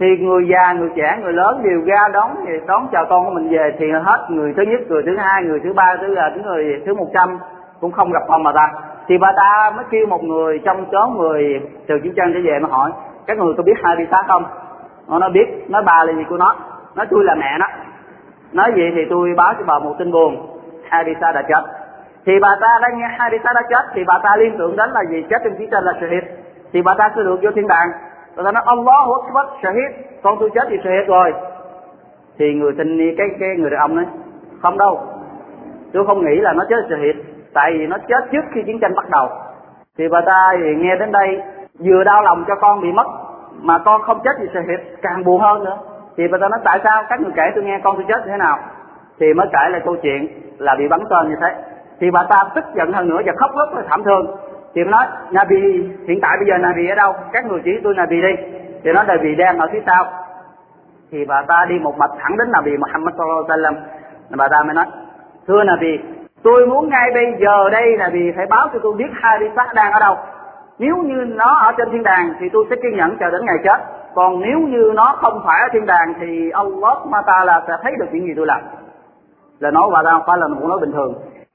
Thì 0.00 0.06
người 0.20 0.48
già 0.48 0.72
người 0.72 0.90
trẻ 0.96 1.18
người 1.22 1.32
lớn 1.32 1.60
đều 1.62 1.80
ra 1.86 2.08
đón 2.12 2.30
đón 2.66 2.88
chào 2.92 3.06
con 3.08 3.24
của 3.24 3.30
mình 3.30 3.48
về. 3.50 3.74
Thì 3.78 3.86
hết 4.04 4.26
người 4.28 4.54
thứ 4.56 4.62
nhất 4.62 4.80
người 4.88 5.02
thứ 5.06 5.16
hai 5.16 5.42
người 5.42 5.60
thứ 5.64 5.72
ba 5.72 5.96
thứ 6.00 6.14
thứ 6.34 6.40
người 6.44 6.82
thứ 6.86 6.94
một 6.94 7.08
trăm 7.14 7.38
cũng 7.80 7.92
không 7.92 8.12
gặp 8.12 8.22
con 8.28 8.42
bà 8.42 8.52
ta 8.52 8.70
thì 9.08 9.18
bà 9.18 9.32
ta 9.36 9.72
mới 9.76 9.84
kêu 9.90 10.06
một 10.06 10.24
người 10.24 10.60
trong 10.64 10.84
số 10.92 11.06
người 11.16 11.60
từ 11.86 11.98
chiến 12.02 12.12
tranh 12.16 12.32
trở 12.34 12.40
về 12.44 12.58
mà 12.58 12.68
hỏi 12.68 12.90
các 13.28 13.38
người 13.38 13.54
có 13.56 13.62
biết 13.62 13.74
hai 13.82 14.06
không? 14.28 14.44
Nó 15.08 15.18
nói 15.18 15.30
biết. 15.30 15.46
Nói 15.68 15.82
bà 15.86 16.04
là 16.04 16.12
gì 16.12 16.24
của 16.28 16.36
nó? 16.36 16.56
Nói 16.94 17.06
tôi 17.10 17.24
là 17.24 17.34
mẹ 17.34 17.58
nó. 17.60 17.66
Nói 18.52 18.72
gì 18.76 18.82
thì 18.94 19.02
tôi 19.10 19.34
báo 19.36 19.54
cho 19.58 19.64
bà 19.66 19.78
một 19.78 19.94
tin 19.98 20.12
buồn. 20.12 20.60
Hadisa 20.88 21.32
đã 21.32 21.42
chết. 21.42 21.62
Thì 22.26 22.32
bà 22.42 22.56
ta 22.60 22.78
đã 22.82 22.88
nghe 22.96 23.06
Hadisa 23.18 23.52
đã 23.54 23.62
chết, 23.70 23.84
thì 23.94 24.04
bà 24.04 24.18
ta 24.22 24.36
liên 24.36 24.54
tưởng 24.58 24.76
đến 24.76 24.90
là 24.90 25.04
gì? 25.10 25.24
Chết 25.30 25.38
trong 25.44 25.56
chiến 25.58 25.70
tranh 25.70 25.84
là 25.84 25.92
shahid. 26.00 26.24
Thì 26.72 26.82
bà 26.82 26.94
ta 26.98 27.10
sẽ 27.16 27.22
được 27.22 27.38
vô 27.42 27.50
thiên 27.54 27.68
đàng. 27.68 27.88
Bà 28.36 28.42
ta 28.42 28.52
nói, 28.52 28.62
Allahu 28.66 29.12
Akbar, 29.12 29.46
shahid, 29.62 30.06
con 30.22 30.36
tôi 30.40 30.50
chết 30.54 30.66
thì 30.70 30.76
shahid 30.84 31.08
rồi. 31.08 31.32
Thì 32.38 32.54
người 32.54 32.72
tình 32.78 33.14
cái 33.18 33.28
cái 33.40 33.48
người 33.58 33.70
đàn 33.70 33.80
ông 33.80 33.96
nói, 33.96 34.06
không 34.62 34.78
đâu. 34.78 35.00
Tôi 35.92 36.06
không 36.06 36.24
nghĩ 36.24 36.40
là 36.40 36.52
nó 36.52 36.64
chết 36.68 36.76
shahid. 36.90 37.16
Tại 37.54 37.72
vì 37.78 37.86
nó 37.86 37.96
chết 38.08 38.24
trước 38.32 38.44
khi 38.54 38.62
chiến 38.66 38.80
tranh 38.80 38.94
bắt 38.94 39.10
đầu. 39.10 39.28
Thì 39.98 40.08
bà 40.08 40.20
ta 40.26 40.52
thì 40.52 40.74
nghe 40.74 40.96
đến 40.96 41.12
đây 41.12 41.42
vừa 41.78 42.04
đau 42.04 42.22
lòng 42.22 42.44
cho 42.48 42.54
con 42.60 42.80
bị 42.80 42.92
mất, 42.92 43.06
mà 43.62 43.78
con 43.78 44.02
không 44.02 44.20
chết 44.24 44.30
thì 44.38 44.46
sẽ 44.54 44.60
hiệp 44.60 44.80
càng 45.02 45.24
buồn 45.24 45.40
hơn 45.40 45.64
nữa. 45.64 45.76
Thì 46.16 46.28
bà 46.28 46.38
ta 46.40 46.48
nói, 46.48 46.60
tại 46.64 46.80
sao 46.84 47.04
các 47.08 47.20
người 47.20 47.32
kể 47.36 47.42
tôi 47.54 47.64
nghe 47.64 47.80
con 47.84 47.96
tôi 47.96 48.04
chết 48.08 48.20
như 48.24 48.30
thế 48.30 48.36
nào? 48.36 48.58
Thì 49.20 49.34
mới 49.34 49.46
kể 49.52 49.68
lại 49.70 49.80
câu 49.84 49.96
chuyện 50.02 50.28
là 50.58 50.74
bị 50.78 50.88
bắn 50.88 51.00
tên 51.10 51.28
như 51.28 51.36
thế. 51.40 51.54
Thì 52.00 52.10
bà 52.10 52.24
ta 52.30 52.44
tức 52.54 52.64
giận 52.74 52.92
hơn 52.92 53.08
nữa 53.08 53.20
và 53.26 53.32
khóc 53.36 53.50
rất 53.56 53.74
là 53.74 53.82
thảm 53.88 54.02
thương. 54.04 54.36
Thì 54.74 54.84
nói, 54.84 55.06
Nabi, 55.30 55.56
hiện 56.08 56.18
tại 56.22 56.36
bây 56.38 56.48
giờ 56.48 56.58
Nabi 56.58 56.88
ở 56.88 56.94
đâu? 56.94 57.14
Các 57.32 57.46
người 57.46 57.60
chỉ 57.64 57.70
tôi 57.84 57.94
Nabi 57.94 58.22
đi. 58.22 58.34
Thì 58.84 58.92
nói, 58.92 59.04
Nabi 59.08 59.34
đang 59.34 59.58
ở 59.58 59.68
phía 59.72 59.82
sau. 59.86 60.04
Thì 61.10 61.24
bà 61.24 61.42
ta 61.48 61.66
đi 61.68 61.78
một 61.78 61.98
mạch 61.98 62.10
thẳng 62.18 62.36
đến 62.38 62.52
Nabi 62.52 62.76
Muhammad 62.76 63.14
sallallahu 63.14 63.44
alaihi 63.48 63.62
wasallam. 63.62 63.74
Bà 64.36 64.48
ta 64.48 64.62
mới 64.62 64.74
nói, 64.74 64.86
thưa 65.46 65.64
Nabi, 65.64 65.98
tôi 66.42 66.66
muốn 66.66 66.88
ngay 66.88 67.10
bây 67.14 67.34
giờ 67.40 67.70
đây 67.70 67.96
là 67.96 68.10
vì 68.12 68.32
phải 68.36 68.46
báo 68.46 68.68
cho 68.72 68.78
tôi 68.82 68.92
biết 68.96 69.10
hai 69.22 69.38
đi 69.38 69.46
sát 69.56 69.74
đang 69.74 69.92
ở 69.92 70.00
đâu 70.00 70.16
nếu 70.78 70.96
như 70.96 71.24
nó 71.24 71.54
ở 71.54 71.72
trên 71.78 71.90
thiên 71.92 72.02
đàng 72.02 72.34
thì 72.40 72.48
tôi 72.52 72.64
sẽ 72.70 72.76
kiên 72.76 72.96
nhẫn 72.96 73.16
chờ 73.20 73.30
đến 73.30 73.40
ngày 73.44 73.56
chết. 73.64 73.78
Còn 74.14 74.40
nếu 74.40 74.58
như 74.58 74.92
nó 74.94 75.16
không 75.20 75.42
phải 75.46 75.60
ở 75.60 75.68
thiên 75.72 75.86
đàng 75.86 76.14
thì 76.20 76.50
Allah 76.50 77.06
ma 77.06 77.22
ta 77.26 77.44
là 77.44 77.62
sẽ 77.68 77.72
thấy 77.82 77.92
được 77.98 78.06
những 78.12 78.26
gì 78.26 78.32
tôi 78.36 78.46
làm. 78.46 78.60
Là 79.58 79.70
nói 79.70 79.82
bà 79.92 80.02
ta 80.04 80.10
không 80.10 80.22
phải 80.26 80.38
là 80.38 80.48
một 80.48 80.68
nói 80.68 80.78
bình 80.80 80.92
thường. 80.92 81.14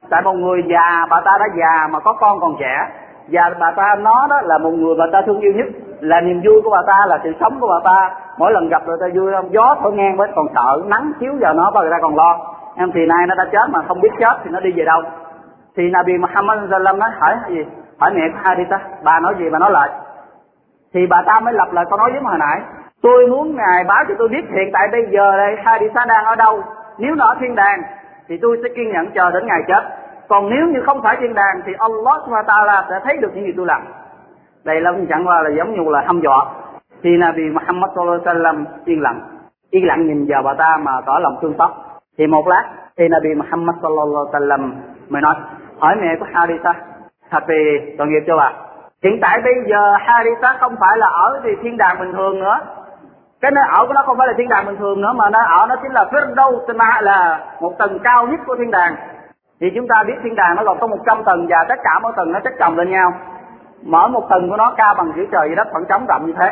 Tại 0.10 0.22
một 0.22 0.34
người 0.34 0.64
già, 0.70 1.06
bà 1.10 1.22
ta 1.26 1.32
đã 1.40 1.46
già 1.60 1.88
mà 1.88 2.00
có 2.00 2.14
con 2.14 2.40
còn 2.40 2.56
trẻ. 2.60 2.88
Và 3.32 3.52
bà 3.60 3.72
ta 3.72 3.96
nó 4.00 4.28
đó 4.30 4.42
là 4.44 4.58
một 4.58 4.70
người 4.70 4.96
bà 5.00 5.06
ta 5.12 5.22
thương 5.26 5.40
yêu 5.40 5.54
nhất. 5.56 5.68
Là 6.00 6.22
niềm 6.22 6.42
vui 6.46 6.62
của 6.64 6.70
bà 6.70 6.82
ta, 6.88 7.06
là 7.08 7.20
sự 7.24 7.32
sống 7.40 7.60
của 7.60 7.68
bà 7.68 7.80
ta. 7.84 8.16
Mỗi 8.38 8.52
lần 8.52 8.70
gặp 8.70 8.82
người 8.86 8.98
ta 9.00 9.08
vui 9.16 9.32
không 9.32 9.54
gió 9.54 9.76
thổi 9.82 9.92
ngang 9.92 10.18
với 10.18 10.30
còn 10.36 10.46
sợ, 10.56 10.82
nắng 10.86 11.12
chiếu 11.20 11.34
vào 11.42 11.54
nó, 11.54 11.72
bà 11.72 11.82
ta 11.92 11.98
còn 12.02 12.16
lo. 12.16 12.38
Em 12.76 12.92
thì 12.94 13.06
nay 13.06 13.28
nó 13.28 13.36
đã 13.36 13.46
chết 13.52 13.70
mà 13.70 13.80
không 13.88 14.02
biết 14.02 14.12
chết 14.20 14.34
thì 14.44 14.50
nó 14.54 14.60
đi 14.60 14.72
về 14.76 14.86
đâu. 14.86 15.02
Thì 15.78 15.90
Nabi 15.90 16.18
Muhammad 16.18 16.60
sallam 16.72 17.00
nói 17.00 17.10
hỏi 17.20 17.36
gì? 17.50 17.66
Hỏi 18.04 18.14
mẹ 18.16 18.22
của 18.44 18.64
ta, 18.70 18.80
bà 19.04 19.20
nói 19.20 19.34
gì 19.40 19.50
bà 19.50 19.60
nói 19.60 19.72
lại. 19.72 19.90
Thì 20.94 21.08
bà 21.10 21.24
ta 21.26 21.40
mới 21.40 21.54
lặp 21.54 21.74
lại 21.74 21.86
câu 21.90 21.98
nói 21.98 22.12
giống 22.14 22.24
hồi 22.24 22.38
nãy. 22.40 22.62
Tôi 23.02 23.28
muốn 23.28 23.56
ngài 23.56 23.84
báo 23.84 24.04
cho 24.08 24.16
tôi 24.20 24.28
biết 24.28 24.46
hiện 24.56 24.70
tại 24.74 24.88
bây 24.92 25.06
giờ 25.12 25.38
đây 25.38 25.56
Haditha 25.64 26.06
đang 26.06 26.26
ở 26.26 26.36
đâu. 26.36 26.64
Nếu 26.98 27.16
nó 27.16 27.26
ở 27.26 27.36
thiên 27.40 27.56
đàng 27.56 27.82
thì 28.28 28.40
tôi 28.42 28.60
sẽ 28.64 28.70
kiên 28.76 28.92
nhẫn 28.92 29.12
chờ 29.16 29.32
đến 29.32 29.46
ngày 29.48 29.62
chết. 29.68 29.84
Còn 30.28 30.50
nếu 30.50 30.68
như 30.68 30.82
không 30.86 31.02
phải 31.04 31.18
thiên 31.20 31.34
đàng 31.34 31.62
thì 31.66 31.74
Allah 31.78 32.22
subhanahu 32.26 32.84
sẽ 32.90 33.00
thấy 33.04 33.18
được 33.18 33.32
những 33.34 33.46
gì 33.46 33.54
tôi 33.58 33.66
làm. 33.66 33.82
Đây 34.66 34.82
là 34.82 34.92
chẳng 35.10 35.28
qua 35.28 35.42
là 35.42 35.50
giống 35.58 35.74
như 35.74 35.90
là 35.90 36.04
hăm 36.06 36.22
dọa. 36.22 36.46
Thì 37.04 37.18
Nabi 37.18 37.44
Muhammad 37.50 37.90
sallallahu 37.96 38.20
alaihi 38.26 38.40
wasallam 38.40 38.66
yên 38.86 39.02
lặng. 39.02 39.22
Yên 39.70 39.88
lặng 39.88 40.08
nhìn 40.08 40.26
vào 40.30 40.44
bà 40.44 40.54
ta 40.54 40.78
mà 40.78 40.92
tỏ 41.06 41.20
lòng 41.20 41.38
thương 41.42 41.54
xót. 41.58 41.72
Thì 42.18 42.28
một 42.28 42.48
lát 42.48 42.64
thì 42.98 43.08
Nabi 43.08 43.36
Muhammad 43.36 43.76
sallallahu 43.82 44.08
alaihi 44.16 44.32
wasallam 44.32 44.72
mới 45.10 45.22
nói 45.22 45.36
hỏi 45.80 45.96
mẹ 46.02 46.16
của 46.20 46.26
Haritha 46.34 46.74
thật 47.34 47.44
thì 47.48 47.80
tội 47.98 48.08
nghiệp 48.08 48.24
cho 48.28 48.38
bà. 48.38 48.52
Hiện 49.04 49.20
tại 49.22 49.42
bây 49.44 49.54
giờ 49.70 49.98
Haritha 50.00 50.58
không 50.60 50.76
phải 50.80 50.98
là 50.98 51.08
ở 51.08 51.42
thì 51.44 51.50
thiên 51.62 51.78
đàng 51.78 52.00
bình 52.00 52.14
thường 52.14 52.40
nữa. 52.40 52.58
Cái 53.42 53.52
nơi 53.52 53.64
ở 53.72 53.86
của 53.88 53.94
nó 53.94 54.02
không 54.06 54.18
phải 54.18 54.28
là 54.28 54.34
thiên 54.38 54.50
đàng 54.50 54.66
bình 54.66 54.78
thường 54.78 55.02
nữa, 55.02 55.14
mà 55.16 55.30
nó 55.30 55.40
ở 55.40 55.66
nó 55.70 55.76
chính 55.84 55.92
là 55.92 56.06
Firdaus 56.12 57.02
là 57.02 57.40
một 57.62 57.78
tầng 57.78 58.00
cao 58.04 58.28
nhất 58.28 58.40
của 58.46 58.56
thiên 58.60 58.72
đàng. 58.72 58.96
Thì 59.60 59.72
chúng 59.76 59.88
ta 59.88 60.04
biết 60.08 60.14
thiên 60.24 60.36
đàng 60.36 60.56
nó 60.56 60.64
gồm 60.64 60.78
có 60.80 60.88
100 60.88 61.24
tầng 61.24 61.46
và 61.50 61.66
tất 61.70 61.76
cả 61.84 62.00
mỗi 62.02 62.12
tầng 62.16 62.32
nó 62.32 62.40
chất 62.40 62.54
chồng 62.60 62.78
lên 62.78 62.92
nhau. 62.92 63.14
Mở 63.86 64.08
một 64.08 64.30
tầng 64.30 64.50
của 64.50 64.58
nó 64.58 64.74
cao 64.78 64.96
bằng 64.98 65.12
giữa 65.16 65.24
trời 65.32 65.50
và 65.50 65.56
đất 65.56 65.68
khoảng 65.72 65.86
trống 65.86 66.06
rộng 66.06 66.26
như 66.26 66.34
thế. 66.40 66.50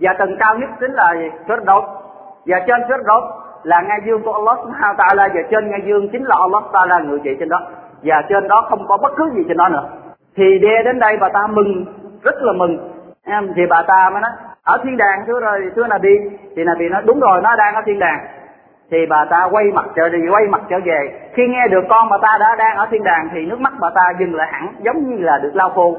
Và 0.00 0.12
tầng 0.18 0.36
cao 0.38 0.54
nhất 0.54 0.70
chính 0.80 0.92
là 0.92 1.14
Firdaus 1.46 1.82
và 2.46 2.58
trên 2.66 2.80
Firdaus 2.80 3.30
là 3.62 3.80
ngai 3.80 3.98
dương 4.06 4.22
của 4.22 4.32
Allah 4.32 4.58
subhanahu 4.62 4.94
ta'ala, 4.94 5.28
và 5.34 5.40
trên 5.50 5.70
ngai 5.70 5.80
dương 5.86 6.08
chính 6.12 6.24
là 6.24 6.36
Allah 6.40 6.62
ta'ala 6.72 7.08
người 7.08 7.20
trị 7.24 7.36
trên 7.40 7.48
đó 7.48 7.60
và 8.02 8.22
trên 8.28 8.48
đó 8.48 8.66
không 8.70 8.86
có 8.88 8.96
bất 8.96 9.12
cứ 9.16 9.30
gì 9.34 9.44
trên 9.48 9.56
đó 9.56 9.68
nữa. 9.68 9.84
Thì 10.36 10.58
đe 10.58 10.82
đến 10.84 10.98
đây 10.98 11.16
bà 11.20 11.28
ta 11.28 11.46
mừng, 11.46 11.84
rất 12.22 12.34
là 12.42 12.52
mừng. 12.52 12.78
Em, 13.24 13.48
thì 13.56 13.62
bà 13.70 13.82
ta 13.82 14.10
mới 14.10 14.20
nói, 14.20 14.30
ở 14.64 14.78
thiên 14.84 14.96
đàng, 14.96 15.24
thưa 15.26 15.40
rồi, 15.40 15.70
thưa 15.76 15.86
là 15.86 15.98
đi 15.98 16.14
thì 16.56 16.64
là 16.64 16.74
bị 16.78 16.88
nói, 16.88 17.02
đúng 17.06 17.20
rồi, 17.20 17.40
nó 17.42 17.56
đang 17.56 17.74
ở 17.74 17.82
thiên 17.86 17.98
đàng. 17.98 18.26
Thì 18.90 19.06
bà 19.06 19.24
ta 19.30 19.48
quay 19.50 19.64
mặt 19.74 19.84
trở 19.96 20.08
đi, 20.08 20.18
quay 20.30 20.44
mặt 20.46 20.60
trở 20.70 20.76
về. 20.84 21.30
Khi 21.34 21.48
nghe 21.48 21.68
được 21.68 21.84
con 21.88 22.08
bà 22.10 22.18
ta 22.22 22.38
đã 22.40 22.56
đang 22.58 22.76
ở 22.76 22.86
thiên 22.90 23.04
đàng, 23.04 23.28
thì 23.32 23.46
nước 23.46 23.60
mắt 23.60 23.72
bà 23.80 23.88
ta 23.94 24.02
dừng 24.18 24.34
lại 24.34 24.48
hẳn, 24.52 24.74
giống 24.82 24.96
như 25.10 25.16
là 25.24 25.38
được 25.42 25.50
lau 25.54 25.70
khô. 25.70 25.96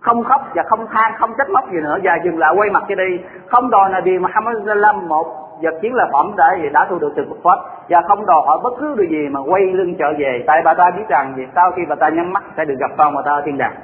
Không 0.00 0.24
khóc 0.24 0.40
và 0.54 0.62
không 0.62 0.86
than, 0.92 1.12
không 1.18 1.30
trách 1.38 1.50
móc 1.50 1.64
gì 1.72 1.78
nữa, 1.82 1.98
và 2.02 2.18
dừng 2.24 2.38
lại 2.38 2.54
quay 2.56 2.70
mặt 2.70 2.82
cho 2.88 2.94
đi. 2.94 3.20
Không 3.46 3.70
đòi 3.70 3.90
là 3.90 4.00
vì 4.04 4.18
Muhammad 4.18 4.56
sallam 4.66 5.08
một 5.08 5.26
vật 5.62 5.74
chiến 5.82 5.94
là 5.94 6.08
phẩm 6.12 6.34
đã 6.36 6.56
đã 6.72 6.86
thu 6.90 6.98
được 6.98 7.12
từ 7.16 7.24
Phật 7.28 7.36
pháp. 7.44 7.58
Và 7.88 8.02
không 8.08 8.26
đòi 8.26 8.42
hỏi 8.46 8.58
bất 8.62 8.72
cứ 8.80 8.94
điều 8.98 9.06
gì 9.10 9.28
mà 9.28 9.40
quay 9.40 9.62
lưng 9.62 9.94
trở 9.98 10.12
về. 10.18 10.44
Tại 10.46 10.62
bà 10.64 10.74
ta 10.74 10.90
biết 10.96 11.08
rằng 11.08 11.34
vì 11.36 11.46
sau 11.54 11.70
khi 11.76 11.82
bà 11.88 11.94
ta 11.94 12.08
nhắm 12.08 12.32
mắt 12.32 12.44
sẽ 12.56 12.64
được 12.64 12.74
gặp 12.78 12.90
con 12.98 13.14
bà 13.14 13.22
ta 13.24 13.30
ở 13.30 13.42
thiên 13.46 13.58
đàng. 13.58 13.74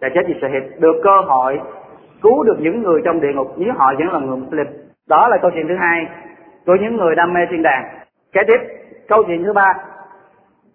Để 0.00 0.08
chết 0.14 0.20
vì 0.26 0.34
sự 0.40 0.48
hiệp 0.48 0.80
được 0.80 1.00
cơ 1.04 1.20
hội 1.26 1.60
cứu 2.22 2.44
được 2.44 2.56
những 2.58 2.82
người 2.82 3.02
trong 3.04 3.20
địa 3.20 3.32
ngục, 3.34 3.54
nếu 3.56 3.72
họ 3.76 3.92
vẫn 3.98 4.12
là 4.12 4.18
người 4.18 4.36
Muslim. 4.36 4.66
Đó 5.08 5.28
là 5.28 5.36
câu 5.42 5.50
chuyện 5.54 5.68
thứ 5.68 5.76
hai 5.80 6.06
của 6.66 6.74
những 6.80 6.96
người 6.96 7.14
đam 7.14 7.32
mê 7.32 7.40
thiên 7.50 7.62
đàng. 7.62 7.84
Kế 8.32 8.40
tiếp, 8.46 8.58
câu 9.08 9.22
chuyện 9.26 9.44
thứ 9.44 9.52
ba. 9.52 9.74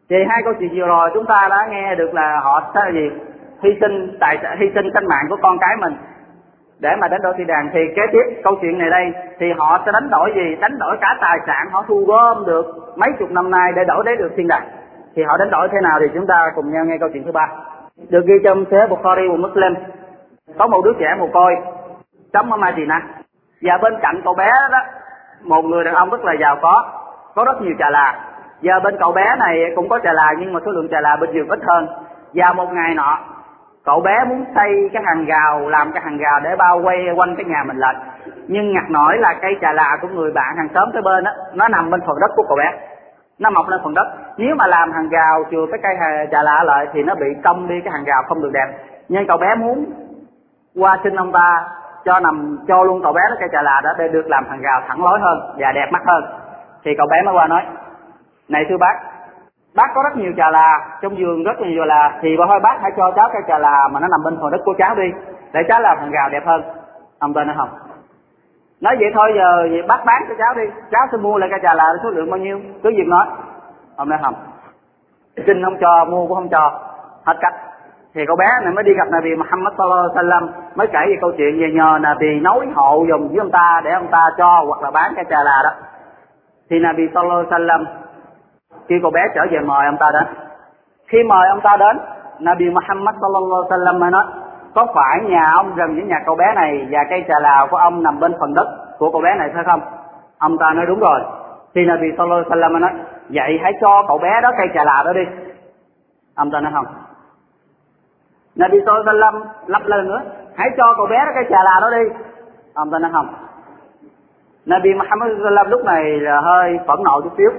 Thì 0.09 0.15
hai 0.29 0.41
câu 0.43 0.53
chuyện 0.59 0.69
vừa 0.75 0.87
rồi 0.87 1.09
chúng 1.13 1.25
ta 1.25 1.47
đã 1.49 1.67
nghe 1.69 1.95
được 1.95 2.13
là 2.13 2.39
họ 2.43 2.71
sẽ 2.75 2.91
gì? 2.93 3.09
Hy 3.63 3.69
sinh 3.81 4.17
tài 4.19 4.37
hy 4.59 4.65
sinh 4.75 4.89
sinh 4.93 5.07
mạng 5.09 5.25
của 5.29 5.37
con 5.41 5.57
cái 5.59 5.75
mình 5.79 5.93
để 6.83 6.89
mà 7.01 7.07
đánh 7.07 7.21
đổi 7.21 7.33
thiên 7.37 7.47
đàng 7.47 7.69
thì 7.73 7.79
kế 7.95 8.01
tiếp 8.11 8.41
câu 8.43 8.55
chuyện 8.61 8.77
này 8.77 8.89
đây, 8.89 9.11
thì 9.39 9.45
họ 9.57 9.81
sẽ 9.85 9.91
đánh 9.91 10.09
đổi 10.09 10.31
gì? 10.35 10.55
Đánh 10.61 10.77
đổi 10.79 10.97
cả 11.01 11.17
tài 11.21 11.39
sản 11.47 11.69
họ 11.71 11.83
thu 11.87 12.05
gom 12.07 12.45
được 12.45 12.65
mấy 12.95 13.09
chục 13.19 13.31
năm 13.31 13.51
nay 13.51 13.71
để 13.75 13.83
đổi 13.87 14.03
lấy 14.05 14.15
được 14.15 14.31
thiên 14.35 14.47
đàng. 14.47 14.67
Thì 15.15 15.23
họ 15.23 15.37
đánh 15.37 15.49
đổi 15.49 15.67
thế 15.71 15.77
nào 15.83 15.99
thì 15.99 16.05
chúng 16.13 16.27
ta 16.27 16.51
cùng 16.55 16.71
nhau 16.71 16.85
nghe 16.85 16.97
câu 16.99 17.09
chuyện 17.13 17.23
thứ 17.25 17.31
ba. 17.31 17.47
Được 18.09 18.25
ghi 18.25 18.33
trong 18.43 18.65
thế 18.71 18.77
Bukhari 18.89 19.27
và 19.27 19.35
Muslim. 19.35 19.73
Có 20.59 20.67
một 20.67 20.81
đứa 20.85 20.93
trẻ 20.99 21.15
mồ 21.19 21.27
côi, 21.27 21.55
sống 22.33 22.51
ở 22.51 22.57
Madina. 22.57 23.01
Và 23.61 23.77
bên 23.81 23.93
cạnh 24.01 24.21
cậu 24.23 24.33
bé 24.33 24.51
đó, 24.71 24.79
một 25.43 25.65
người 25.65 25.83
đàn 25.83 25.93
ông 25.95 26.09
rất 26.09 26.25
là 26.25 26.33
giàu 26.41 26.57
có 26.61 26.85
có 27.35 27.43
rất 27.43 27.61
nhiều 27.61 27.73
trà 27.79 27.89
là. 27.89 28.19
Và 28.61 28.79
bên 28.83 28.95
cậu 28.99 29.11
bé 29.11 29.35
này 29.39 29.59
cũng 29.75 29.89
có 29.89 29.99
trà 30.03 30.13
là, 30.13 30.33
nhưng 30.39 30.53
mà 30.53 30.59
số 30.65 30.71
lượng 30.71 30.87
trà 30.91 31.01
là 31.01 31.17
bên 31.21 31.31
giường 31.33 31.49
ít 31.49 31.59
hơn. 31.67 31.87
Và 32.33 32.53
một 32.53 32.73
ngày 32.73 32.95
nọ 32.95 33.19
cậu 33.85 34.01
bé 34.01 34.23
muốn 34.29 34.45
xây 34.55 34.89
cái 34.93 35.03
hàng 35.05 35.25
rào, 35.25 35.69
làm 35.69 35.91
cái 35.91 36.03
hàng 36.03 36.17
rào 36.17 36.39
để 36.43 36.55
bao 36.55 36.79
quay 36.83 36.97
quanh 37.15 37.35
cái 37.35 37.45
nhà 37.45 37.63
mình 37.67 37.77
lại 37.77 37.95
nhưng 38.47 38.73
ngặt 38.73 38.83
nổi 38.89 39.17
là 39.17 39.35
cây 39.41 39.57
trà 39.61 39.71
là 39.73 39.97
của 40.01 40.07
người 40.07 40.31
bạn 40.31 40.57
hàng 40.57 40.67
xóm 40.73 40.89
tới 40.93 41.01
bên 41.01 41.23
đó 41.23 41.31
nó 41.53 41.67
nằm 41.67 41.89
bên 41.89 42.01
phần 42.07 42.19
đất 42.19 42.31
của 42.35 42.43
cậu 42.47 42.57
bé. 42.57 42.71
Nó 43.39 43.49
mọc 43.49 43.67
lên 43.69 43.79
phần 43.83 43.93
đất. 43.93 44.07
Nếu 44.37 44.55
mà 44.55 44.67
làm 44.67 44.91
hàng 44.91 45.09
rào 45.09 45.43
chừa 45.51 45.65
cái 45.71 45.79
cây 45.83 45.95
trà 46.31 46.43
lạ 46.43 46.63
lại 46.63 46.87
thì 46.93 47.03
nó 47.03 47.15
bị 47.15 47.25
cong 47.43 47.67
đi 47.67 47.75
cái 47.83 47.93
hàng 47.93 48.03
rào 48.03 48.23
không 48.27 48.41
được 48.41 48.51
đẹp. 48.53 48.67
Nhưng 49.09 49.27
cậu 49.27 49.37
bé 49.37 49.55
muốn 49.55 49.85
qua 50.75 50.97
xin 51.03 51.15
ông 51.15 51.31
ta 51.31 51.63
cho 52.05 52.19
nằm, 52.19 52.57
cho 52.67 52.83
luôn 52.83 53.03
cậu 53.03 53.13
bé 53.13 53.21
đó 53.29 53.35
cây 53.39 53.49
trà 53.51 53.61
là 53.61 53.81
đó 53.83 53.89
để 53.97 54.07
được 54.07 54.27
làm 54.27 54.45
hàng 54.49 54.61
rào 54.61 54.81
thẳng 54.87 55.03
lối 55.03 55.19
hơn 55.19 55.39
và 55.57 55.71
đẹp 55.71 55.87
mắt 55.91 56.01
hơn. 56.05 56.23
Thì 56.85 56.91
cậu 56.97 57.07
bé 57.07 57.21
mới 57.21 57.33
qua 57.33 57.47
nói, 57.47 57.61
này 58.49 58.65
thưa 58.69 58.77
bác 58.77 58.95
bác 59.75 59.87
có 59.95 60.01
rất 60.03 60.17
nhiều 60.17 60.31
trà 60.37 60.49
là, 60.51 60.97
trong 61.01 61.17
giường 61.17 61.43
rất 61.43 61.61
là 61.61 61.67
nhiều 61.67 61.85
là. 61.85 62.19
Thì 62.21 62.37
bà 62.37 62.45
thôi, 62.47 62.59
bác 62.63 62.77
hãy 62.81 62.91
cho 62.97 63.11
cháu 63.15 63.29
cây 63.33 63.41
trà 63.47 63.57
là 63.57 63.87
mà 63.91 63.99
nó 63.99 64.07
nằm 64.07 64.23
bên 64.23 64.37
phần 64.41 64.51
đất 64.51 64.61
của 64.65 64.73
cháu 64.77 64.95
đi, 64.95 65.11
để 65.53 65.61
cháu 65.69 65.81
làm 65.81 65.97
phần 65.99 66.11
rào 66.11 66.29
đẹp 66.29 66.43
hơn. 66.45 66.61
Ông 67.19 67.33
tên 67.33 67.47
nó 67.47 67.53
không 67.57 67.69
nói 68.81 68.95
vậy 68.99 69.11
thôi, 69.13 69.33
giờ 69.35 69.67
vậy 69.71 69.81
bác 69.87 70.05
bán 70.05 70.21
cho 70.29 70.35
cháu 70.37 70.53
đi. 70.53 70.63
Cháu 70.91 71.01
sẽ 71.11 71.17
mua 71.17 71.37
lại 71.37 71.49
cây 71.51 71.59
trà 71.63 71.73
là 71.73 71.93
số 72.03 72.09
lượng 72.09 72.29
bao 72.29 72.37
nhiêu? 72.37 72.59
Cứ 72.83 72.89
việc 72.89 73.07
nói. 73.07 73.25
Ông 73.95 74.09
nói 74.09 74.19
không 74.23 74.35
xin 75.47 75.63
không 75.63 75.77
cho, 75.81 76.05
mua 76.05 76.27
cũng 76.27 76.35
không 76.35 76.49
cho. 76.49 76.79
Hết 77.25 77.37
cách. 77.41 77.53
Thì 78.15 78.25
cậu 78.27 78.35
bé 78.35 78.45
này 78.63 78.73
mới 78.73 78.83
đi 78.83 78.93
gặp 78.93 79.07
Nabi 79.11 79.35
Muhammad 79.35 79.73
sallallahu 79.77 80.09
alaihi 80.09 80.29
wasallam, 80.29 80.47
mới 80.75 80.87
kể 80.87 80.99
về 81.07 81.15
câu 81.21 81.31
chuyện 81.37 81.61
về 81.61 81.71
nhờ 81.73 81.99
Nabi 82.01 82.39
nói 82.39 82.67
hộ 82.75 83.05
dùng 83.09 83.27
với 83.27 83.37
ông 83.37 83.51
ta 83.51 83.81
để 83.83 83.91
ông 83.91 84.07
ta 84.07 84.19
cho 84.37 84.63
hoặc 84.67 84.81
là 84.81 84.91
bán 84.91 85.13
cái 85.15 85.25
trà 85.29 85.43
là 85.43 85.61
đó. 85.63 85.71
Thì 86.69 86.79
Nabi 86.79 87.07
sallallahu 87.13 87.39
alaihi 87.39 87.51
wasallam 87.51 87.85
khi 88.89 88.95
cậu 89.01 89.11
bé 89.11 89.21
trở 89.35 89.41
về 89.51 89.59
mời 89.59 89.85
ông 89.85 89.97
ta 89.99 90.11
đến. 90.13 90.23
Khi 91.07 91.23
mời 91.23 91.49
ông 91.49 91.61
ta 91.61 91.77
đến, 91.77 91.99
Nabi 92.39 92.69
Muhammad 92.69 93.15
sallallahu 93.21 93.61
alaihi 93.61 93.69
wasallam 93.69 93.99
mới 93.99 94.11
nói, 94.11 94.23
có 94.75 94.87
phải 94.95 95.19
nhà 95.29 95.51
ông 95.51 95.75
gần 95.75 95.95
với 95.95 96.03
nhà 96.03 96.15
cậu 96.25 96.35
bé 96.35 96.53
này 96.55 96.87
và 96.91 96.99
cây 97.09 97.25
trà 97.27 97.39
lào 97.39 97.67
của 97.67 97.77
ông 97.77 98.03
nằm 98.03 98.19
bên 98.19 98.33
phần 98.39 98.53
đất 98.53 98.67
của 98.97 99.11
cậu 99.11 99.21
bé 99.21 99.35
này 99.35 99.49
phải 99.53 99.63
không? 99.63 99.81
Ông 100.39 100.57
ta 100.57 100.73
nói, 100.73 100.85
đúng 100.85 100.99
rồi. 100.99 101.21
Thì 101.75 101.85
Nabi 101.85 102.07
sallallahu 102.17 102.43
alaihi 102.43 102.49
wasallam 102.49 102.71
mới 102.71 102.81
nói, 102.81 102.91
vậy 103.29 103.59
hãy 103.63 103.73
cho 103.81 104.03
cậu 104.07 104.17
bé 104.17 104.41
đó 104.41 104.51
cây 104.57 104.67
trà 104.73 104.83
lào 104.83 105.03
đó 105.03 105.13
đi. 105.13 105.25
Ông 106.35 106.51
ta 106.51 106.59
nói, 106.59 106.71
không. 106.75 106.85
Nabi 108.55 108.77
sallallahu 108.85 109.09
alaihi 109.09 109.19
wasallam 109.19 109.45
lặp 109.67 109.81
lần 109.85 110.07
nữa, 110.07 110.21
hãy 110.55 110.69
cho 110.77 110.93
cậu 110.97 111.07
bé 111.07 111.17
đó 111.25 111.31
cây 111.35 111.43
trà 111.49 111.63
lào 111.63 111.81
đó 111.81 111.89
đi. 111.89 112.03
Ông 112.73 112.91
ta 112.91 112.99
nói, 112.99 113.11
không. 113.13 113.27
Nabi 114.65 114.93
Muhammad 114.93 115.29
sallallahu 115.29 115.47
alaihi 115.47 115.55
wasallam 115.55 115.69
lúc 115.69 115.85
này 115.85 116.03
là 116.19 116.41
hơi 116.41 116.79
phẫn 116.87 117.03
nộ 117.03 117.21
chút 117.21 117.33
xíu 117.37 117.51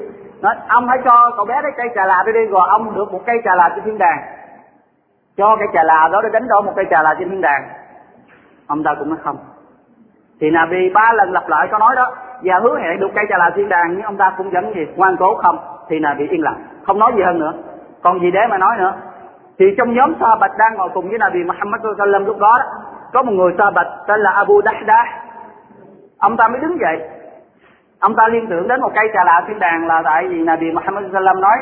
nói 0.45 0.55
ông 0.69 0.89
hãy 0.89 0.99
cho 1.05 1.31
cậu 1.37 1.45
bé 1.45 1.55
đấy 1.63 1.73
cây 1.77 1.89
trà 1.95 2.07
là 2.07 2.23
đi 2.27 2.33
đi 2.33 2.47
rồi 2.47 2.69
ông 2.69 2.95
được 2.95 3.13
một 3.13 3.21
cây 3.27 3.37
trà 3.45 3.55
là 3.55 3.69
trên 3.75 3.85
thiên 3.85 3.99
đàng. 3.99 4.19
Cho 5.37 5.57
cây 5.57 5.69
trà 5.75 5.83
là 5.83 6.09
đó 6.13 6.21
để 6.23 6.29
đánh 6.33 6.49
đổi 6.49 6.63
một 6.63 6.73
cây 6.77 6.85
trà 6.91 7.03
là 7.03 7.15
trên 7.19 7.31
thiên 7.31 7.41
đàng. 7.41 7.63
Ông 8.67 8.83
ta 8.85 8.95
cũng 8.99 9.09
nói 9.09 9.19
không. 9.25 9.37
Thì 10.41 10.51
Nabi 10.51 10.91
ba 10.95 11.13
lần 11.13 11.33
lặp 11.33 11.49
lại 11.49 11.69
có 11.71 11.79
nói 11.79 11.97
đó. 11.97 12.15
Và 12.43 12.59
hứa 12.63 12.79
hẹn 12.79 13.01
được 13.01 13.09
cây 13.15 13.25
trà 13.29 13.39
là 13.39 13.51
thiên 13.55 13.69
đàng 13.69 13.95
nhưng 13.95 14.03
ông 14.03 14.17
ta 14.17 14.33
cũng 14.37 14.51
vẫn 14.51 14.75
gì 14.75 14.87
ngoan 14.97 15.17
cố 15.17 15.35
không. 15.35 15.59
Thì 15.89 15.99
Nabi 15.99 16.27
yên 16.29 16.43
lặng. 16.43 16.65
Không 16.87 16.99
nói 16.99 17.13
gì 17.17 17.23
hơn 17.23 17.39
nữa. 17.39 17.53
Còn 18.03 18.21
gì 18.21 18.31
để 18.31 18.41
mà 18.51 18.59
nói 18.59 18.77
nữa? 18.79 18.93
Thì 19.59 19.65
trong 19.79 19.95
nhóm 19.95 20.15
sa 20.21 20.27
bạch 20.41 20.59
đang 20.59 20.75
ngồi 20.75 20.89
cùng 20.95 21.09
với 21.09 21.19
Nabi 21.19 21.45
Muhammad 21.45 21.81
sallallahu 21.83 22.25
lúc 22.25 22.39
đó, 22.39 22.59
đó 22.59 22.65
có 23.13 23.23
một 23.23 23.33
người 23.33 23.53
sa 23.59 23.71
bạch 23.71 23.87
tên 24.07 24.21
là 24.21 24.31
Abu 24.31 24.63
Dahdah. 24.65 25.07
Ông 26.19 26.37
ta 26.37 26.49
mới 26.49 26.61
đứng 26.61 26.79
dậy 26.81 27.09
ông 28.07 28.15
ta 28.17 28.29
liên 28.29 28.47
tưởng 28.51 28.69
đến 28.69 28.81
một 28.81 28.91
cây 28.95 29.07
trà 29.15 29.25
lạ 29.25 29.45
thiên 29.47 29.59
đàng 29.59 29.87
là 29.87 30.03
tại 30.05 30.29
vì 30.29 30.39
là 30.39 30.45
Nabi 30.45 30.73
Muhammad 30.73 31.05
sallam 31.13 31.41
nói, 31.41 31.57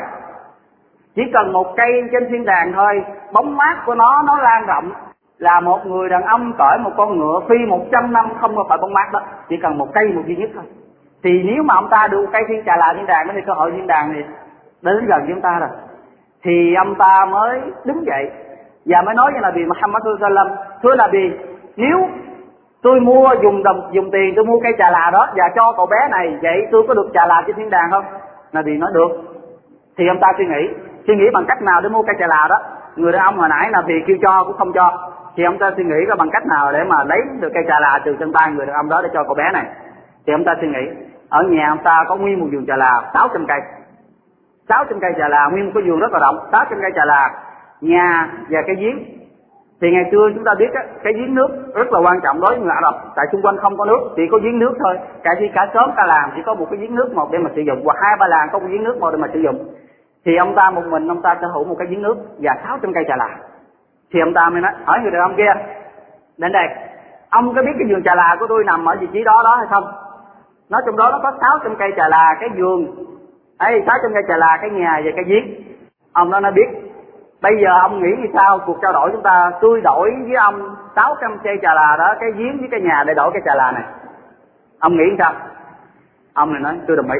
chỉ 1.15 1.21
cần 1.33 1.53
một 1.53 1.75
cây 1.75 1.91
trên 2.11 2.29
thiên 2.29 2.45
đàng 2.45 2.73
thôi, 2.73 3.03
bóng 3.33 3.57
mát 3.57 3.75
của 3.85 3.95
nó 3.95 4.23
nó 4.25 4.37
lan 4.37 4.65
rộng, 4.65 4.91
là 5.37 5.59
một 5.59 5.85
người 5.85 6.09
đàn 6.09 6.23
ông 6.23 6.53
cởi 6.57 6.77
một 6.79 6.91
con 6.97 7.17
ngựa 7.17 7.39
phi 7.49 7.55
một 7.67 7.85
trăm 7.91 8.13
năm 8.13 8.25
không 8.41 8.55
có 8.55 8.65
phải 8.69 8.77
bóng 8.81 8.93
mát 8.93 9.11
đó, 9.13 9.21
chỉ 9.49 9.57
cần 9.57 9.77
một 9.77 9.87
cây 9.93 10.07
một 10.15 10.21
duy 10.25 10.35
nhất 10.35 10.49
thôi. 10.55 10.63
Thì 11.23 11.43
nếu 11.43 11.63
mà 11.63 11.73
ông 11.75 11.89
ta 11.89 12.07
được 12.07 12.25
cây 12.33 12.41
thiên 12.47 12.65
trà 12.65 12.75
lạ 12.77 12.93
thiên 12.95 13.05
đàng 13.05 13.27
thì 13.33 13.41
cơ 13.45 13.53
hội 13.53 13.71
thiên 13.71 13.87
đàng 13.87 14.13
thì 14.15 14.21
đến 14.81 15.05
gần 15.05 15.21
chúng 15.27 15.41
ta 15.41 15.59
rồi. 15.59 15.69
Thì 16.43 16.73
ông 16.75 16.95
ta 16.95 17.25
mới 17.25 17.61
đứng 17.85 18.05
dậy 18.05 18.31
và 18.85 19.01
mới 19.01 19.15
nói 19.15 19.31
với 19.31 19.41
Nabi 19.41 19.65
Muhammad 19.65 20.03
sallam 20.21 20.47
thưa 20.83 20.95
Nabi, 20.95 21.31
nếu 21.77 22.07
tôi 22.83 22.99
mua 22.99 23.29
dùng 23.43 23.63
đồng, 23.63 23.89
dùng 23.91 24.11
tiền, 24.11 24.33
tôi 24.35 24.45
mua 24.45 24.59
cây 24.63 24.73
trà 24.77 24.89
là 24.89 25.09
đó, 25.13 25.27
và 25.35 25.49
cho 25.55 25.73
cậu 25.77 25.85
bé 25.85 25.97
này. 26.11 26.37
Vậy 26.41 26.67
tôi 26.71 26.83
có 26.87 26.93
được 26.93 27.09
trà 27.13 27.25
là 27.25 27.43
trên 27.47 27.55
thiên 27.55 27.69
đàng 27.69 27.91
không? 27.91 28.05
Là 28.51 28.61
vì 28.61 28.77
nói, 28.77 28.91
được. 28.93 29.09
Thì 29.97 30.07
ông 30.07 30.19
ta 30.19 30.27
suy 30.37 30.45
nghĩ 30.45 30.69
suy 31.07 31.15
nghĩ 31.15 31.29
bằng 31.33 31.45
cách 31.47 31.61
nào 31.61 31.81
để 31.81 31.89
mua 31.89 32.03
cây 32.03 32.15
trà 32.19 32.27
là 32.27 32.47
đó? 32.49 32.55
Người 32.95 33.11
đàn 33.11 33.21
ông 33.21 33.37
hồi 33.37 33.49
nãy 33.49 33.69
là 33.71 33.81
vì 33.85 34.03
kêu 34.07 34.17
cho 34.21 34.43
cũng 34.43 34.57
không 34.57 34.73
cho. 34.73 35.09
Thì 35.35 35.43
ông 35.43 35.57
ta 35.57 35.71
suy 35.77 35.83
nghĩ 35.83 36.05
có 36.09 36.15
bằng 36.15 36.29
cách 36.29 36.45
nào 36.45 36.71
để 36.71 36.83
mà 36.83 36.95
lấy 37.03 37.19
được 37.39 37.49
cây 37.53 37.63
trà 37.67 37.79
là 37.79 37.99
từ 38.05 38.15
chân 38.19 38.33
tay 38.33 38.51
người 38.51 38.65
đàn 38.65 38.75
ông 38.75 38.89
đó 38.89 39.01
để 39.03 39.09
cho 39.13 39.23
cậu 39.23 39.35
bé 39.35 39.51
này? 39.53 39.65
Thì 40.27 40.33
ông 40.33 40.43
ta 40.43 40.55
suy 40.61 40.67
nghĩ, 40.67 41.05
ở 41.29 41.43
nhà 41.43 41.69
ông 41.69 41.83
ta 41.83 42.03
có 42.07 42.15
nguyên 42.15 42.39
một 42.39 42.47
vườn 42.51 42.65
trà 42.67 42.75
là 42.75 43.01
sáu 43.13 43.27
trăm 43.33 43.45
cây. 43.47 43.59
Sáu 44.69 44.85
trăm 44.89 44.99
cây 44.99 45.11
trà 45.17 45.27
là 45.27 45.49
nguyên 45.51 45.65
một 45.65 45.71
cái 45.73 45.83
vườn 45.83 45.99
rất 45.99 46.11
là 46.11 46.19
rộng, 46.19 46.39
sáu 46.51 46.65
trăm 46.69 46.79
cây 46.81 46.91
trà 46.95 47.05
là 47.05 47.31
nhà 47.81 48.29
và 48.49 48.59
cái 48.67 48.75
giếng 48.75 49.22
thì 49.81 49.91
ngày 49.91 50.03
xưa 50.11 50.29
chúng 50.35 50.43
ta 50.43 50.55
biết 50.59 50.73
á, 50.73 50.83
cái 51.03 51.13
giếng 51.13 51.35
nước 51.35 51.47
rất 51.75 51.91
là 51.91 51.99
quan 51.99 52.19
trọng 52.23 52.41
đối 52.41 52.49
với 52.49 52.59
người 52.59 52.75
Ả 52.75 52.81
Rập. 52.81 53.15
Tại 53.15 53.25
xung 53.31 53.41
quanh 53.41 53.57
không 53.57 53.77
có 53.77 53.85
nước 53.85 53.99
chỉ 54.15 54.23
có 54.31 54.37
giếng 54.43 54.59
nước 54.59 54.73
thôi. 54.79 54.97
Cả 55.23 55.31
khi 55.39 55.49
cả 55.53 55.67
sớm 55.73 55.91
ta 55.97 56.03
làm 56.05 56.29
chỉ 56.35 56.41
có 56.45 56.53
một 56.53 56.67
cái 56.69 56.79
giếng 56.79 56.95
nước 56.95 57.13
một 57.15 57.31
để 57.31 57.39
mà 57.39 57.49
sử 57.55 57.61
dụng. 57.61 57.83
Và 57.85 57.93
hai 58.01 58.17
ba 58.19 58.27
làng 58.27 58.47
có 58.51 58.59
một 58.59 58.67
giếng 58.71 58.83
nước 58.83 58.97
một 58.99 59.11
để 59.11 59.17
mà 59.17 59.27
sử 59.33 59.39
dụng. 59.39 59.73
Thì 60.25 60.35
ông 60.35 60.55
ta 60.55 60.69
một 60.69 60.83
mình 60.89 61.07
ông 61.07 61.21
ta 61.21 61.37
sở 61.41 61.47
hữu 61.47 61.63
một 61.63 61.75
cái 61.79 61.87
giếng 61.87 62.01
nước 62.01 62.17
và 62.39 62.51
sáu 62.67 62.77
trăm 62.81 62.93
cây 62.93 63.03
trà 63.07 63.15
là. 63.15 63.29
Thì 64.13 64.19
ông 64.19 64.33
ta 64.33 64.49
mới 64.49 64.61
nói 64.61 64.71
hỏi 64.85 64.99
người 65.01 65.11
đàn 65.11 65.21
ông 65.21 65.35
kia 65.37 65.53
đến 66.37 66.51
đây 66.51 66.67
ông 67.29 67.55
có 67.55 67.61
biết 67.61 67.71
cái 67.79 67.87
vườn 67.89 68.03
trà 68.03 68.15
là 68.15 68.37
của 68.39 68.47
tôi 68.49 68.63
nằm 68.63 68.89
ở 68.89 68.95
vị 68.99 69.07
trí 69.13 69.23
đó 69.23 69.41
đó 69.43 69.55
hay 69.55 69.67
không? 69.69 69.83
Nó 70.69 70.81
trong 70.85 70.97
đó 70.97 71.09
nó 71.11 71.19
có 71.23 71.31
sáu 71.41 71.59
trăm 71.63 71.75
cây 71.75 71.91
trà 71.97 72.07
là 72.07 72.35
cái 72.39 72.49
vườn. 72.57 72.87
Ấy 73.57 73.83
sáu 73.85 73.95
trăm 74.03 74.13
cây 74.13 74.23
trà 74.27 74.37
là 74.37 74.57
cái 74.61 74.69
nhà 74.69 75.01
và 75.05 75.11
cái 75.15 75.25
giếng. 75.27 75.45
Ông 76.13 76.31
đó 76.31 76.39
nó 76.39 76.51
biết 76.51 76.67
bây 77.43 77.53
giờ 77.63 77.69
ông 77.81 77.99
nghĩ 77.99 78.09
như 78.19 78.27
sao? 78.33 78.59
Cuộc 78.65 78.77
trao 78.81 78.93
đổi 78.93 79.09
chúng 79.11 79.23
ta, 79.23 79.51
tôi 79.61 79.81
đổi 79.81 80.11
với 80.27 80.35
ông 80.35 80.75
600 80.95 81.37
cây 81.43 81.57
trà 81.61 81.73
là 81.73 81.95
đó, 81.99 82.15
cái 82.19 82.29
giếng 82.35 82.59
với 82.59 82.67
cái 82.71 82.81
nhà 82.81 83.03
để 83.07 83.13
đổi 83.13 83.31
cái 83.33 83.41
trà 83.45 83.55
là 83.55 83.71
này. 83.71 83.83
Ông 84.79 84.97
nghĩ 84.97 85.15
sao? 85.19 85.33
Ông 86.33 86.53
này 86.53 86.61
nói, 86.61 86.79
tôi 86.87 86.97
đồng 86.97 87.11
ý. 87.11 87.19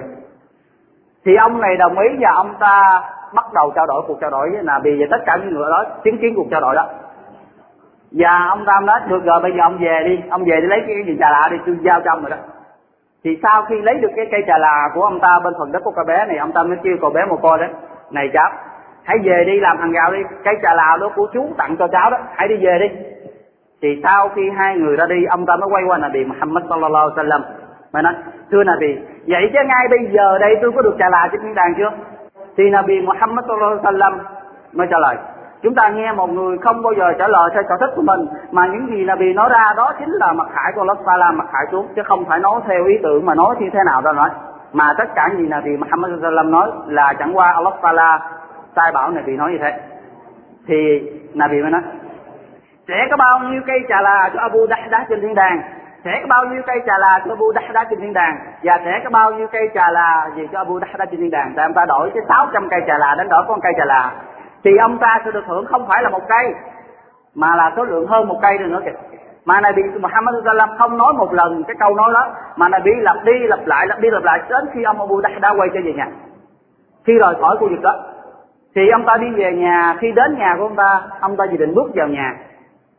Thì 1.25 1.35
ông 1.35 1.61
này 1.61 1.77
đồng 1.77 1.99
ý 1.99 2.09
và 2.19 2.31
ông 2.35 2.53
ta 2.59 3.01
bắt 3.33 3.45
đầu 3.53 3.71
trao 3.75 3.85
đổi, 3.85 4.03
cuộc 4.07 4.17
trao 4.21 4.29
đổi 4.29 4.49
với 4.51 4.63
là 4.63 4.79
vì 4.83 5.05
tất 5.11 5.17
cả 5.25 5.37
những 5.41 5.53
người 5.53 5.71
đó 5.71 5.85
chứng 6.03 6.17
kiến 6.17 6.33
cuộc 6.35 6.47
trao 6.51 6.61
đổi 6.61 6.75
đó. 6.75 6.85
Và 8.11 8.47
ông 8.49 8.65
ta 8.65 8.79
nói, 8.83 8.99
được 9.07 9.23
rồi, 9.25 9.39
bây 9.41 9.51
giờ 9.51 9.63
ông 9.63 9.77
về 9.79 10.03
đi, 10.05 10.19
ông 10.29 10.43
về 10.45 10.61
đi 10.61 10.67
lấy 10.67 10.79
cái 10.87 10.95
gì 11.07 11.17
trà 11.19 11.29
lạ 11.29 11.47
đi, 11.51 11.57
tôi 11.65 11.77
giao 11.81 12.01
cho 12.05 12.11
ông 12.11 12.21
rồi 12.21 12.29
đó. 12.29 12.37
Thì 13.23 13.39
sau 13.43 13.63
khi 13.63 13.81
lấy 13.81 13.95
được 13.95 14.11
cái 14.15 14.25
cây 14.31 14.43
trà 14.47 14.57
là 14.57 14.89
của 14.93 15.01
ông 15.01 15.19
ta 15.19 15.39
bên 15.43 15.53
phần 15.59 15.71
đất 15.71 15.79
của 15.83 15.91
cậu 15.91 16.05
bé 16.05 16.25
này, 16.25 16.37
ông 16.37 16.51
ta 16.51 16.63
mới 16.63 16.77
kêu 16.83 16.97
cậu 17.01 17.09
bé 17.09 17.25
một 17.25 17.39
coi 17.41 17.57
đấy, 17.57 17.69
này 18.11 18.29
cháu 18.33 18.51
hãy 19.03 19.17
về 19.23 19.43
đi 19.45 19.59
làm 19.59 19.77
hàng 19.77 19.91
gạo 19.91 20.11
đi. 20.11 20.19
Cái 20.43 20.53
trà 20.63 20.73
lào 20.73 20.97
đó 20.97 21.09
của 21.15 21.27
chú 21.33 21.49
tặng 21.57 21.75
cho 21.79 21.87
cháu 21.87 22.11
đó. 22.11 22.17
Hãy 22.35 22.47
đi 22.47 22.55
về 22.65 22.79
đi. 22.79 22.87
Thì 23.81 24.01
sau 24.03 24.29
khi 24.35 24.49
hai 24.57 24.77
người 24.77 24.95
ra 24.95 25.05
đi, 25.05 25.25
ông 25.25 25.45
ta 25.45 25.55
mới 25.55 25.69
quay 25.69 25.83
qua 25.87 25.97
Nabi 25.97 26.25
Muhammad 26.25 26.63
sallallahu 26.69 27.09
alaihi 27.09 27.15
wasallam. 27.15 27.41
Mà 27.93 28.01
nói, 28.01 28.13
thưa 28.51 28.63
Nabi, 28.63 28.97
vậy 29.27 29.49
chứ 29.53 29.59
ngay 29.67 29.87
bây 29.89 29.99
giờ 30.11 30.37
đây 30.37 30.55
tôi 30.61 30.71
có 30.75 30.81
được 30.81 30.95
trà 30.99 31.09
là 31.09 31.29
trên 31.31 31.41
thiên 31.41 31.55
đàng 31.55 31.73
chưa? 31.77 31.91
Thì 32.57 32.69
Nabi 32.69 33.01
Muhammad 33.01 33.45
sallallahu 33.45 33.71
alaihi 33.71 33.85
wasallam 33.85 34.13
mới 34.73 34.87
trả 34.91 34.97
lời, 34.97 35.15
chúng 35.61 35.75
ta 35.75 35.89
nghe 35.89 36.11
một 36.11 36.29
người 36.29 36.57
không 36.57 36.81
bao 36.81 36.93
giờ 36.93 37.13
trả 37.19 37.27
lời 37.27 37.49
theo 37.53 37.63
sở 37.69 37.77
thích 37.79 37.93
của 37.95 38.01
mình, 38.01 38.19
mà 38.51 38.67
những 38.67 38.87
gì 38.87 39.05
Nabi 39.05 39.33
nói 39.33 39.49
ra 39.51 39.73
đó 39.77 39.93
chính 39.99 40.09
là 40.11 40.33
mặt 40.33 40.47
hại 40.53 40.71
của 40.75 40.81
Allah 40.81 40.97
Taala 41.05 41.31
mặt 41.31 41.47
hại 41.53 41.65
xuống, 41.71 41.87
chứ 41.95 42.01
không 42.05 42.25
phải 42.25 42.39
nói 42.39 42.61
theo 42.67 42.85
ý 42.85 42.97
tưởng 43.03 43.25
mà 43.25 43.35
nói 43.35 43.55
như 43.59 43.69
thế 43.73 43.79
nào 43.85 44.01
ra 44.01 44.11
nói, 44.11 44.29
mà 44.73 44.93
tất 44.97 45.15
cả 45.15 45.29
gì 45.37 45.47
Nabi 45.47 45.77
Muhammad 45.77 46.11
sallallahu 46.11 46.31
alaihi 46.31 46.35
wasallam 46.35 46.49
nói 46.49 46.71
là 46.87 47.13
chẳng 47.19 47.37
qua 47.37 47.51
Allah 47.55 47.73
Taala 47.81 48.19
sai 48.75 48.91
bảo 48.91 49.11
này 49.11 49.23
bị 49.27 49.37
nói 49.37 49.51
như 49.51 49.57
thế. 49.61 49.79
Thì 50.67 51.01
Nabi 51.33 51.61
mới 51.61 51.71
nói, 51.71 51.81
sẽ 52.87 53.07
có 53.09 53.17
bao 53.17 53.39
nhiêu 53.39 53.61
cây 53.67 53.79
trà 53.89 54.01
là 54.01 54.29
cho 54.33 54.39
Abu 54.39 54.67
Dahda 54.67 55.05
trên 55.09 55.21
thiên 55.21 55.35
đàng? 55.35 55.61
Sẽ 56.03 56.19
có 56.21 56.27
bao 56.29 56.45
nhiêu 56.45 56.61
cây 56.67 56.81
trà 56.85 56.97
là 56.97 57.21
cho 57.25 57.31
Abu 57.31 57.53
Dahda 57.53 57.83
trên 57.89 57.99
thiên 57.99 58.13
đàng? 58.13 58.37
Và 58.63 58.79
sẽ 58.85 59.01
có 59.03 59.09
bao 59.09 59.31
nhiêu 59.31 59.47
cây 59.51 59.69
trà 59.73 59.91
là 59.91 60.29
gì 60.35 60.47
cho 60.51 60.57
Abu 60.57 60.79
Dahda 60.79 61.05
trên 61.05 61.19
thiên 61.19 61.31
đàng? 61.31 61.53
Tại 61.55 61.65
ông 61.65 61.73
ta 61.73 61.85
đổi 61.85 62.11
cái 62.13 62.23
600 62.29 62.69
cây 62.69 62.81
trà 62.87 62.97
là, 62.97 63.15
đến 63.17 63.27
đổi 63.29 63.43
con 63.47 63.59
cây 63.61 63.73
trà 63.77 63.85
là. 63.85 64.11
Thì 64.63 64.71
ông 64.77 64.97
ta 64.97 65.21
sẽ 65.25 65.31
được 65.31 65.45
hưởng 65.47 65.65
không 65.65 65.87
phải 65.87 66.03
là 66.03 66.09
một 66.09 66.21
cây, 66.29 66.53
mà 67.35 67.55
là 67.55 67.71
số 67.75 67.83
lượng 67.83 68.07
hơn 68.07 68.27
một 68.27 68.39
cây 68.41 68.57
nữa 68.57 68.81
kìa. 68.85 68.91
Mà 69.45 69.61
này 69.61 69.73
bị 69.73 69.83
Muhammad 70.01 70.35
sallam 70.45 70.69
không 70.77 70.97
nói 70.97 71.13
một 71.13 71.33
lần 71.33 71.63
cái 71.67 71.75
câu 71.79 71.95
nói 71.95 72.11
đó, 72.13 72.27
mà 72.55 72.69
này 72.69 72.81
bị 72.83 72.91
lặp 72.95 73.17
đi 73.23 73.33
lặp 73.39 73.59
lại, 73.65 73.87
lặp 73.87 73.99
đi 73.99 74.09
lặp 74.09 74.23
lại 74.23 74.39
đến 74.49 74.65
khi 74.73 74.83
ông 74.83 74.99
Abu 74.99 75.21
Dahda 75.21 75.49
quay 75.49 75.69
trở 75.73 75.79
về 75.85 75.93
nhà. 75.93 76.07
Khi 77.05 77.13
rời 77.19 77.35
khỏi 77.41 77.57
khu 77.59 77.69
vực 77.69 77.81
đó 77.81 77.95
thì 78.75 78.89
ông 78.89 79.05
ta 79.05 79.13
đi 79.21 79.27
về 79.35 79.51
nhà 79.53 79.95
khi 79.99 80.11
đến 80.11 80.37
nhà 80.37 80.55
của 80.57 80.63
ông 80.63 80.75
ta 80.75 81.01
ông 81.19 81.37
ta 81.37 81.45
dự 81.51 81.57
định 81.57 81.73
bước 81.73 81.91
vào 81.95 82.07
nhà. 82.07 82.35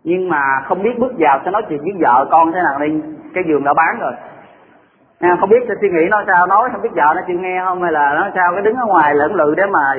Nhưng 0.04 0.28
mà 0.28 0.40
không 0.64 0.82
biết 0.82 0.98
bước 0.98 1.12
vào 1.18 1.40
sẽ 1.44 1.50
nói 1.50 1.62
chuyện 1.68 1.80
với 1.82 1.92
vợ 2.00 2.28
con 2.30 2.52
thế 2.52 2.60
nào 2.62 2.78
đi. 2.78 3.00
Cái 3.34 3.44
giường 3.46 3.64
đã 3.64 3.74
bán 3.74 3.98
rồi. 4.00 4.12
À, 5.20 5.36
không 5.40 5.48
biết 5.48 5.64
sẽ 5.68 5.74
suy 5.80 5.88
nghĩ 5.90 6.08
nó 6.10 6.24
sao 6.26 6.46
nói 6.46 6.68
không 6.72 6.82
biết 6.82 6.92
vợ 6.94 7.12
nó 7.16 7.20
chịu 7.26 7.38
nghe 7.40 7.62
không 7.64 7.82
hay 7.82 7.92
là 7.92 8.14
nó 8.14 8.30
sao 8.34 8.52
cái 8.52 8.62
đứng 8.62 8.76
ở 8.76 8.86
ngoài 8.86 9.14
lẫn 9.14 9.34
lự 9.34 9.54
để 9.56 9.62
mà 9.66 9.94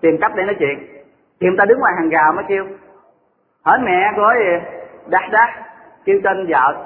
tìm 0.00 0.18
cách 0.20 0.32
để 0.34 0.44
nói 0.44 0.56
chuyện. 0.58 0.78
Thì 1.40 1.48
ông 1.48 1.56
ta 1.56 1.64
đứng 1.64 1.78
ngoài 1.78 1.92
hàng 1.96 2.08
rào 2.08 2.32
mới 2.32 2.44
kêu 2.48 2.66
hỏi 3.64 3.78
mẹ 3.82 4.12
của 4.16 4.32
gì 4.38 4.50
đắt 5.06 5.22
đắt 5.32 5.48
kêu 6.04 6.20
tên 6.24 6.46
vợ. 6.48 6.76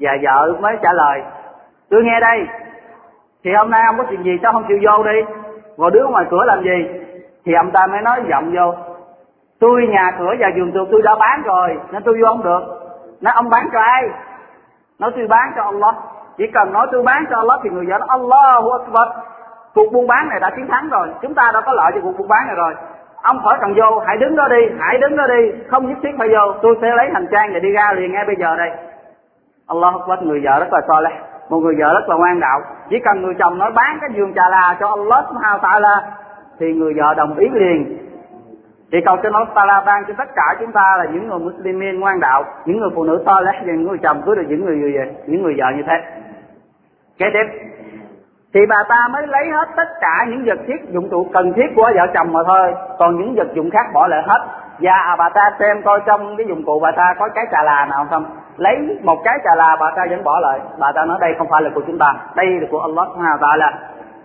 Và 0.00 0.12
vợ 0.22 0.56
mới 0.60 0.76
trả 0.82 0.92
lời 0.92 1.22
tôi 1.90 2.04
nghe 2.04 2.20
đây. 2.20 2.46
Thì 3.44 3.50
hôm 3.52 3.70
nay 3.70 3.82
ông 3.86 3.98
có 3.98 4.04
chuyện 4.10 4.22
gì 4.22 4.38
sao 4.42 4.52
không 4.52 4.64
chịu 4.68 4.78
vô 4.82 5.02
đi? 5.04 5.20
Ngồi 5.76 5.90
đứng 5.90 6.10
ngoài 6.10 6.26
cửa 6.30 6.44
làm 6.46 6.62
gì? 6.62 7.04
Thì 7.44 7.52
ông 7.54 7.70
ta 7.70 7.86
mới 7.86 8.00
nói 8.00 8.20
giọng 8.30 8.52
vô, 8.56 8.74
tôi 9.60 9.86
nhà 9.90 10.10
cửa 10.18 10.34
và 10.40 10.48
giường 10.56 10.72
tược 10.72 10.88
tôi 10.90 11.02
đã 11.02 11.14
bán 11.20 11.42
rồi, 11.42 11.78
nên 11.90 12.02
tôi 12.02 12.14
vô 12.22 12.28
không 12.28 12.44
được. 12.44 12.62
Nói, 13.20 13.34
ông 13.36 13.50
bán 13.50 13.68
cho 13.72 13.80
ai? 13.80 14.02
Nói, 14.98 15.10
tôi 15.16 15.26
bán 15.26 15.52
cho 15.56 15.62
Allah. 15.62 15.94
Chỉ 16.36 16.44
cần 16.54 16.72
nói, 16.72 16.86
tôi 16.92 17.02
bán 17.02 17.24
cho 17.30 17.36
Allah, 17.36 17.60
thì 17.64 17.70
người 17.70 17.86
vợ 17.86 17.98
nói, 17.98 18.08
Allahu 18.10 18.70
Akbar. 18.70 19.08
Cuộc 19.74 19.92
buôn 19.92 20.06
bán 20.06 20.28
này 20.28 20.40
đã 20.40 20.50
chiến 20.56 20.68
thắng 20.68 20.88
rồi, 20.88 21.08
chúng 21.22 21.34
ta 21.34 21.50
đã 21.54 21.60
có 21.60 21.72
lợi 21.72 21.92
cho 21.94 22.00
cuộc 22.02 22.18
buôn 22.18 22.28
bán 22.28 22.46
này 22.46 22.56
rồi. 22.56 22.74
Ông 23.22 23.40
khỏi 23.44 23.58
cần 23.60 23.74
vô, 23.76 23.98
hãy 24.06 24.16
đứng 24.16 24.36
đó 24.36 24.48
đi, 24.48 24.62
hãy 24.80 24.98
đứng 24.98 25.16
đó 25.16 25.24
đi, 25.26 25.52
không 25.70 25.88
nhất 25.88 25.98
thiết 26.02 26.10
phải 26.18 26.28
vô, 26.28 26.52
tôi 26.62 26.78
sẽ 26.82 26.88
lấy 26.96 27.10
hành 27.12 27.26
trang 27.30 27.50
và 27.52 27.58
đi 27.58 27.72
ra 27.72 27.92
liền 27.96 28.12
ngay 28.12 28.24
bây 28.26 28.36
giờ 28.36 28.56
đây. 28.56 28.70
Allah 29.68 29.94
Akbar, 29.94 30.22
người 30.22 30.40
vợ 30.44 30.60
rất 30.60 30.72
là 30.72 30.80
so 30.88 31.00
leh 31.00 31.14
một 31.48 31.58
người 31.58 31.74
vợ 31.78 31.94
rất 31.94 32.08
là 32.08 32.16
ngoan 32.16 32.40
đạo. 32.40 32.60
Chỉ 32.90 32.96
cần 33.04 33.22
người 33.22 33.34
chồng 33.38 33.58
nói, 33.58 33.70
bán 33.74 33.98
cái 34.00 34.10
giường 34.14 34.32
trà 34.34 34.42
là 34.50 34.76
cho 34.80 34.88
Allah 34.88 35.24
subhanahu 35.28 35.58
ta'ala 35.58 36.00
thì 36.60 36.72
người 36.72 36.94
vợ 36.96 37.14
đồng 37.14 37.36
ý 37.36 37.48
liền. 37.52 37.98
Thì 38.92 38.98
cầu 39.04 39.16
cho 39.22 39.30
nó 39.30 39.44
ta 39.54 39.64
la 39.64 39.82
ban 39.86 40.04
cho 40.08 40.14
tất 40.18 40.28
cả 40.36 40.56
chúng 40.60 40.72
ta 40.72 40.96
là 40.98 41.04
những 41.12 41.28
người 41.28 41.38
Muslimin 41.38 42.00
ngoan 42.00 42.20
đạo, 42.20 42.44
những 42.64 42.78
người 42.78 42.90
phụ 42.94 43.04
nữ 43.04 43.22
to 43.26 43.40
lẽ 43.40 43.52
những 43.64 43.82
người 43.82 43.98
chồng 44.02 44.22
cưới 44.26 44.36
được 44.36 44.44
những 44.48 44.64
người 44.64 44.94
những 45.26 45.42
người 45.42 45.54
vợ 45.58 45.66
như 45.76 45.82
thế. 45.86 45.94
Kế 47.18 47.26
tiếp, 47.32 47.46
thì 48.54 48.60
bà 48.68 48.84
ta 48.88 49.08
mới 49.12 49.26
lấy 49.26 49.44
hết 49.52 49.68
tất 49.76 49.88
cả 50.00 50.26
những 50.28 50.44
vật 50.46 50.58
thiết, 50.66 50.90
dụng 50.90 51.10
cụ 51.10 51.26
cần 51.32 51.52
thiết 51.52 51.66
của 51.76 51.90
vợ 51.94 52.06
chồng 52.14 52.32
mà 52.32 52.40
thôi, 52.46 52.74
còn 52.98 53.18
những 53.18 53.34
vật 53.34 53.48
dụng 53.54 53.70
khác 53.70 53.86
bỏ 53.94 54.06
lại 54.06 54.22
hết. 54.26 54.40
Và 54.80 55.16
bà 55.18 55.28
ta 55.28 55.40
xem 55.58 55.82
coi 55.82 56.00
trong 56.06 56.36
cái 56.36 56.46
dụng 56.46 56.64
cụ 56.66 56.80
bà 56.82 56.90
ta 56.90 57.14
có 57.18 57.28
cái 57.34 57.44
trà 57.52 57.62
là 57.62 57.86
nào 57.86 58.06
không. 58.10 58.24
Lấy 58.56 58.76
một 59.02 59.16
cái 59.24 59.38
trà 59.44 59.54
là 59.54 59.76
bà 59.80 59.90
ta 59.96 60.02
vẫn 60.10 60.24
bỏ 60.24 60.40
lại. 60.40 60.60
Bà 60.78 60.92
ta 60.92 61.04
nói 61.04 61.18
đây 61.20 61.34
không 61.38 61.48
phải 61.50 61.62
là 61.62 61.70
của 61.74 61.82
chúng 61.86 61.98
ta, 61.98 62.14
đây 62.36 62.46
là 62.46 62.66
của 62.70 62.80
Allah 62.80 63.08
subhanahu 63.08 63.38
wa 63.38 63.40
ta'ala 63.40 63.70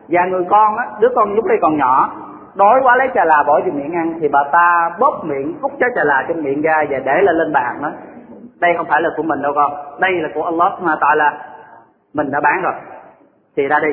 và 0.10 0.26
người 0.26 0.44
con 0.50 0.78
á, 0.78 0.86
đứa 1.00 1.10
con 1.16 1.34
lúc 1.34 1.46
đây 1.46 1.58
còn 1.62 1.78
nhỏ, 1.78 2.12
đói 2.56 2.80
quá 2.84 2.96
lấy 2.96 3.08
trà 3.16 3.26
là 3.26 3.44
bỏ 3.48 3.60
vô 3.66 3.72
miệng 3.72 3.96
ăn, 3.96 4.14
thì 4.22 4.28
bà 4.28 4.44
ta 4.52 4.90
bóp 5.00 5.22
miệng, 5.24 5.54
hút 5.62 5.72
trái 5.80 5.90
trà 5.96 6.04
là 6.04 6.26
trong 6.28 6.44
miệng 6.44 6.62
ra 6.62 6.84
và 6.90 7.00
để 7.06 7.22
lên 7.22 7.36
lên 7.36 7.54
bàn 7.54 7.80
đó 7.82 7.90
đây 8.62 8.74
không 8.78 8.86
phải 8.90 9.02
là 9.02 9.10
của 9.18 9.24
mình 9.24 9.42
đâu 9.42 9.54
con, 9.56 9.74
đây 10.00 10.12
là 10.12 10.30
của 10.34 10.44
Allah 10.44 10.74
mà 10.82 10.98
tại 11.02 11.16
là 11.16 11.38
mình 12.14 12.32
đã 12.32 12.40
bán 12.40 12.62
rồi. 12.62 12.74
Thì 13.58 13.68
ra 13.68 13.80
đi. 13.80 13.90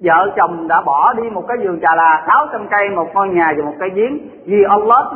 Vợ 0.00 0.32
chồng 0.36 0.68
đã 0.68 0.80
bỏ 0.80 1.12
đi 1.12 1.30
một 1.30 1.44
cái 1.48 1.56
vườn 1.56 1.80
trà 1.80 1.94
là 1.94 2.24
600 2.26 2.68
cây, 2.68 2.90
một 2.90 3.08
ngôi 3.14 3.28
nhà 3.28 3.52
và 3.56 3.64
một 3.64 3.74
cây 3.80 3.90
giếng. 3.94 4.18
Vì 4.46 4.64
Allah 4.68 5.06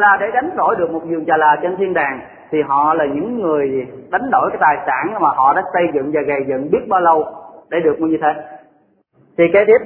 là 0.00 0.16
để 0.20 0.30
đánh 0.34 0.50
đổi 0.56 0.76
được 0.76 0.90
một 0.90 1.00
vườn 1.04 1.24
trà 1.26 1.36
là 1.36 1.56
trên 1.62 1.76
thiên 1.76 1.94
đàng, 1.94 2.20
thì 2.50 2.62
họ 2.62 2.94
là 2.94 3.04
những 3.04 3.40
người 3.40 3.86
đánh 4.10 4.30
đổi 4.30 4.50
cái 4.50 4.58
tài 4.60 4.76
sản 4.86 5.22
mà 5.22 5.28
họ 5.36 5.54
đã 5.54 5.62
xây 5.72 5.82
dựng 5.94 6.10
và 6.14 6.20
gầy 6.20 6.44
dựng 6.48 6.70
biết 6.70 6.88
bao 6.88 7.00
lâu 7.00 7.24
để 7.70 7.80
được 7.80 8.00
như 8.00 8.18
thế 8.22 8.34
thì 9.38 9.44
kế 9.52 9.64
tiếp 9.64 9.78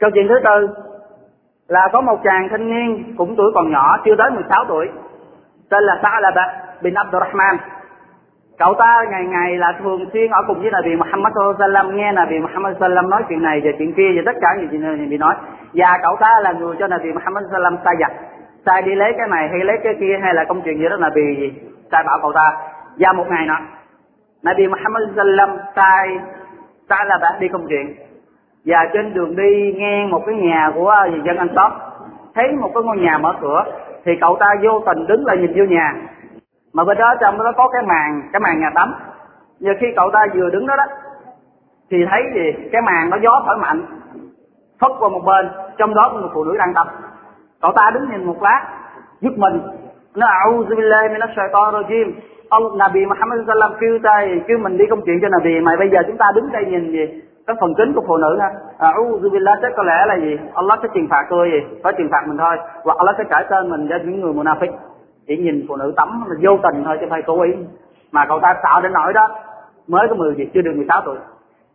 câu 0.00 0.10
chuyện 0.14 0.28
thứ 0.28 0.34
tư, 0.44 0.68
là 1.68 1.88
có 1.92 2.00
một 2.00 2.18
chàng 2.24 2.48
thanh 2.50 2.70
niên 2.70 3.14
cũng 3.16 3.36
tuổi 3.36 3.50
còn 3.54 3.72
nhỏ, 3.72 3.98
chưa 4.04 4.16
tới 4.18 4.30
16 4.30 4.64
tuổi, 4.68 4.88
tên 5.70 5.82
là 5.84 6.00
Sa'laba 6.02 6.46
bin 6.82 6.94
Abdurrahman. 6.94 7.56
Cậu 8.58 8.74
ta 8.78 9.04
ngày 9.10 9.24
ngày 9.24 9.56
là 9.56 9.72
thường 9.82 10.06
xuyên 10.12 10.30
ở 10.30 10.42
cùng 10.46 10.60
với 10.60 10.70
Nabi 10.70 10.96
Muhammad 10.96 11.32
sallam 11.58 11.96
nghe 11.96 12.12
Nabi 12.12 12.38
Muhammad 12.38 12.76
sallam 12.80 13.10
nói 13.10 13.22
chuyện 13.28 13.42
này 13.42 13.60
và 13.64 13.70
chuyện 13.78 13.92
kia 13.96 14.10
và 14.16 14.22
tất 14.26 14.38
cả 14.40 14.48
những 14.58 14.68
chuyện 14.70 14.82
này 14.82 15.06
bị 15.10 15.18
nói. 15.18 15.34
Và 15.74 15.98
cậu 16.02 16.16
ta 16.20 16.40
là 16.42 16.52
người 16.52 16.76
cho 16.78 16.86
Nabi 16.86 17.12
Muhammad 17.12 17.44
sallam 17.52 17.76
sai 17.84 17.94
giặt 18.00 18.12
sai 18.66 18.82
đi 18.82 18.94
lấy 18.94 19.12
cái 19.18 19.28
này 19.28 19.48
hay 19.48 19.64
lấy 19.64 19.76
cái 19.84 19.94
kia 20.00 20.18
hay 20.22 20.34
là 20.34 20.44
công 20.44 20.62
chuyện 20.64 20.78
gì 20.78 20.88
đó, 20.88 20.96
Nabi 20.96 21.20
gì 21.40 21.52
sai 21.92 22.04
bảo 22.06 22.18
cậu 22.22 22.32
ta. 22.32 22.52
Và 22.98 23.12
một 23.12 23.26
ngày 23.28 23.46
nọ, 23.46 23.58
Nabi 24.42 24.66
Muhammad 24.66 25.02
sallam 25.16 25.48
sai 25.76 26.18
sai 26.88 27.06
là 27.06 27.18
bạn 27.22 27.40
đi 27.40 27.48
công 27.48 27.66
chuyện 27.68 27.94
và 28.64 28.88
trên 28.92 29.14
đường 29.14 29.36
đi 29.36 29.72
ngang 29.76 30.10
một 30.10 30.22
cái 30.26 30.34
nhà 30.34 30.72
của 30.74 30.88
à, 30.88 31.06
dân 31.24 31.36
anh 31.36 31.48
tóc. 31.56 31.72
Thấy 32.34 32.52
một 32.52 32.70
cái 32.74 32.82
ngôi 32.82 32.96
nhà 32.96 33.18
mở 33.18 33.34
cửa, 33.40 33.64
thì 34.04 34.12
cậu 34.20 34.36
ta 34.40 34.46
vô 34.62 34.82
tình 34.86 35.06
đứng 35.06 35.26
lại 35.26 35.36
nhìn 35.36 35.52
vô 35.56 35.64
nhà. 35.64 35.94
Mà 36.72 36.84
bên 36.84 36.98
đó 36.98 37.14
trong 37.20 37.38
đó 37.38 37.52
có 37.56 37.68
cái 37.68 37.82
màn 37.82 38.22
cái 38.32 38.40
màn 38.40 38.60
nhà 38.60 38.70
tắm. 38.74 38.94
Giờ 39.58 39.72
khi 39.80 39.86
cậu 39.96 40.10
ta 40.12 40.26
vừa 40.34 40.50
đứng 40.50 40.66
đó 40.66 40.76
đó, 40.76 40.84
thì 41.90 41.96
thấy 42.10 42.22
gì? 42.34 42.68
Cái 42.72 42.82
màn 42.82 43.10
nó 43.10 43.16
gió 43.22 43.42
thổi 43.46 43.56
mạnh, 43.58 43.84
phất 44.80 44.90
qua 44.98 45.08
một 45.08 45.22
bên, 45.26 45.48
trong 45.78 45.94
đó 45.94 46.10
có 46.12 46.20
một 46.20 46.28
phụ 46.34 46.44
nữ 46.44 46.56
đang 46.58 46.74
tập 46.74 46.86
cậu 47.60 47.72
ta 47.76 47.90
đứng 47.94 48.10
nhìn 48.10 48.24
một 48.24 48.42
lát, 48.42 48.60
giật 49.20 49.32
mình. 49.36 49.60
Nó 50.14 50.26
a'udhu 50.26 50.76
billahi 50.76 51.08
minash 51.08 51.36
shaitanir 51.36 51.86
rajim 51.86 52.12
ông 52.48 52.78
Nabi 52.78 53.06
Muhammad 53.06 53.40
sallam 53.46 53.72
kêu 53.80 53.98
tay, 54.02 54.40
kêu 54.48 54.58
mình 54.58 54.76
đi 54.76 54.84
công 54.90 55.00
chuyện 55.06 55.18
cho 55.22 55.28
Nabi, 55.28 55.60
mà 55.60 55.72
bây 55.78 55.90
giờ 55.90 55.98
chúng 56.06 56.16
ta 56.16 56.26
đứng 56.34 56.52
đây 56.52 56.64
nhìn 56.64 56.92
gì? 56.92 57.22
Cái 57.46 57.56
phần 57.60 57.74
chính 57.76 57.92
của 57.94 58.02
phụ 58.06 58.16
nữ 58.16 58.38
ha. 58.40 58.50
À, 58.78 58.92
a'udhu 58.92 59.30
billah, 59.30 59.58
chắc 59.62 59.72
có 59.76 59.82
lẽ 59.82 60.06
là 60.06 60.16
gì? 60.16 60.38
Allah 60.54 60.78
sẽ 60.82 60.88
trừng 60.94 61.06
phạt 61.10 61.26
tôi 61.30 61.50
gì 61.50 61.76
phải 61.82 61.92
trừng 61.98 62.08
phạt 62.12 62.22
mình 62.26 62.38
thôi. 62.38 62.56
Hoặc 62.84 62.98
Allah 62.98 63.14
sẽ 63.18 63.24
cải 63.24 63.44
tên 63.50 63.70
mình 63.70 63.86
cho 63.90 63.96
những 64.04 64.20
người 64.20 64.32
munafik 64.32 64.72
chỉ 65.26 65.36
nhìn 65.36 65.64
phụ 65.68 65.76
nữ 65.76 65.92
tắm 65.96 66.24
là 66.26 66.36
vô 66.42 66.58
tình 66.62 66.84
thôi, 66.84 66.96
chứ 67.00 67.06
phải 67.10 67.22
cố 67.26 67.42
ý. 67.42 67.52
Mà 68.12 68.26
cậu 68.28 68.40
ta 68.40 68.54
sợ 68.62 68.80
đến 68.82 68.92
nỗi 68.92 69.12
đó, 69.12 69.28
mới 69.88 70.08
có 70.08 70.14
10 70.14 70.34
gì 70.34 70.50
chưa 70.54 70.62
được 70.62 70.72
16 70.76 71.02
tuổi. 71.04 71.16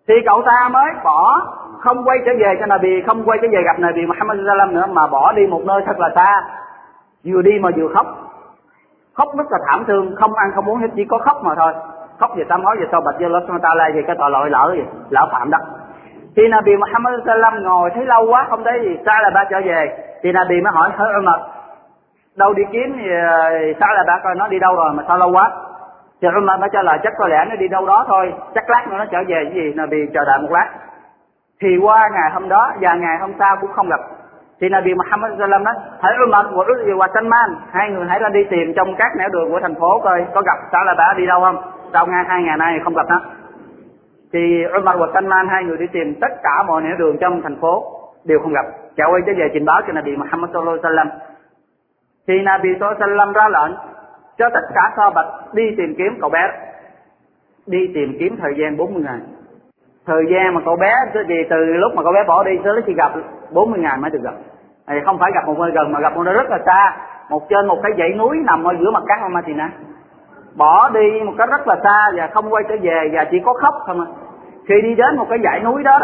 Thì 0.08 0.14
cậu 0.26 0.42
ta 0.46 0.70
mới 0.70 0.92
bỏ, 1.04 1.48
không 1.80 2.04
quay 2.06 2.18
trở 2.26 2.32
về 2.40 2.56
cho 2.60 2.66
Nabi, 2.66 3.02
không 3.08 3.24
quay 3.26 3.40
trở 3.42 3.48
về 3.52 3.62
gặp 3.66 3.80
Nabi 3.80 4.06
Muhammad 4.06 4.38
sallam 4.48 4.74
nữa, 4.74 4.86
mà 4.92 5.08
bỏ 5.08 5.32
đi 5.32 5.48
một 5.48 5.62
nơi 5.66 5.82
thật 5.86 6.00
là 6.00 6.10
xa. 6.16 6.44
Vừa 7.26 7.42
đi 7.42 7.60
mà 7.62 7.70
vừa 7.78 7.88
khóc. 7.94 8.08
Khóc 9.14 9.28
rất 9.38 9.52
là 9.52 9.58
thảm 9.68 9.84
thương, 9.88 10.16
không 10.16 10.34
ăn 10.34 10.52
không 10.56 10.66
uống, 10.70 10.80
hết 10.80 10.88
chỉ 10.96 11.06
có 11.06 11.18
khóc 11.18 11.44
mà 11.44 11.56
thôi 11.56 11.74
khóc 12.20 12.32
về 12.38 12.44
tâm 12.50 12.64
hối 12.64 12.76
về 12.80 12.86
sau 12.92 13.02
bạch 13.02 13.16
Allah 13.22 13.44
ta 13.62 13.70
la 13.76 13.90
thì 13.94 14.02
cái 14.08 14.16
tội 14.20 14.32
lỗi 14.32 14.50
lỡ 14.50 14.74
gì 14.74 14.84
lỡ 15.10 15.30
phạm 15.32 15.50
đó. 15.50 15.58
Thì 16.36 16.48
Nabi 16.48 16.78
Muhammad 16.78 17.14
sallam 17.26 17.64
ngồi 17.64 17.90
thấy 17.96 18.06
lâu 18.06 18.26
quá, 18.30 18.48
không 18.50 18.64
thấy 18.64 18.80
gì. 18.82 19.00
Sao 19.06 19.22
là 19.24 19.30
ba 19.30 19.44
trở 19.50 19.62
về. 19.66 19.98
Thì 20.24 20.32
Nabi 20.32 20.62
mới 20.62 20.74
hỏi 20.74 20.90
hỏi 20.98 21.10
Umar, 21.20 21.40
đâu 22.38 22.54
đi 22.54 22.64
kiếm 22.72 22.98
thì 22.98 23.10
ờ, 23.10 23.50
Sa 23.80 23.80
sao 23.80 23.94
là 23.94 24.04
ba 24.08 24.20
coi 24.24 24.36
nó 24.36 24.48
đi 24.48 24.60
đâu 24.60 24.76
rồi 24.76 24.94
mà 24.94 25.04
sao 25.08 25.18
lâu 25.18 25.32
quá? 25.32 25.52
Thì 26.22 26.28
Umar 26.38 26.60
mới 26.60 26.70
trả 26.74 26.82
lời, 26.82 27.00
chắc 27.04 27.14
có 27.18 27.28
lẽ 27.28 27.46
nó 27.50 27.56
đi 27.56 27.68
đâu 27.68 27.86
đó 27.86 28.06
thôi. 28.08 28.34
Chắc 28.56 28.70
lát 28.70 28.88
nữa 28.88 28.98
nó 28.98 29.06
trở 29.06 29.18
về. 29.28 29.44
Cái 29.44 29.54
gì? 29.54 29.74
Nabi 29.76 29.98
chờ 30.14 30.26
đợi 30.26 30.40
một 30.42 30.52
lát. 30.52 30.70
Thì 31.62 31.78
qua 31.78 32.10
ngày 32.14 32.32
hôm 32.34 32.50
đó 32.50 32.72
và 32.82 32.94
ngày 32.94 33.18
hôm 33.22 33.34
sau 33.40 33.58
cũng 33.62 33.72
không 33.74 33.90
gặp. 33.90 34.00
Thì 34.62 34.70
Nabi 34.70 34.94
Muhammad 34.94 35.32
sallam 35.40 35.64
nói 35.64 35.74
hãy 36.02 36.14
Umar 36.26 36.46
và 36.46 36.64
Uzi 36.64 36.98
và 36.98 37.08
Salman 37.14 37.56
hai 37.72 37.90
người 37.90 38.06
hãy 38.10 38.20
ra 38.20 38.30
đi 38.30 38.44
tìm 38.50 38.74
trong 38.76 38.96
các 38.98 39.12
nẻo 39.18 39.30
đường 39.30 39.52
của 39.52 39.60
thành 39.62 39.76
phố 39.76 40.00
coi 40.04 40.26
có 40.34 40.42
gặp 40.42 40.58
sao 40.72 40.84
là 40.84 40.96
ba 40.98 41.14
đi 41.18 41.26
đâu 41.26 41.42
không? 41.42 41.75
Sau 41.96 42.08
ngay 42.08 42.24
hai 42.28 42.44
ngày 42.44 42.58
nay 42.58 42.80
không 42.84 42.96
gặp 42.96 43.06
nó 43.10 43.22
thì 44.34 44.64
Umar 44.80 45.00
và 45.00 45.08
Salman, 45.14 45.48
hai 45.48 45.64
người 45.64 45.78
đi 45.78 45.88
tìm 45.92 46.16
tất 46.22 46.32
cả 46.44 46.64
mọi 46.68 46.82
nẻo 46.82 46.96
đường 46.98 47.18
trong 47.22 47.42
thành 47.42 47.58
phố 47.62 47.84
đều 48.26 48.40
không 48.40 48.54
gặp. 48.54 48.66
Chạy 48.98 49.08
quay 49.12 49.22
trở 49.26 49.34
về 49.38 49.50
trình 49.54 49.66
báo 49.66 49.82
cho 49.88 49.94
Nabi 49.94 50.16
Muhammad 50.16 50.52
sallallahu 50.54 50.78
alaihi 50.84 50.84
wasallam. 50.84 51.10
Thì 52.28 52.42
Nabi 52.42 52.70
Sallam 53.00 53.34
ra 53.34 53.50
lệnh 53.50 53.76
cho 54.38 54.50
tất 54.50 54.62
cả 54.76 54.82
so 54.98 55.10
bạch 55.10 55.54
đi 55.54 55.64
tìm 55.78 55.96
kiếm 55.98 56.18
cậu 56.22 56.30
bé. 56.30 56.52
Đi 57.68 57.92
tìm 57.94 58.16
kiếm 58.20 58.38
thời 58.42 58.54
gian 58.58 58.78
40 58.78 59.04
ngày. 59.06 59.20
Thời 60.06 60.24
gian 60.32 60.54
mà 60.54 60.62
cậu 60.66 60.76
bé 60.76 60.94
thì 61.14 61.36
từ 61.50 61.58
lúc 61.66 61.92
mà 61.96 62.04
cậu 62.04 62.14
bé 62.14 62.24
bỏ 62.28 62.44
đi 62.44 62.52
tới 62.64 62.82
khi 62.86 62.94
gặp 62.94 63.12
40 63.52 63.80
ngày 63.80 63.98
mới 63.98 64.12
được 64.12 64.22
gặp. 64.24 64.34
Thì 64.88 64.96
không 65.06 65.20
phải 65.20 65.32
gặp 65.36 65.48
một 65.48 65.60
nơi 65.60 65.72
gần, 65.72 65.92
mà 65.92 66.00
gặp 66.00 66.16
một 66.16 66.24
nơi 66.24 66.34
rất 66.34 66.50
là 66.50 66.60
xa. 66.66 66.98
Một 67.30 67.50
trên 67.50 67.68
một 67.68 67.80
cái 67.84 67.92
dãy 67.98 68.14
núi 68.18 68.38
nằm 68.46 68.64
ở 68.64 68.74
giữa 68.80 68.92
mặt 68.92 69.04
cát 69.08 69.48
nè 69.48 69.70
bỏ 70.58 70.90
đi 70.90 71.22
một 71.26 71.34
cách 71.38 71.50
rất 71.50 71.68
là 71.68 71.76
xa 71.84 72.12
và 72.16 72.30
không 72.34 72.54
quay 72.54 72.64
trở 72.70 72.76
về 72.82 73.10
và 73.14 73.26
chỉ 73.32 73.38
có 73.46 73.54
khóc 73.54 73.74
thôi 73.88 73.96
mà. 73.96 74.06
Khi 74.68 74.76
đi 74.82 74.96
đến 74.96 75.18
một 75.18 75.26
cái 75.30 75.40
dãy 75.44 75.60
núi 75.60 75.84
đó 75.84 76.00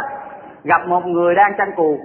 gặp 0.63 0.87
một 0.87 1.05
người 1.05 1.35
đang 1.35 1.53
tranh 1.57 1.71
cù. 1.75 1.99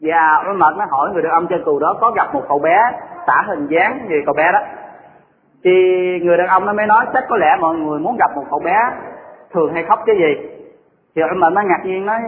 Và 0.00 0.44
Umar 0.50 0.76
nó 0.76 0.84
hỏi 0.90 1.10
người 1.12 1.22
đàn 1.22 1.32
ông 1.32 1.46
chăn 1.46 1.64
cù 1.64 1.78
đó, 1.78 1.96
có 2.00 2.10
gặp 2.10 2.34
một 2.34 2.42
cậu 2.48 2.58
bé 2.58 2.78
tả 3.26 3.44
hình 3.46 3.66
dáng 3.66 4.06
như 4.08 4.16
cậu 4.26 4.34
bé 4.34 4.52
đó? 4.52 4.58
Thì 5.64 5.70
người 6.22 6.36
đàn 6.36 6.46
ông 6.46 6.66
nó 6.66 6.72
mới 6.72 6.86
nói, 6.86 7.06
chắc 7.12 7.24
có 7.28 7.36
lẽ 7.36 7.56
mọi 7.60 7.76
người 7.76 7.98
muốn 7.98 8.16
gặp 8.16 8.30
một 8.36 8.44
cậu 8.50 8.58
bé 8.58 8.76
thường 9.52 9.74
hay 9.74 9.82
khóc 9.82 9.98
cái 10.06 10.16
gì. 10.16 10.48
Thì 11.16 11.22
Umar 11.32 11.52
nó 11.52 11.62
ngạc 11.62 11.80
nhiên 11.84 12.06
nói, 12.06 12.20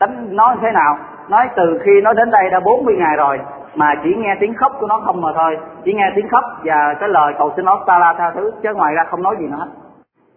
tính 0.00 0.36
nói 0.36 0.56
thế 0.62 0.70
nào? 0.70 0.98
Nói 1.28 1.48
từ 1.56 1.80
khi 1.84 2.00
nó 2.02 2.12
đến 2.12 2.30
đây 2.30 2.50
đã 2.50 2.60
40 2.60 2.96
ngày 2.98 3.16
rồi, 3.16 3.40
mà 3.74 3.94
chỉ 4.04 4.14
nghe 4.14 4.36
tiếng 4.40 4.54
khóc 4.54 4.72
của 4.80 4.86
nó 4.86 5.00
không 5.04 5.20
mà 5.20 5.28
thôi. 5.34 5.58
Chỉ 5.84 5.92
nghe 5.94 6.12
tiếng 6.16 6.28
khóc 6.28 6.44
và 6.64 6.94
cái 7.00 7.08
lời 7.08 7.34
cầu 7.38 7.52
xin 7.56 7.64
ta 7.86 7.98
la 7.98 8.14
tha 8.18 8.30
thứ, 8.34 8.50
chứ 8.62 8.74
ngoài 8.74 8.94
ra 8.94 9.04
không 9.04 9.22
nói 9.22 9.36
gì 9.38 9.46
nữa. 9.46 9.66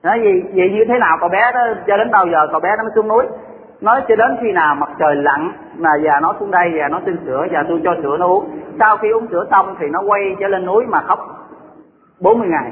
Hết 0.03 0.09
nói 0.09 0.19
gì, 0.23 0.43
vậy 0.53 0.69
như 0.73 0.85
thế 0.87 0.99
nào 0.99 1.17
cậu 1.19 1.29
bé 1.29 1.51
đó? 1.53 1.61
Cho 1.87 1.97
đến 1.97 2.11
bao 2.11 2.25
giờ 2.27 2.47
cậu 2.51 2.59
bé 2.59 2.69
nó 2.77 2.83
mới 2.83 2.91
xuống 2.95 3.07
núi? 3.07 3.23
Nói 3.81 4.01
cho 4.07 4.15
đến 4.15 4.37
khi 4.41 4.51
nào 4.51 4.75
mặt 4.75 4.89
trời 4.99 5.15
lặn 5.15 5.51
mà 5.77 5.89
già 6.03 6.19
nó 6.19 6.33
xuống 6.39 6.51
đây 6.51 6.71
và 6.75 6.87
nó 6.87 7.01
xin 7.05 7.17
sữa 7.25 7.45
và 7.51 7.63
tôi 7.67 7.81
cho 7.83 7.95
sữa 8.03 8.17
nó 8.19 8.27
uống. 8.27 8.49
Sau 8.79 8.97
khi 8.97 9.09
uống 9.09 9.27
sữa 9.31 9.45
xong 9.51 9.75
thì 9.79 9.85
nó 9.91 10.01
quay 10.07 10.35
trở 10.39 10.47
lên 10.47 10.65
núi 10.65 10.85
mà 10.87 11.01
khóc. 11.01 11.19
40 12.21 12.47
ngày. 12.47 12.71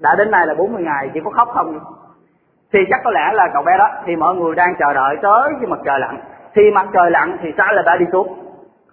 Đã 0.00 0.14
đến 0.18 0.30
nay 0.30 0.46
là 0.46 0.54
40 0.54 0.82
ngày, 0.82 1.10
chỉ 1.14 1.20
có 1.24 1.30
khóc 1.30 1.48
không. 1.54 1.78
Thì 2.72 2.78
chắc 2.90 3.00
có 3.04 3.10
lẽ 3.10 3.30
là 3.32 3.48
cậu 3.52 3.62
bé 3.62 3.72
đó, 3.78 3.88
thì 4.06 4.16
mọi 4.16 4.34
người 4.34 4.54
đang 4.54 4.74
chờ 4.78 4.94
đợi 4.94 5.16
tới 5.22 5.52
khi 5.60 5.66
mặt 5.66 5.78
trời 5.84 6.00
lặn 6.00 6.16
thì 6.56 6.70
mặt 6.70 6.86
trời 6.92 7.10
lặn 7.10 7.36
thì 7.42 7.52
xã 7.58 7.72
là 7.72 7.82
đã 7.82 7.96
đi 7.96 8.06
xuống. 8.12 8.28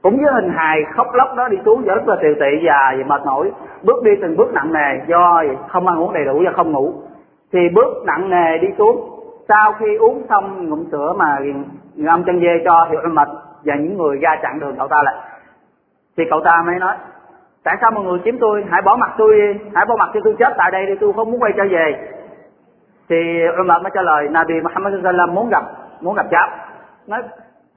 Cũng 0.01 0.18
với 0.24 0.34
hình 0.34 0.51
hài 0.55 0.78
khóc 0.95 1.07
lóc 1.14 1.36
đó 1.38 1.47
đi 1.47 1.57
xuống 1.66 1.84
rất 1.84 2.07
là 2.07 2.16
tiều 2.22 2.34
tị 2.34 2.68
và 2.68 2.93
mệt 3.05 3.22
mỏi. 3.26 3.51
Bước 3.84 4.03
đi 4.03 4.11
từng 4.22 4.38
bước 4.38 4.53
nặng 4.53 4.74
nề 4.74 5.05
do 5.07 5.43
không 5.70 5.88
ăn 5.88 5.99
uống 5.99 6.14
đầy 6.14 6.26
đủ 6.26 6.41
và 6.45 6.51
không 6.51 6.72
ngủ. 6.72 6.93
Thì 7.53 7.59
bước 7.76 8.03
nặng 8.05 8.30
nề 8.30 8.57
đi 8.57 8.68
xuống. 8.78 9.09
Sau 9.47 9.74
khi 9.80 9.95
uống 9.95 10.26
xong 10.30 10.70
ngụm 10.70 10.84
sữa 10.91 11.14
mà 11.18 11.38
ngâm 11.95 12.24
chân 12.24 12.39
dê 12.39 12.64
cho 12.66 12.88
hiệu 12.91 13.01
mệt 13.11 13.28
và 13.66 13.76
những 13.76 13.97
người 13.97 14.18
ra 14.18 14.36
chặn 14.41 14.59
đường 14.59 14.76
cậu 14.78 14.88
ta 14.88 14.97
lại, 15.03 15.16
thì 16.18 16.24
cậu 16.30 16.41
ta 16.45 16.64
mới 16.66 16.76
nói, 16.80 16.95
tại 17.64 17.78
sao 17.82 17.91
mọi 17.91 18.03
người 18.03 18.20
chiếm 18.26 18.39
tôi? 18.39 18.66
Hãy 18.70 18.82
bỏ 18.82 18.95
mặt 18.95 19.11
tôi 19.18 19.59
hãy 19.76 19.86
bỏ 19.86 19.95
mặt 19.99 20.09
cho 20.14 20.20
tôi 20.24 20.36
chết 20.39 20.53
tại 20.57 20.72
đây 20.72 20.86
đi, 20.86 20.93
tôi 21.01 21.14
không 21.14 21.32
muốn 21.32 21.41
quay 21.41 21.53
trở 21.57 21.64
về. 21.72 22.09
Thì 23.09 23.16
Umar 23.61 23.82
mới 23.84 23.91
trả 23.93 24.01
lời, 24.01 24.28
Nabi 24.32 24.53
Muhammad 24.61 24.93
sallam 25.03 25.36
muốn 25.36 25.49
gặp 25.49 25.64
muốn 26.01 26.16
gặp 26.16 26.26
cháu. 26.32 26.47
Nói 27.07 27.22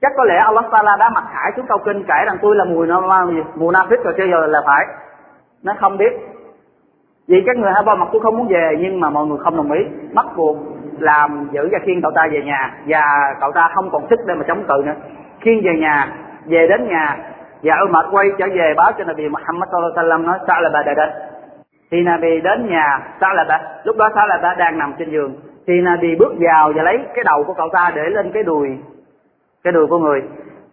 chắc 0.01 0.11
có 0.17 0.23
lẽ 0.23 0.37
Allah 0.37 0.65
Taala 0.71 0.95
đã 0.99 1.09
mặc 1.09 1.23
khải 1.33 1.51
xuống 1.55 1.65
câu 1.69 1.77
kinh 1.85 2.03
kể 2.03 2.25
rằng 2.25 2.37
tôi 2.41 2.55
là 2.55 2.65
mùi 2.65 2.87
gì? 2.87 3.43
Mùi 3.55 3.73
Nafis 3.73 4.03
rồi 4.03 4.13
chưa 4.17 4.25
giờ 4.25 4.47
là 4.47 4.61
phải. 4.65 4.85
Nó 5.63 5.73
không 5.79 5.97
biết. 5.97 6.13
Vì 7.27 7.43
các 7.45 7.57
người 7.57 7.71
hai 7.73 7.83
ba 7.83 7.95
mặt 7.95 8.07
tôi 8.11 8.21
không 8.21 8.37
muốn 8.37 8.47
về, 8.47 8.75
nhưng 8.79 8.99
mà 8.99 9.09
mọi 9.09 9.25
người 9.25 9.37
không 9.37 9.57
đồng 9.57 9.71
ý. 9.71 9.85
Bắt 10.13 10.25
buộc 10.35 10.57
làm 10.99 11.49
giữ 11.51 11.69
và 11.71 11.79
khiêng 11.85 12.01
cậu 12.01 12.11
ta 12.15 12.27
về 12.31 12.41
nhà. 12.45 12.73
Và 12.87 13.01
cậu 13.39 13.51
ta 13.51 13.69
không 13.75 13.89
còn 13.91 14.07
sức 14.09 14.19
để 14.27 14.35
mà 14.35 14.43
chống 14.47 14.63
cự 14.67 14.83
nữa. 14.85 14.95
Khiêng 15.41 15.61
về 15.63 15.71
nhà, 15.79 16.13
về 16.45 16.67
đến 16.67 16.87
nhà. 16.87 17.17
Và 17.63 17.75
Umar 17.87 18.05
quay 18.11 18.27
trở 18.37 18.45
về 18.53 18.73
báo 18.77 18.91
cho 18.97 19.03
Nabi 19.03 19.29
Muhammad 19.29 19.69
sallallahu 19.71 19.93
alaihi 19.95 20.09
wasallam 20.09 20.25
nói 20.25 20.39
sao 20.47 20.61
là 20.61 20.69
bà 20.73 20.83
đã 20.83 20.93
đến 20.93 21.09
thì 21.91 22.01
Nabi 22.01 22.41
đến 22.41 22.69
nhà 22.69 22.99
sao 23.21 23.33
là 23.33 23.45
bà 23.49 23.59
lúc 23.83 23.97
đó 23.97 24.09
sao 24.15 24.27
là 24.27 24.39
bà 24.41 24.53
đang 24.53 24.77
nằm 24.77 24.93
trên 24.99 25.11
giường. 25.11 25.35
Thì 25.67 25.81
Nabi 25.81 26.15
bước 26.15 26.33
vào 26.39 26.71
và 26.75 26.83
lấy 26.83 26.97
cái 27.15 27.23
đầu 27.23 27.43
của 27.47 27.53
cậu 27.53 27.69
ta 27.73 27.91
để 27.95 28.01
lên 28.09 28.31
cái 28.33 28.43
đùi 28.43 28.69
cái 29.63 29.73
đùi 29.73 29.87
của 29.87 29.97
người. 29.97 30.21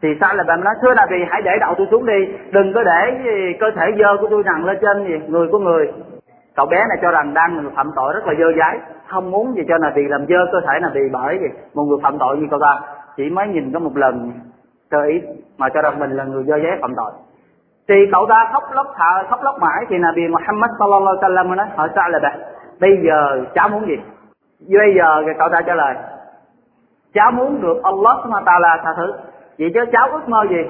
Thì 0.03 0.09
sao 0.20 0.35
là 0.35 0.45
bạn 0.45 0.64
nói, 0.64 0.74
thưa 0.82 0.95
vì 1.11 1.24
hãy 1.28 1.43
để 1.43 1.51
đầu 1.61 1.74
tôi 1.78 1.87
xuống 1.91 2.07
đi. 2.07 2.28
Đừng 2.51 2.72
có 2.74 2.82
để 2.82 3.01
ờ, 3.24 3.32
cơ 3.61 3.70
thể 3.76 3.87
dơ 3.99 4.16
của 4.20 4.28
tôi 4.30 4.43
nằm 4.45 4.66
lên 4.66 4.78
trên 4.82 5.05
gì 5.05 5.26
người 5.28 5.49
của 5.53 5.59
người. 5.59 5.93
Cậu 6.57 6.66
bé 6.66 6.76
này 6.76 6.99
cho 7.03 7.11
rằng 7.11 7.35
đang 7.35 7.70
phạm 7.76 7.91
tội 7.97 8.14
rất 8.14 8.26
là 8.26 8.35
dơ 8.39 8.53
dái, 8.59 8.78
không 9.09 9.30
muốn 9.30 9.55
gì 9.55 9.62
cho 9.68 9.78
là 9.78 9.93
vì 9.95 10.03
làm 10.09 10.26
dơ 10.26 10.37
cơ 10.53 10.61
thể 10.61 10.80
là 10.80 10.91
vì 10.95 11.01
bởi 11.12 11.39
gì 11.41 11.47
một 11.74 11.82
người 11.82 11.99
phạm 12.03 12.18
tội 12.18 12.37
như 12.37 12.47
cậu 12.51 12.61
ta 12.61 12.80
chỉ 13.16 13.30
mới 13.30 13.47
nhìn 13.47 13.72
có 13.72 13.78
một 13.78 13.97
lần 13.97 14.32
cơ 14.91 15.03
ý 15.03 15.22
mà 15.59 15.68
cho 15.68 15.82
rằng 15.82 15.99
mình 15.99 16.11
là 16.11 16.24
người 16.24 16.45
dơ 16.45 16.55
dái 16.62 16.78
phạm 16.80 16.95
tội. 16.97 17.12
Thì 17.89 17.95
cậu 18.12 18.26
ta 18.28 18.51
khóc 18.53 18.62
lóc 18.72 18.87
thở, 18.97 19.22
khóc 19.30 19.41
lóc 19.43 19.55
mãi 19.61 19.85
thì 19.89 19.99
là 19.99 20.12
vì 20.16 20.28
Muhammad 20.28 20.70
sallallahu 20.78 21.16
alaihi 21.20 21.35
wasallam 21.35 21.55
nói, 21.55 21.66
hỏi 21.76 21.89
sao 21.95 22.09
là 22.11 22.18
bạn 22.18 22.39
bây 22.80 22.91
giờ 23.07 23.45
cháu 23.55 23.68
muốn 23.68 23.87
gì? 23.87 23.97
Bây 24.78 24.95
giờ 24.97 25.22
thì 25.26 25.32
cậu 25.39 25.49
ta 25.49 25.61
trả 25.66 25.74
lời 25.74 25.95
cháu 27.15 27.31
muốn 27.31 27.61
được 27.61 27.81
Allah 27.83 28.17
subhanahu 28.23 28.45
wa 28.45 28.53
ta'ala 28.53 28.83
tha 28.85 28.91
thứ. 28.97 29.12
Vậy 29.59 29.71
chứ 29.75 29.81
cháu 29.93 30.09
ước 30.12 30.29
mơ 30.29 30.47
gì? 30.51 30.62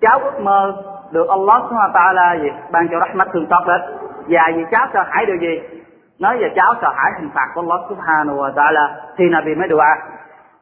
Cháu 0.00 0.18
ước 0.18 0.40
mơ 0.40 0.82
được 1.10 1.28
Allah 1.28 1.62
subhanahu 1.62 1.92
wa 1.92 1.92
ta'ala 1.92 2.42
gì? 2.42 2.48
Ban 2.72 2.88
cho 2.90 3.00
rahmat 3.00 3.28
thương 3.32 3.46
xót 3.50 3.66
đến 3.66 3.80
và 4.28 4.50
vì 4.56 4.64
cháu 4.70 4.86
sợ 4.92 5.02
hãi 5.08 5.26
điều 5.26 5.36
gì? 5.36 5.60
Nói 6.18 6.38
về 6.38 6.52
cháu 6.56 6.74
sợ 6.82 6.88
hãi 6.96 7.12
hình 7.20 7.30
phạt 7.34 7.48
của 7.54 7.60
Allah 7.60 7.80
subhanahu 7.88 8.38
wa 8.38 8.52
ta'ala. 8.54 8.88
Thì 9.16 9.28
Nabi 9.28 9.54
mới 9.54 9.68
dua 9.70 9.82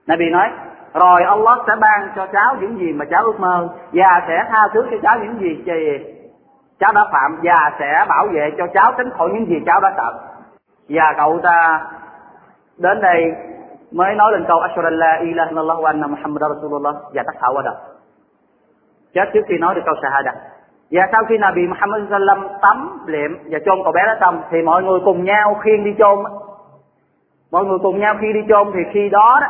Nabi 0.07 0.31
nói, 0.31 0.49
rồi 0.95 1.23
Allah 1.25 1.59
sẽ 1.67 1.73
ban 1.81 2.09
cho 2.17 2.27
cháu 2.33 2.57
những 2.61 2.79
gì 2.79 2.93
mà 2.93 3.05
cháu 3.11 3.23
ước 3.25 3.41
mơ 3.41 3.69
và 3.93 4.23
sẽ 4.29 4.45
tha 4.49 4.69
thứ 4.75 4.87
cho 4.91 4.97
cháu 5.03 5.19
những 5.19 5.41
gì 5.41 5.63
gì 5.67 6.13
cháu 6.81 6.93
đã 6.93 7.05
phạm 7.13 7.39
và 7.43 7.73
sẽ 7.79 8.05
bảo 8.09 8.27
vệ 8.33 8.51
cho 8.59 8.67
cháu 8.75 8.93
tránh 8.99 9.11
khỏi 9.11 9.31
những 9.33 9.47
gì 9.47 9.57
cháu 9.67 9.81
đã 9.81 9.93
sợ. 9.97 10.13
Và 10.89 11.15
cậu 11.17 11.41
ta 11.43 11.81
đến 12.79 13.01
đây 13.01 13.33
mới 13.93 14.15
nói 14.15 14.33
lên 14.33 14.45
câu, 14.49 14.59
ashhadu 14.59 14.87
an 14.87 14.99
la 14.99 15.19
ilaha 15.21 15.49
illallah 15.51 15.79
wa 15.79 15.87
anna 15.87 16.07
muhammadar 16.07 16.51
rasulullah. 16.55 16.95
Và 17.15 17.23
tắt 17.27 17.37
thở 17.41 17.49
qua 17.55 17.63
đời 17.65 17.75
chết 19.15 19.29
trước 19.35 19.41
khi 19.49 19.59
nói 19.59 19.75
được 19.75 19.83
câu 19.85 19.95
shahada. 20.03 20.33
Và 20.91 21.09
sau 21.13 21.23
khi 21.29 21.39
Nabi 21.39 21.67
Muhammad 21.67 22.03
sallam 22.11 22.49
tắm 22.63 22.99
liệm 23.07 23.31
và 23.51 23.59
chôn 23.67 23.79
cậu 23.85 23.93
bé 23.93 24.01
đó 24.07 24.15
xong, 24.21 24.43
thì 24.51 24.63
mọi 24.63 24.83
người 24.83 25.01
cùng 25.05 25.25
nhau 25.25 25.55
khiêng 25.63 25.85
đi 25.85 25.95
chôn. 25.99 26.19
Mọi 27.53 27.65
người 27.65 27.79
cùng 27.83 27.99
nhau 28.01 28.15
khi 28.21 28.33
đi 28.33 28.41
chôn 28.49 28.67
thì 28.75 28.81
khi 28.93 29.09
đó 29.09 29.39
đó, 29.41 29.47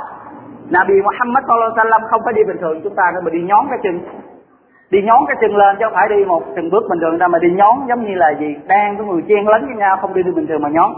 Nabi 0.71 1.03
Muhammad 1.03 1.45
sallallahu 1.45 1.71
alaihi 1.71 1.91
wasallam 1.91 2.09
không 2.11 2.21
phải 2.25 2.33
đi 2.33 2.45
bình 2.45 2.57
thường, 2.61 2.81
chúng 2.85 2.95
ta 2.95 3.03
nữa 3.15 3.21
mà 3.25 3.31
đi 3.31 3.43
nhón 3.43 3.67
cái 3.71 3.79
chân. 3.83 4.01
Đi 4.91 5.03
nhón 5.03 5.21
cái 5.29 5.37
chân 5.41 5.57
lên 5.57 5.77
chứ 5.79 5.85
không 5.85 5.95
phải 5.95 6.09
đi 6.09 6.25
một 6.25 6.43
từng 6.57 6.71
bước 6.71 6.85
bình 6.91 7.01
thường 7.01 7.19
ra 7.19 7.29
mà 7.29 7.39
đi 7.39 7.51
nhón 7.51 7.75
giống 7.89 8.05
như 8.05 8.15
là 8.15 8.31
gì, 8.41 8.57
đang 8.67 8.99
có 8.99 9.05
người 9.05 9.23
chen 9.29 9.49
lấn 9.49 9.67
với 9.67 9.77
nhau, 9.77 9.99
không 10.01 10.15
đi 10.15 10.23
đi 10.23 10.31
bình 10.31 10.47
thường 10.47 10.63
mà 10.63 10.69
nhón 10.69 10.93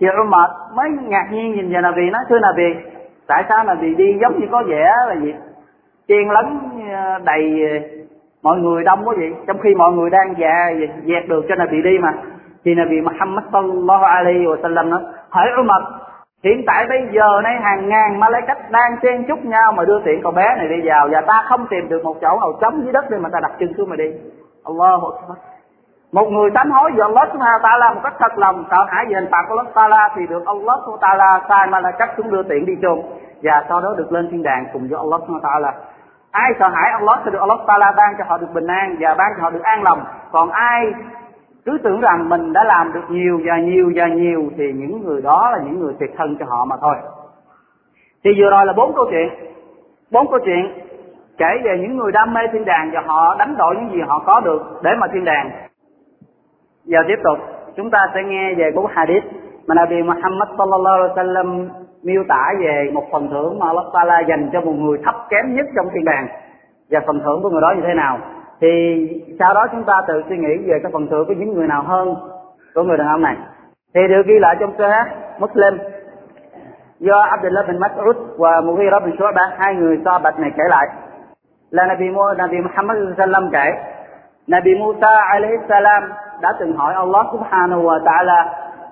thì 0.00 0.06
Umar 0.20 0.50
mới 0.74 0.90
ngạc 0.90 1.28
nhiên 1.30 1.52
nhìn 1.52 1.72
vào 1.72 1.82
Nabi 1.82 2.10
nói 2.10 2.22
thưa 2.28 2.38
Nabi 2.38 2.74
tại 3.26 3.44
sao 3.48 3.64
Nabi 3.64 3.94
đi 3.94 4.18
giống 4.20 4.40
như 4.40 4.46
có 4.50 4.62
vẻ 4.66 4.92
là 5.08 5.14
gì 5.22 5.34
chen 6.08 6.30
lấn 6.30 6.58
ờ, 6.92 7.18
đầy 7.24 7.62
ờ, 7.70 7.88
mọi 8.42 8.58
người 8.58 8.84
đông 8.84 9.04
quá 9.04 9.14
vậy 9.18 9.34
trong 9.46 9.58
khi 9.58 9.74
mọi 9.74 9.92
người 9.92 10.10
đang 10.10 10.34
dạ 10.38 10.70
dẹt 11.04 11.28
được 11.28 11.44
cho 11.48 11.54
Nabi 11.54 11.82
đi 11.82 11.98
mà 11.98 12.14
thì 12.64 12.74
Nabi 12.74 13.00
Muhammad 13.00 13.44
sallallahu 13.52 14.04
alaihi 14.04 14.46
wasallam 14.46 14.88
nói 14.88 15.00
hỏi 15.30 15.46
Umar, 15.60 15.82
Hiện 16.44 16.64
tại 16.66 16.86
bây 16.88 16.98
giờ 17.12 17.40
nay 17.44 17.54
hàng 17.62 17.88
ngàn 17.88 18.20
ma 18.20 18.28
cách 18.46 18.70
đang 18.70 18.96
chen 19.02 19.24
chúc 19.28 19.44
nhau 19.44 19.72
mà 19.72 19.84
đưa 19.84 20.00
tiện 20.04 20.22
cậu 20.22 20.32
bé 20.32 20.54
này 20.56 20.68
đi 20.68 20.88
vào 20.88 21.08
và 21.12 21.20
ta 21.20 21.44
không 21.48 21.66
tìm 21.70 21.88
được 21.88 22.04
một 22.04 22.16
chỗ 22.20 22.28
nào 22.28 22.52
trống 22.60 22.82
dưới 22.82 22.92
đất 22.92 23.04
để 23.10 23.18
mà 23.18 23.28
ta 23.32 23.38
đặt 23.42 23.52
chân 23.58 23.74
xuống 23.76 23.90
mà 23.90 23.96
đi. 23.96 24.12
Allahu 24.64 25.06
Akbar. 25.06 25.38
Một 26.12 26.28
người 26.30 26.50
sám 26.54 26.70
hối 26.70 26.90
về 26.92 27.02
Allah 27.02 27.28
Subhanahu 27.32 27.58
wa 27.58 27.62
ta'ala 27.62 27.94
một 27.94 28.00
cách 28.04 28.14
thật 28.18 28.38
lòng, 28.38 28.64
sợ 28.70 28.84
hãi 28.88 29.04
về 29.08 29.14
hình 29.14 29.28
phạt 29.30 29.44
của 29.48 29.56
Allah 29.56 29.74
Ta'ala 29.74 30.08
thì 30.16 30.26
được 30.26 30.46
Allah 30.46 30.78
Subhanahu 30.86 30.98
wa 30.98 31.18
ta'ala 31.18 31.48
sai 31.48 31.66
mà 31.66 31.80
là 31.80 31.90
cách 31.90 32.10
xuống 32.16 32.30
đưa 32.30 32.42
tiện 32.42 32.66
đi 32.66 32.72
chôn 32.82 32.98
và 33.42 33.64
sau 33.68 33.80
đó 33.80 33.94
được 33.98 34.12
lên 34.12 34.28
thiên 34.30 34.42
đàng 34.42 34.66
cùng 34.72 34.88
với 34.88 34.98
Allah 34.98 35.20
Subhanahu 35.20 35.40
wa 35.40 35.50
ta'ala. 35.50 35.72
Ai 36.30 36.52
sợ 36.58 36.68
hãi 36.68 36.90
Allah 36.92 37.20
sẽ 37.24 37.30
được 37.30 37.40
Allah 37.40 37.60
Ta'ala 37.66 37.94
ban 37.96 38.14
cho 38.18 38.24
họ 38.28 38.38
được 38.38 38.52
bình 38.54 38.66
an 38.66 38.96
và 39.00 39.14
ban 39.14 39.32
cho 39.36 39.42
họ 39.42 39.50
được 39.50 39.62
an 39.62 39.82
lòng. 39.82 40.04
Còn 40.32 40.50
ai 40.50 40.92
cứ 41.68 41.78
tưởng 41.84 42.00
rằng 42.00 42.28
mình 42.28 42.52
đã 42.52 42.64
làm 42.64 42.92
được 42.92 43.04
nhiều 43.08 43.40
và 43.44 43.58
nhiều 43.58 43.92
và 43.94 44.06
nhiều 44.06 44.42
thì 44.56 44.72
những 44.72 45.04
người 45.04 45.22
đó 45.22 45.50
là 45.50 45.58
những 45.64 45.80
người 45.80 45.94
thiệt 46.00 46.10
thân 46.16 46.36
cho 46.38 46.46
họ 46.48 46.64
mà 46.64 46.76
thôi 46.80 46.96
thì 48.24 48.30
vừa 48.40 48.50
rồi 48.50 48.66
là 48.66 48.72
bốn 48.72 48.92
câu 48.94 49.06
chuyện 49.10 49.28
bốn 50.10 50.30
câu 50.30 50.38
chuyện 50.44 50.72
kể 51.38 51.46
về 51.64 51.78
những 51.80 51.96
người 51.96 52.12
đam 52.12 52.34
mê 52.34 52.40
thiên 52.52 52.64
đàng 52.64 52.90
và 52.92 53.02
họ 53.06 53.36
đánh 53.38 53.56
đổi 53.56 53.74
những 53.76 53.92
gì 53.92 54.00
họ 54.06 54.22
có 54.26 54.40
được 54.40 54.62
để 54.82 54.90
mà 54.98 55.06
thiên 55.12 55.24
đàng 55.24 55.67
giờ 56.88 56.98
tiếp 57.08 57.18
tục 57.24 57.38
chúng 57.76 57.90
ta 57.90 57.98
sẽ 58.14 58.22
nghe 58.22 58.54
về 58.54 58.70
bốn 58.74 58.86
hadith 58.86 59.24
mà 59.66 59.74
Nabi 59.74 60.02
Muhammad 60.02 60.48
sallallahu 60.58 60.96
alaihi 60.96 61.14
wasallam 61.14 61.68
miêu 62.02 62.24
tả 62.28 62.52
về 62.60 62.90
một 62.92 63.04
phần 63.12 63.28
thưởng 63.30 63.58
mà 63.58 63.66
Allah 63.66 63.84
Taala 63.92 64.20
dành 64.20 64.50
cho 64.52 64.60
một 64.60 64.72
người 64.72 64.98
thấp 65.04 65.14
kém 65.30 65.54
nhất 65.54 65.66
trong 65.76 65.88
thiên 65.94 66.04
đàng. 66.04 66.26
Và 66.90 67.00
phần 67.06 67.20
thưởng 67.24 67.42
của 67.42 67.50
người 67.50 67.60
đó 67.60 67.72
như 67.76 67.82
thế 67.86 67.94
nào? 67.94 68.18
Thì 68.60 68.70
sau 69.38 69.54
đó 69.54 69.66
chúng 69.72 69.84
ta 69.84 69.94
tự 70.08 70.22
suy 70.28 70.36
nghĩ 70.36 70.56
về 70.66 70.78
cái 70.82 70.92
phần 70.92 71.06
thưởng 71.10 71.24
của 71.26 71.34
những 71.34 71.54
người 71.54 71.66
nào 71.66 71.82
hơn 71.82 72.14
của 72.74 72.82
người 72.82 72.96
đàn 72.96 73.08
ông 73.08 73.22
này. 73.22 73.36
Thì 73.94 74.00
được 74.08 74.22
ghi 74.26 74.38
lại 74.38 74.56
trong 74.60 74.74
sách 74.78 75.06
Muslim. 75.38 75.78
Do 76.98 77.20
Abdullah 77.20 77.68
bin 77.68 77.78
Mas'ud 77.78 78.14
và 78.38 78.60
Mughira 78.60 79.00
bin 79.00 79.14
Shu'bah 79.14 79.50
hai 79.58 79.74
người 79.74 80.00
so 80.04 80.18
bạch 80.18 80.38
này 80.38 80.50
kể 80.56 80.62
lại. 80.68 80.86
Là 81.70 81.86
Nabi, 81.86 82.08
Nabi 82.38 82.56
Muhammad 82.60 82.98
wasallam 82.98 83.50
kể 83.52 83.66
Nabi 84.46 84.74
Musa 84.74 85.20
alaihi 85.32 85.56
salam 85.68 86.02
đã 86.40 86.52
từng 86.60 86.76
hỏi 86.76 86.94
Allah 86.94 87.26
subhanahu 87.32 87.82
wa 87.82 88.04
ta'ala, 88.04 88.44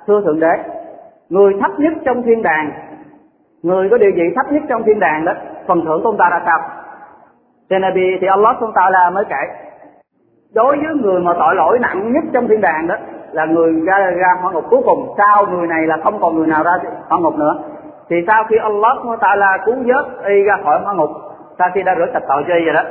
thưa 0.07 0.21
thượng 0.21 0.41
đế, 0.41 0.53
người 1.29 1.53
thấp 1.61 1.71
nhất 1.79 1.93
trong 2.05 2.23
thiên 2.23 2.43
đàng, 2.43 2.71
người 3.63 3.89
có 3.91 3.99
địa 3.99 4.11
vị 4.15 4.23
thấp 4.37 4.53
nhất 4.53 4.63
trong 4.69 4.83
thiên 4.83 4.99
đàng 5.01 5.25
đó, 5.25 5.33
phần 5.67 5.85
thưởng 5.85 6.03
của 6.03 6.09
ông 6.09 6.17
ta 6.17 6.29
là 6.31 6.43
sao? 6.45 6.59
Cho 7.71 7.79
nên 7.79 7.93
thì 8.21 8.27
Allah 8.27 8.57
chúng 8.61 8.73
ta 8.73 8.91
là 8.91 9.11
mới 9.11 9.25
kể, 9.25 9.43
đối 10.55 10.77
với 10.77 10.95
người 11.03 11.21
mà 11.21 11.33
tội 11.39 11.55
lỗi 11.55 11.79
nặng 11.79 12.13
nhất 12.13 12.25
trong 12.33 12.49
thiên 12.49 12.61
đàng 12.61 12.87
đó, 12.87 12.95
là 13.33 13.45
người 13.45 13.73
ra 13.87 13.99
ra 13.99 14.29
hỏa 14.43 14.53
ngục 14.53 14.65
cuối 14.71 14.83
cùng. 14.85 15.15
Sau 15.19 15.47
người 15.47 15.67
này 15.67 15.87
là 15.87 15.97
không 16.05 16.21
còn 16.21 16.37
người 16.37 16.47
nào 16.47 16.63
ra 16.63 16.73
hỏa 17.09 17.19
ngục 17.19 17.35
nữa. 17.39 17.55
Thì 18.11 18.17
sau 18.27 18.45
khi 18.49 18.57
Allah 18.57 18.99
chúng 19.03 19.17
ta 19.21 19.37
là 19.37 19.59
cứu 19.67 19.75
vớt 19.75 20.27
y 20.27 20.43
ra 20.43 20.57
khỏi 20.65 20.81
hỏa 20.85 20.95
ngục, 20.95 21.11
sau 21.59 21.69
khi 21.75 21.83
đã 21.83 21.95
rửa 21.99 22.07
sạch 22.13 22.23
tội 22.29 22.45
cho 22.49 22.55
y 22.55 22.65
rồi 22.65 22.75
đó 22.75 22.83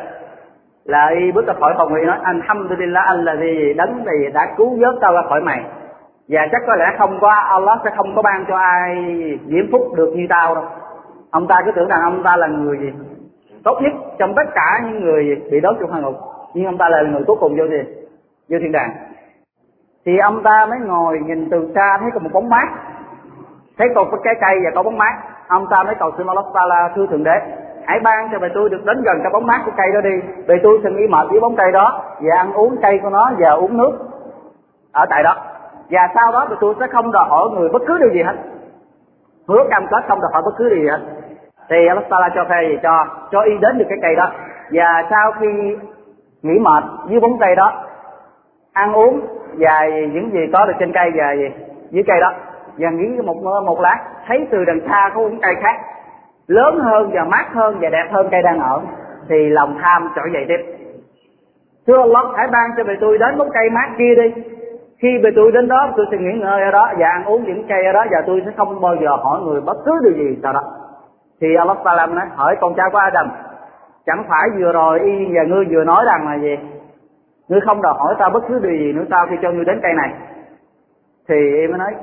là 0.85 1.07
y 1.07 1.31
bước 1.31 1.47
ra 1.47 1.53
khỏi 1.59 1.73
phòng 1.77 1.95
y 1.95 2.05
nói, 2.05 2.17
alhamdulillah 2.23 3.05
anh 3.05 3.25
là 3.25 3.35
gì 3.35 3.73
đấng 3.73 4.05
thì 4.05 4.31
đã 4.33 4.53
cứu 4.57 4.77
vớt 4.81 5.01
tao 5.01 5.13
ra 5.13 5.21
khỏi 5.29 5.41
mày. 5.41 5.63
Và 6.29 6.47
chắc 6.51 6.61
có 6.67 6.75
lẽ 6.75 6.85
không 6.97 7.17
qua 7.19 7.39
Allah 7.49 7.79
sẽ 7.83 7.91
không 7.97 8.15
có 8.15 8.21
ban 8.21 8.45
cho 8.47 8.55
ai 8.55 8.95
diễm 9.45 9.71
phúc 9.71 9.81
được 9.95 10.13
như 10.15 10.25
tao 10.29 10.55
đâu. 10.55 10.63
Ông 11.31 11.47
ta 11.47 11.61
cứ 11.65 11.71
tưởng 11.71 11.87
rằng 11.87 12.01
ông 12.03 12.23
ta 12.23 12.37
là 12.37 12.47
người 12.47 12.77
gì 12.77 12.93
tốt 13.63 13.79
nhất 13.81 13.93
trong 14.19 14.33
tất 14.35 14.43
cả 14.55 14.81
những 14.85 15.01
người 15.01 15.41
bị 15.51 15.59
đốt 15.59 15.75
trong 15.79 15.89
hỏa 15.89 15.99
ngục. 15.99 16.15
Nhưng 16.53 16.65
ông 16.65 16.77
ta 16.77 16.89
là 16.89 17.01
người 17.01 17.23
cuối 17.27 17.35
cùng 17.39 17.55
vô 17.57 17.67
gì 17.67 17.83
vô 18.49 18.57
thiên 18.61 18.71
đàng. 18.71 18.91
Thì 20.05 20.17
ông 20.17 20.43
ta 20.43 20.65
mới 20.69 20.79
ngồi 20.79 21.19
nhìn 21.19 21.49
từ 21.49 21.71
xa, 21.75 21.97
thấy 22.01 22.09
có 22.13 22.19
một 22.19 22.29
bóng 22.33 22.49
mát. 22.49 22.67
Thấy 23.77 23.87
có 23.95 24.05
cái 24.23 24.35
cây 24.41 24.59
và 24.63 24.71
có 24.75 24.83
bóng 24.83 24.97
mát. 24.97 25.13
Ông 25.47 25.67
ta 25.69 25.83
mới 25.83 25.95
cầu 25.99 26.11
xin 26.17 26.27
Allah 26.27 26.45
Taala 26.53 26.89
thưa 26.95 27.07
thượng 27.07 27.23
đế 27.23 27.39
hãy 27.87 27.99
ban 27.99 28.29
cho 28.31 28.39
bà 28.39 28.47
tôi 28.53 28.69
được 28.69 28.85
đến 28.85 29.01
gần 29.03 29.17
cái 29.23 29.31
bóng 29.33 29.47
mát 29.47 29.61
của 29.65 29.71
cây 29.77 29.87
đó 29.93 30.01
đi. 30.01 30.43
Bà 30.47 30.55
tôi 30.63 30.79
xin 30.83 30.95
y 30.95 31.07
mệt 31.07 31.27
với 31.29 31.39
bóng 31.39 31.55
cây 31.55 31.71
đó 31.71 32.01
và 32.21 32.37
ăn 32.37 32.53
uống 32.53 32.75
cây 32.81 32.99
của 33.03 33.09
nó 33.09 33.31
và 33.37 33.49
uống 33.49 33.77
nước 33.77 33.91
ở 34.91 35.05
tại 35.09 35.23
đó. 35.23 35.35
Và 35.89 36.09
sau 36.15 36.31
đó 36.31 36.47
bà 36.49 36.55
tôi 36.59 36.75
sẽ 36.79 36.87
không 36.87 37.11
đòi 37.11 37.25
hỏi 37.29 37.49
người 37.53 37.69
bất 37.69 37.81
cứ 37.87 37.97
điều 37.97 38.09
gì 38.13 38.21
hết. 38.21 38.35
Hứa 39.47 39.63
cam 39.69 39.87
kết 39.91 40.03
không 40.07 40.21
đòi 40.21 40.31
hỏi 40.33 40.41
bất 40.45 40.51
cứ 40.57 40.69
điều 40.69 40.79
gì 40.79 40.87
hết. 40.87 40.99
Thì 41.69 41.87
Allah 41.87 42.09
Taala 42.09 42.29
cho 42.35 42.45
phê 42.49 42.55
gì? 42.69 42.77
Cho 42.83 43.05
cho 43.31 43.41
y 43.41 43.57
đến 43.57 43.77
được 43.77 43.85
cái 43.89 43.97
cây 44.01 44.15
đó. 44.15 44.31
Và 44.71 45.07
sau 45.09 45.31
khi 45.39 45.77
nghỉ 46.41 46.59
mệt 46.59 46.83
dưới 47.07 47.19
bóng 47.19 47.37
cây 47.39 47.55
đó, 47.55 47.83
ăn 48.73 48.93
uống 48.93 49.21
và 49.59 49.87
những 50.13 50.31
gì 50.33 50.39
có 50.53 50.65
được 50.65 50.73
trên 50.79 50.91
cây 50.93 51.11
và 51.15 51.33
dưới 51.89 52.03
cây 52.07 52.19
đó, 52.21 52.33
và 52.77 52.89
nghĩ 52.89 53.21
một 53.21 53.35
một 53.65 53.81
lát, 53.81 53.99
thấy 54.27 54.47
từ 54.51 54.65
đằng 54.65 54.79
xa 54.89 55.11
có 55.15 55.21
những 55.21 55.41
cây 55.41 55.55
khác 55.61 55.75
lớn 56.47 56.79
hơn 56.79 57.09
và 57.13 57.23
mát 57.23 57.45
hơn 57.53 57.77
và 57.81 57.89
đẹp 57.89 58.07
hơn 58.11 58.27
cây 58.31 58.41
đang 58.41 58.59
ở, 58.59 58.81
thì 59.29 59.49
lòng 59.49 59.77
tham 59.81 60.11
trỗi 60.15 60.29
dậy 60.33 60.45
tiếp. 60.47 60.75
Thưa 61.87 62.01
Allah, 62.01 62.25
hãy 62.37 62.47
ban 62.47 62.71
cho 62.77 62.83
bề 62.83 62.93
tôi 63.01 63.17
đến 63.17 63.37
bóng 63.37 63.49
cây 63.53 63.69
mát 63.69 63.89
kia 63.97 64.15
đi. 64.15 64.43
Khi 65.01 65.19
bề 65.23 65.29
tôi 65.35 65.51
đến 65.51 65.67
đó, 65.67 65.93
tôi 65.97 66.05
sẽ 66.11 66.17
nghỉ 66.17 66.39
ngơi 66.39 66.61
ở 66.61 66.71
đó 66.71 66.89
và 66.97 67.07
ăn 67.07 67.25
uống 67.25 67.43
những 67.43 67.67
cây 67.69 67.85
ở 67.85 67.91
đó 67.91 68.05
và 68.11 68.21
tôi 68.27 68.41
sẽ 68.45 68.51
không 68.57 68.81
bao 68.81 68.95
giờ 68.95 69.09
hỏi 69.09 69.41
người 69.41 69.61
bất 69.61 69.77
cứ 69.85 69.91
điều 70.03 70.13
gì 70.13 70.39
sau 70.43 70.53
đó. 70.53 70.61
Thì 71.41 71.55
Allah 71.55 71.77
ta 71.83 71.93
làm 71.93 72.15
nói 72.15 72.25
hỏi 72.35 72.57
con 72.61 72.73
trai 72.77 72.89
của 72.91 72.97
Adam, 72.97 73.29
chẳng 74.05 74.23
phải 74.29 74.49
vừa 74.59 74.71
rồi 74.71 74.99
y 74.99 75.25
và 75.35 75.43
ngươi 75.43 75.65
vừa 75.65 75.83
nói 75.83 76.05
rằng 76.05 76.27
là 76.27 76.37
gì? 76.37 76.57
Ngươi 77.49 77.61
không 77.65 77.81
đòi 77.81 77.93
hỏi 77.97 78.15
tao 78.19 78.29
bất 78.29 78.43
cứ 78.47 78.59
điều 78.59 78.71
gì 78.71 78.93
nữa, 78.93 79.03
tao 79.09 79.25
khi 79.29 79.35
cho 79.41 79.51
ngươi 79.51 79.65
đến 79.65 79.79
cây 79.83 79.93
này. 79.93 80.09
Thì 81.29 81.35
y 81.35 81.67
mới 81.67 81.77
nói, 81.77 81.93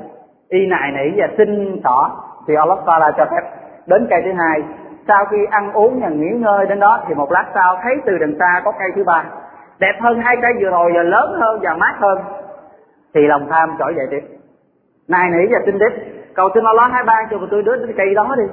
y 0.49 0.67
nài 0.67 0.91
nỉ 0.93 1.21
và 1.21 1.29
xin 1.39 1.81
tỏ. 1.85 2.11
Thì 2.47 2.55
Allah 2.55 2.79
ta 2.87 2.99
là 2.99 3.13
cho 3.17 3.25
phép 3.25 3.62
đến 3.87 4.07
cây 4.11 4.23
thứ 4.25 4.33
hai. 4.33 4.63
Sau 5.09 5.25
khi 5.25 5.37
ăn 5.51 5.73
uống 5.73 6.01
và 6.01 6.09
nghỉ 6.09 6.29
ngơi 6.29 6.67
đến 6.67 6.81
đó 6.81 7.03
thì 7.09 7.15
một 7.15 7.33
lát 7.33 7.45
sau 7.55 7.77
thấy 7.83 7.95
từ 8.07 8.19
đằng 8.19 8.35
xa 8.39 8.63
có 8.65 8.73
cây 8.79 8.89
thứ 8.97 9.05
ba. 9.05 9.25
Đẹp 9.79 9.99
hơn 10.01 10.21
hai 10.21 10.37
cây 10.43 10.53
vừa 10.61 10.71
rồi 10.71 10.93
và 10.95 11.03
lớn 11.03 11.41
hơn 11.41 11.61
và 11.63 11.75
mát 11.75 11.95
hơn. 12.01 12.19
Thì 13.15 13.21
lòng 13.27 13.47
tham 13.51 13.77
trỗi 13.79 13.95
dậy 13.97 14.07
tiếp. 14.11 14.21
Này 15.09 15.31
nỉ 15.31 15.53
và 15.53 15.59
xin 15.67 15.79
tiếp 15.79 16.13
cầu 16.35 16.49
xin 16.55 16.65
Allah 16.65 16.93
hãy 16.93 17.05
ban 17.07 17.27
cho 17.31 17.39
tôi 17.51 17.63
đến 17.63 17.93
cây 17.97 18.15
đó 18.15 18.35
đi. 18.39 18.45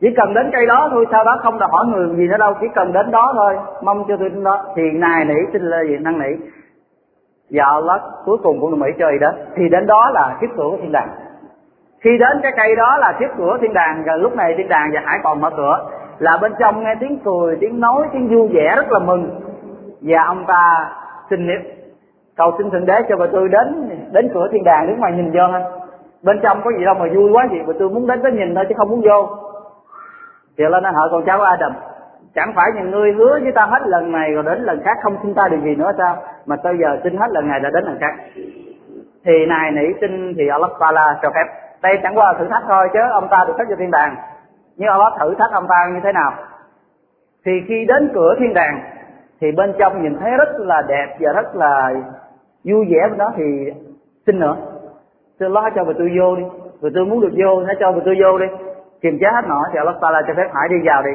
Chỉ 0.00 0.08
cần 0.16 0.34
đến 0.34 0.50
cây 0.52 0.66
đó 0.66 0.88
thôi, 0.92 1.06
sau 1.12 1.24
đó 1.24 1.38
không 1.42 1.58
đòi 1.58 1.68
hỏi 1.72 1.86
người 1.86 2.16
gì 2.16 2.28
nữa 2.28 2.36
đâu, 2.38 2.54
chỉ 2.60 2.66
cần 2.74 2.92
đến 2.92 3.10
đó 3.10 3.32
thôi. 3.34 3.56
Mong 3.82 4.04
cho 4.08 4.16
tôi 4.16 4.28
đến 4.28 4.44
đó. 4.44 4.64
Thì 4.76 4.82
nài 4.94 5.24
nỉ 5.24 5.34
xin 5.52 5.62
lê 5.62 5.84
gì 5.88 5.96
năng 5.98 6.18
nỉ. 6.18 6.30
Và 7.50 7.64
Allah 7.64 8.00
cuối 8.24 8.38
cùng 8.42 8.60
cũng 8.60 8.70
đồng 8.70 8.82
ý 8.82 8.92
chơi 8.98 9.18
đó. 9.18 9.28
Thì 9.56 9.68
đến 9.68 9.86
đó 9.86 10.10
là 10.14 10.36
kiếp 10.40 10.50
cửa 10.56 10.68
của 10.70 10.76
thiên 10.80 10.92
đàng 10.92 11.08
khi 12.00 12.18
đến 12.18 12.40
cái 12.42 12.52
cây 12.56 12.76
đó 12.76 12.96
là 12.98 13.12
kiếp 13.20 13.30
cửa 13.38 13.58
thiên 13.60 13.72
đàng 13.72 14.02
và 14.06 14.16
lúc 14.16 14.36
này 14.36 14.54
thiên 14.56 14.68
đàng 14.68 14.90
và 14.94 15.00
hải 15.04 15.18
còn 15.22 15.40
mở 15.40 15.50
cửa. 15.56 15.86
Là 16.18 16.38
bên 16.42 16.52
trong 16.58 16.84
nghe 16.84 16.94
tiếng 17.00 17.18
cười, 17.24 17.56
tiếng 17.60 17.80
nói, 17.80 18.06
tiếng 18.12 18.28
vui 18.28 18.48
vẻ 18.52 18.76
rất 18.76 18.92
là 18.92 18.98
mừng. 18.98 19.40
Và 20.00 20.22
ông 20.26 20.44
ta 20.46 20.90
xin 21.30 21.46
niệm 21.46 21.60
cầu 22.36 22.54
xin 22.58 22.70
thượng 22.70 22.86
đế 22.86 23.02
cho 23.08 23.16
bà 23.16 23.26
tôi 23.32 23.48
đến 23.48 23.90
đến 24.12 24.30
cửa 24.34 24.48
thiên 24.52 24.64
đàng 24.64 24.86
đứng 24.86 25.00
ngoài 25.00 25.12
nhìn 25.12 25.30
vô 25.32 25.46
ha. 25.52 25.60
Bên 26.22 26.40
trong 26.42 26.60
có 26.64 26.70
gì 26.78 26.84
đâu 26.84 26.94
mà 26.94 27.06
vui 27.14 27.30
quá 27.32 27.46
gì 27.50 27.58
bà 27.66 27.72
tôi 27.78 27.88
muốn 27.88 28.06
đến 28.06 28.22
tới 28.22 28.32
nhìn 28.32 28.54
thôi 28.54 28.64
chứ 28.68 28.74
không 28.78 28.88
muốn 28.88 29.00
vô. 29.00 29.28
Thì 30.58 30.64
lên 30.64 30.82
nó 30.82 30.90
hỏi 30.90 31.08
con 31.12 31.24
cháu 31.26 31.40
Adam, 31.40 31.72
chẳng 32.34 32.52
phải 32.56 32.66
những 32.74 32.90
ngươi 32.90 33.12
hứa 33.12 33.38
với 33.42 33.52
ta 33.52 33.66
hết 33.66 33.82
lần 33.84 34.12
này 34.12 34.32
rồi 34.32 34.42
đến 34.42 34.62
lần 34.62 34.82
khác 34.84 34.98
không 35.02 35.16
xin 35.22 35.34
ta 35.34 35.48
điều 35.48 35.60
gì 35.60 35.74
nữa 35.74 35.92
sao? 35.98 36.16
Mà 36.46 36.56
tới 36.56 36.74
giờ 36.80 37.00
xin 37.04 37.16
hết 37.16 37.30
lần 37.30 37.48
này 37.48 37.60
đã 37.60 37.70
đến 37.70 37.84
lần 37.84 37.98
khác. 38.00 38.14
Thì 39.24 39.46
này 39.46 39.70
nỉ 39.70 39.86
xin 40.00 40.34
thì 40.36 40.48
Allah 40.48 40.70
Taala 40.80 41.18
cho 41.22 41.30
phép 41.34 41.65
đây 41.86 41.98
chẳng 42.02 42.18
qua 42.18 42.32
là 42.32 42.38
thử 42.38 42.46
thách 42.50 42.62
thôi, 42.68 42.88
chứ 42.92 43.00
ông 43.12 43.28
ta 43.30 43.44
được 43.46 43.54
phép 43.58 43.64
vào 43.68 43.76
thiên 43.78 43.90
đàng. 43.90 44.16
Nhưng 44.76 44.88
Allah 44.88 45.12
thử 45.20 45.34
thách 45.38 45.52
ông 45.52 45.66
ta 45.68 45.76
như 45.94 46.00
thế 46.04 46.12
nào? 46.12 46.32
Thì 47.44 47.52
khi 47.68 47.84
đến 47.88 48.10
cửa 48.14 48.34
thiên 48.38 48.54
đàng, 48.54 48.80
thì 49.40 49.52
bên 49.52 49.74
trong 49.78 50.02
nhìn 50.02 50.18
thấy 50.20 50.30
rất 50.38 50.48
là 50.58 50.82
đẹp 50.88 51.16
và 51.20 51.32
rất 51.32 51.56
là 51.56 51.92
vui 52.64 52.86
vẻ 52.90 53.08
bên 53.08 53.18
đó, 53.18 53.32
thì 53.36 53.44
xin 54.26 54.38
nữa. 54.40 54.56
Xin 55.40 55.52
lo 55.52 55.70
cho 55.74 55.84
tôi 55.98 56.10
vô 56.18 56.36
đi. 56.36 56.42
Rồi 56.80 56.92
tôi 56.94 57.04
muốn 57.06 57.20
được 57.20 57.34
vô 57.44 57.64
hãy 57.66 57.76
cho 57.80 57.92
tôi 58.04 58.16
vô 58.22 58.38
đi. 58.38 58.46
Kiềm 59.02 59.18
chế 59.20 59.26
hết 59.34 59.44
nổi, 59.48 59.64
thì 59.72 59.78
Allah 59.78 59.96
Taala 60.00 60.22
cho 60.26 60.34
phép 60.36 60.48
hãy 60.54 60.68
đi 60.68 60.76
vào 60.86 61.02
đi. 61.02 61.10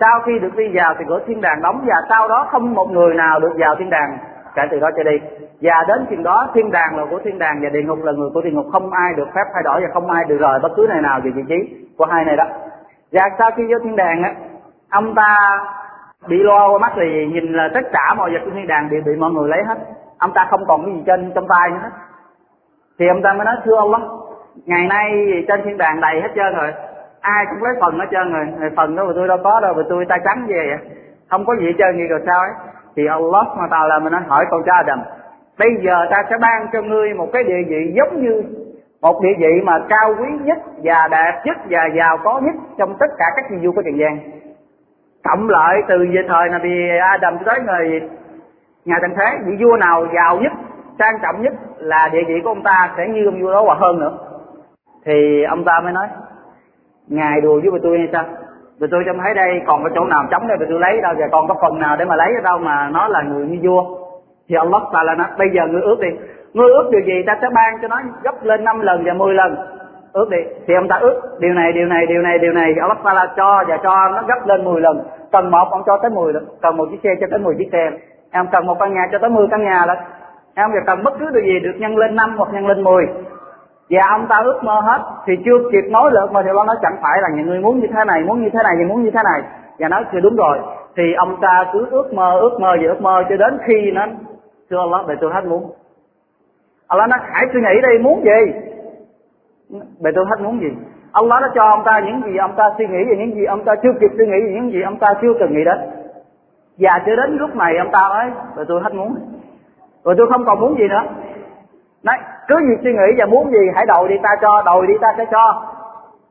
Sau 0.00 0.20
khi 0.26 0.38
được 0.38 0.56
đi 0.56 0.70
vào, 0.74 0.94
thì 0.98 1.04
cửa 1.08 1.20
thiên 1.26 1.40
đàng 1.40 1.62
đóng 1.62 1.84
và 1.86 1.96
sau 2.08 2.28
đó 2.28 2.48
không 2.50 2.74
một 2.74 2.90
người 2.90 3.14
nào 3.14 3.40
được 3.40 3.52
vào 3.58 3.74
thiên 3.78 3.90
đàng 3.90 4.18
kể 4.56 4.62
từ 4.70 4.80
đó 4.80 4.88
cho 4.96 5.02
đi. 5.02 5.16
Và 5.62 5.84
đến 5.88 6.06
chừng 6.10 6.22
đó, 6.22 6.48
thiên 6.54 6.70
đàng 6.70 6.96
là 6.96 7.04
của 7.10 7.20
thiên 7.24 7.38
đàng 7.38 7.60
và 7.62 7.68
địa 7.68 7.82
ngục 7.82 7.98
là 8.04 8.12
người 8.12 8.30
của 8.34 8.40
địa 8.42 8.50
ngục. 8.50 8.66
Không 8.72 8.90
ai 8.90 9.14
được 9.16 9.28
phép 9.34 9.44
thay 9.54 9.62
đổi 9.62 9.80
và 9.80 9.88
không 9.94 10.10
ai 10.10 10.24
được 10.28 10.36
rời 10.40 10.58
bất 10.62 10.72
cứ 10.76 10.86
nơi 10.88 11.02
nào 11.02 11.20
về 11.24 11.30
vị 11.30 11.42
trí 11.48 11.86
của 11.98 12.04
hai 12.04 12.24
này 12.24 12.36
đó. 12.36 12.44
Và 13.12 13.22
sau 13.38 13.50
khi 13.56 13.62
vô 13.72 13.78
thiên 13.84 13.96
đàng 13.96 14.22
á, 14.22 14.34
ông 14.90 15.14
ta 15.14 15.60
bị 16.28 16.38
lo 16.42 16.68
qua 16.68 16.78
mắt 16.78 16.92
thì 16.96 17.26
nhìn 17.26 17.52
là 17.52 17.68
tất 17.74 17.80
cả 17.92 18.14
mọi 18.14 18.30
vật 18.30 18.40
của 18.44 18.50
thiên 18.54 18.66
đàng 18.66 18.90
đều 18.90 19.02
bị 19.06 19.12
mọi 19.16 19.30
người 19.30 19.48
lấy 19.48 19.62
hết. 19.64 19.78
Ông 20.18 20.32
ta 20.34 20.46
không 20.50 20.64
còn 20.68 20.84
cái 20.84 20.94
gì 20.94 21.02
trên, 21.06 21.32
trong 21.34 21.48
tay 21.48 21.70
nữa. 21.70 21.78
Hết 21.82 21.90
thì 22.98 23.08
ông 23.08 23.22
ta 23.22 23.32
mới 23.32 23.44
nói, 23.44 23.54
thưa 23.64 23.76
ông 23.76 23.90
lắm 23.90 24.02
ngày 24.66 24.86
nay 24.86 25.10
trên 25.48 25.62
thiên 25.64 25.78
đàng 25.78 26.00
đầy 26.00 26.20
hết 26.20 26.28
trơn 26.34 26.54
rồi. 26.54 26.72
Ai 27.20 27.44
cũng 27.50 27.62
lấy 27.62 27.74
phần 27.80 27.98
hết 27.98 28.06
trơn 28.10 28.32
rồi. 28.32 28.70
Phần 28.76 28.96
đó 28.96 29.04
mà 29.04 29.12
tôi 29.14 29.28
đâu 29.28 29.38
có 29.44 29.60
đâu 29.60 29.74
mà 29.74 29.82
tôi 29.88 30.04
tay 30.08 30.18
trắng 30.24 30.46
về 30.48 30.66
vậy. 30.68 30.90
Không 31.30 31.44
có 31.46 31.56
gì 31.56 31.66
hết 31.66 31.72
trơn 31.78 31.96
gì 31.96 32.06
rồi 32.08 32.20
sao 32.26 32.40
ấy? 32.40 32.50
Thì 32.96 33.06
Allah 33.06 33.46
mà 33.56 33.64
tao 33.70 33.88
là 33.88 33.98
mình 33.98 34.12
anh 34.12 34.24
hỏi 34.28 34.44
con 34.50 34.62
cha 34.66 34.72
Adam, 34.76 35.00
bây 35.58 35.68
giờ 35.84 36.06
ta 36.10 36.22
sẽ 36.30 36.36
ban 36.40 36.66
cho 36.72 36.82
ngươi 36.82 37.14
một 37.14 37.28
cái 37.32 37.44
địa 37.44 37.62
vị 37.68 37.92
giống 37.96 38.22
như 38.22 38.42
một 39.02 39.20
địa 39.22 39.34
vị 39.38 39.60
mà 39.64 39.78
cao 39.88 40.14
quý 40.18 40.28
nhất 40.44 40.58
và 40.82 41.08
đẹp 41.10 41.42
nhất 41.44 41.56
và 41.70 41.80
giàu 41.96 42.18
có 42.24 42.40
nhất 42.40 42.54
trong 42.78 42.96
tất 43.00 43.06
cả 43.18 43.24
các 43.36 43.44
vị 43.50 43.66
vua 43.66 43.72
của 43.72 43.82
trần 43.82 43.98
gian. 43.98 44.18
Cộng 45.24 45.48
lại 45.48 45.82
từ 45.88 46.06
về 46.12 46.22
thời 46.28 46.48
này 46.48 46.60
thì 46.62 46.88
Adam 47.00 47.38
tới 47.44 47.58
người 47.66 48.00
nhà 48.84 48.96
thành 49.00 49.14
thế, 49.16 49.38
vị 49.46 49.64
vua 49.64 49.76
nào 49.76 50.06
giàu 50.14 50.38
nhất, 50.40 50.52
sang 50.98 51.18
trọng 51.22 51.42
nhất 51.42 51.52
là 51.78 52.08
địa 52.12 52.22
vị 52.28 52.34
của 52.44 52.50
ông 52.50 52.62
ta 52.62 52.90
sẽ 52.96 53.08
như 53.08 53.24
ông 53.24 53.42
vua 53.42 53.52
đó 53.52 53.62
hoặc 53.62 53.78
hơn 53.80 54.00
nữa. 54.00 54.18
Thì 55.04 55.42
ông 55.42 55.64
ta 55.64 55.80
mới 55.80 55.92
nói, 55.92 56.06
ngài 57.08 57.40
đùa 57.40 57.60
với 57.64 57.80
tôi 57.82 57.98
hay 57.98 58.08
sao? 58.12 58.24
Tụi 58.80 58.88
tôi 58.92 59.02
trông 59.06 59.18
thấy 59.22 59.34
đây 59.34 59.60
còn 59.66 59.82
có 59.82 59.90
chỗ 59.94 60.04
nào 60.04 60.24
trống 60.30 60.48
đây 60.48 60.56
tụi 60.58 60.68
tôi 60.70 60.80
lấy 60.80 61.00
đâu, 61.00 61.14
và 61.18 61.26
còn 61.32 61.48
có 61.48 61.54
phần 61.62 61.78
nào 61.78 61.96
để 61.96 62.04
mà 62.04 62.16
lấy 62.16 62.28
ở 62.34 62.42
đâu 62.44 62.58
mà 62.58 62.88
nó 62.92 63.08
là 63.08 63.22
người 63.22 63.46
như 63.46 63.58
vua. 63.62 63.82
Thì 64.48 64.56
Allah 64.56 64.82
ta 64.92 65.02
là 65.02 65.14
nó 65.14 65.24
bây 65.38 65.48
giờ 65.54 65.66
ngươi 65.66 65.82
ước 65.82 66.00
đi. 66.00 66.08
Ngươi 66.54 66.68
ước 66.68 66.88
điều 66.92 67.00
gì? 67.00 67.22
Ta 67.26 67.38
sẽ 67.42 67.48
ban 67.54 67.74
cho 67.82 67.88
nó 67.88 67.96
gấp 68.22 68.34
lên 68.42 68.64
5 68.64 68.80
lần 68.80 69.04
và 69.04 69.12
10 69.12 69.34
lần. 69.34 69.56
Ước 70.12 70.28
đi. 70.30 70.38
Thì 70.66 70.74
ông 70.74 70.88
ta 70.88 70.96
ước, 70.96 71.20
điều 71.40 71.54
này 71.54 71.72
điều 71.72 71.86
này 71.86 72.06
điều 72.06 72.22
này 72.22 72.38
điều 72.38 72.52
này. 72.52 72.72
Thì 72.74 72.80
Allah 72.80 72.98
ta 73.04 73.14
là 73.14 73.26
cho 73.36 73.64
và 73.68 73.76
cho 73.82 74.08
nó 74.08 74.22
gấp 74.28 74.46
lên 74.46 74.64
10 74.64 74.80
lần. 74.80 75.02
Cần 75.32 75.50
một, 75.50 75.68
ông 75.70 75.82
cho 75.86 75.98
tới 76.02 76.10
10 76.10 76.32
lần. 76.32 76.44
Cần 76.62 76.76
một 76.76 76.88
chiếc 76.90 77.00
xe 77.02 77.10
cho 77.20 77.26
tới 77.30 77.38
10 77.38 77.54
chiếc 77.58 77.68
xe. 77.72 77.90
Em 78.32 78.46
cần 78.52 78.66
một 78.66 78.76
căn 78.80 78.94
nhà 78.94 79.02
cho 79.12 79.18
tới 79.18 79.30
10 79.30 79.46
căn 79.50 79.64
nhà 79.64 79.86
lần 79.86 79.98
em 80.58 80.70
cần 80.86 81.02
bất 81.02 81.14
cứ 81.18 81.30
điều 81.30 81.42
gì 81.42 81.60
được 81.60 81.74
nhân 81.78 81.96
lên 81.96 82.16
5 82.16 82.34
hoặc 82.36 82.48
nhân 82.52 82.66
lên 82.66 82.84
10 82.84 83.06
và 83.90 84.00
ông 84.10 84.26
ta 84.28 84.36
ước 84.44 84.64
mơ 84.64 84.80
hết, 84.80 84.98
thì 85.26 85.32
chưa 85.44 85.58
kịp 85.72 85.90
nói 85.90 86.10
được 86.10 86.32
mà 86.32 86.42
thì 86.42 86.48
ông 86.48 86.66
nói 86.66 86.76
chẳng 86.82 86.96
phải 87.02 87.20
là 87.22 87.28
những 87.36 87.46
người 87.46 87.60
muốn 87.60 87.80
như 87.80 87.86
thế 87.94 88.04
này, 88.06 88.22
muốn 88.22 88.42
như 88.42 88.50
thế 88.52 88.58
này 88.64 88.74
muốn 88.88 89.02
như 89.02 89.10
thế 89.10 89.20
này. 89.24 89.42
Và 89.78 89.88
nói 89.88 90.04
chưa 90.12 90.20
đúng 90.20 90.36
rồi. 90.36 90.58
Thì 90.96 91.02
ông 91.16 91.36
ta 91.40 91.64
cứ 91.72 91.86
ước 91.90 92.14
mơ 92.14 92.38
ước 92.40 92.60
mơ 92.60 92.76
và 92.82 92.88
ước 92.88 93.00
mơ 93.00 93.22
cho 93.28 93.36
đến 93.36 93.58
khi 93.66 93.90
nó 93.90 94.06
thưa 94.70 94.78
Allah 94.78 95.06
bề 95.06 95.14
tôi 95.20 95.32
hết 95.32 95.44
muốn. 95.44 95.70
Allah 96.88 97.10
nói, 97.10 97.18
hãy 97.22 97.44
suy 97.52 97.60
nghĩ 97.60 97.80
đi, 97.82 97.98
muốn 98.02 98.24
gì? 98.24 98.52
Bề 100.00 100.10
tôi 100.14 100.24
hết 100.30 100.40
muốn 100.40 100.60
gì? 100.60 100.68
Allah 101.12 101.42
đã 101.42 101.48
cho 101.54 101.62
ông 101.62 101.82
ta 101.84 102.00
những 102.00 102.22
gì 102.22 102.36
ông 102.36 102.54
ta 102.56 102.64
suy 102.78 102.86
nghĩ 102.86 103.04
về 103.10 103.16
những 103.18 103.34
gì 103.34 103.44
ông 103.44 103.64
ta 103.64 103.74
chưa 103.82 103.92
kịp 104.00 104.10
suy 104.18 104.26
nghĩ 104.26 104.40
về 104.46 104.52
những 104.54 104.72
gì 104.72 104.82
ông 104.82 104.98
ta 104.98 105.14
chưa 105.22 105.32
từng 105.40 105.54
nghĩ 105.54 105.64
đến. 105.64 105.78
Và 106.78 107.02
cho 107.06 107.16
đến 107.16 107.36
lúc 107.36 107.56
này 107.56 107.76
ông 107.78 107.90
ta 107.92 108.00
nói 108.08 108.30
bề 108.56 108.64
tôi 108.68 108.80
hết 108.82 108.94
muốn. 108.94 109.16
Rồi 110.04 110.14
tôi 110.18 110.26
không 110.30 110.44
còn 110.44 110.60
muốn 110.60 110.78
gì 110.78 110.88
nữa. 110.88 111.02
Đấy 112.02 112.18
cứ 112.48 112.56
gì 112.68 112.74
suy 112.82 112.92
nghĩ 112.92 113.08
và 113.18 113.26
muốn 113.26 113.50
gì 113.50 113.70
hãy 113.74 113.86
đòi 113.86 114.08
đi 114.08 114.14
ta 114.22 114.30
cho, 114.42 114.62
đòi 114.66 114.86
đi 114.86 114.94
ta 115.00 115.08
sẽ 115.18 115.24
cho. 115.30 115.62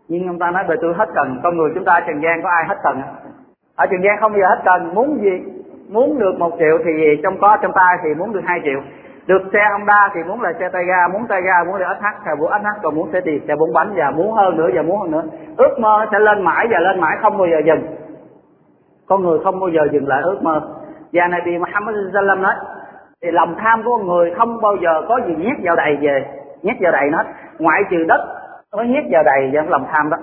Nhưng 0.07 0.27
ông 0.27 0.39
ta 0.39 0.51
nói 0.51 0.63
về 0.67 0.75
tôi 0.81 0.93
hết 0.97 1.09
cần, 1.15 1.39
con 1.43 1.57
người 1.57 1.71
chúng 1.75 1.85
ta 1.85 1.99
Trần 2.07 2.21
gian 2.23 2.43
có 2.43 2.49
ai 2.49 2.65
hết 2.67 2.75
cần 2.83 3.01
Ở 3.75 3.85
Trần 3.85 4.01
gian 4.03 4.17
không 4.19 4.31
bao 4.31 4.39
giờ 4.39 4.47
hết 4.47 4.61
cần, 4.65 4.95
muốn 4.95 5.17
gì? 5.21 5.43
Muốn 5.89 6.19
được 6.19 6.39
một 6.39 6.51
triệu 6.59 6.77
thì 6.85 6.91
trong 7.23 7.37
có 7.41 7.57
trong 7.61 7.71
tay 7.75 7.97
thì 8.03 8.13
muốn 8.13 8.33
được 8.33 8.41
hai 8.45 8.61
triệu. 8.63 8.81
Được 9.27 9.41
xe 9.53 9.59
Honda 9.71 10.09
thì 10.13 10.23
muốn 10.23 10.41
là 10.41 10.53
xe 10.59 10.69
tay 10.69 10.83
ga, 10.85 11.07
muốn 11.07 11.27
tay 11.27 11.41
ga 11.41 11.63
muốn 11.63 11.79
được 11.79 11.85
SH, 11.99 12.05
thì 12.25 12.31
muốn 12.39 12.51
SH 12.61 12.81
còn 12.83 12.95
muốn 12.95 13.09
xe 13.13 13.21
tiền, 13.21 13.41
xe 13.47 13.55
bốn 13.55 13.73
bánh 13.73 13.93
và 13.95 14.11
muốn 14.11 14.33
hơn 14.33 14.57
nữa 14.57 14.69
và 14.75 14.81
muốn 14.81 14.99
hơn 14.99 15.11
nữa. 15.11 15.23
Ước 15.57 15.79
mơ 15.79 15.95
nó 15.99 16.05
sẽ 16.11 16.19
lên 16.19 16.43
mãi 16.43 16.67
và 16.71 16.79
lên 16.79 16.99
mãi 17.01 17.17
không 17.21 17.37
bao 17.37 17.47
giờ 17.47 17.57
dừng. 17.65 17.81
Con 19.07 19.23
người 19.23 19.39
không 19.43 19.59
bao 19.59 19.69
giờ 19.69 19.81
dừng 19.91 20.07
lại 20.07 20.21
ước 20.23 20.39
mơ. 20.41 20.61
Và 21.13 21.27
Nabi 21.27 21.57
Muhammad 21.57 21.95
sallallahu 22.13 22.41
nói 22.41 22.53
thì 23.25 23.31
lòng 23.31 23.55
tham 23.57 23.83
của 23.85 23.97
người 23.97 24.33
không 24.37 24.61
bao 24.61 24.75
giờ 24.75 25.01
có 25.07 25.19
gì 25.27 25.35
nhét 25.35 25.57
vào 25.63 25.75
đầy 25.75 25.97
về, 26.01 26.25
nhét 26.61 26.75
vào 26.79 26.91
đầy 26.91 27.09
nó 27.11 27.17
hết. 27.17 27.23
Ngoại 27.59 27.81
trừ 27.89 28.03
đất, 28.07 28.21
nó 28.77 28.83
nhét 28.83 29.03
vào 29.11 29.23
đầy 29.23 29.49
vào 29.53 29.65
lòng 29.67 29.85
tham 29.91 30.09
đó. 30.09 30.17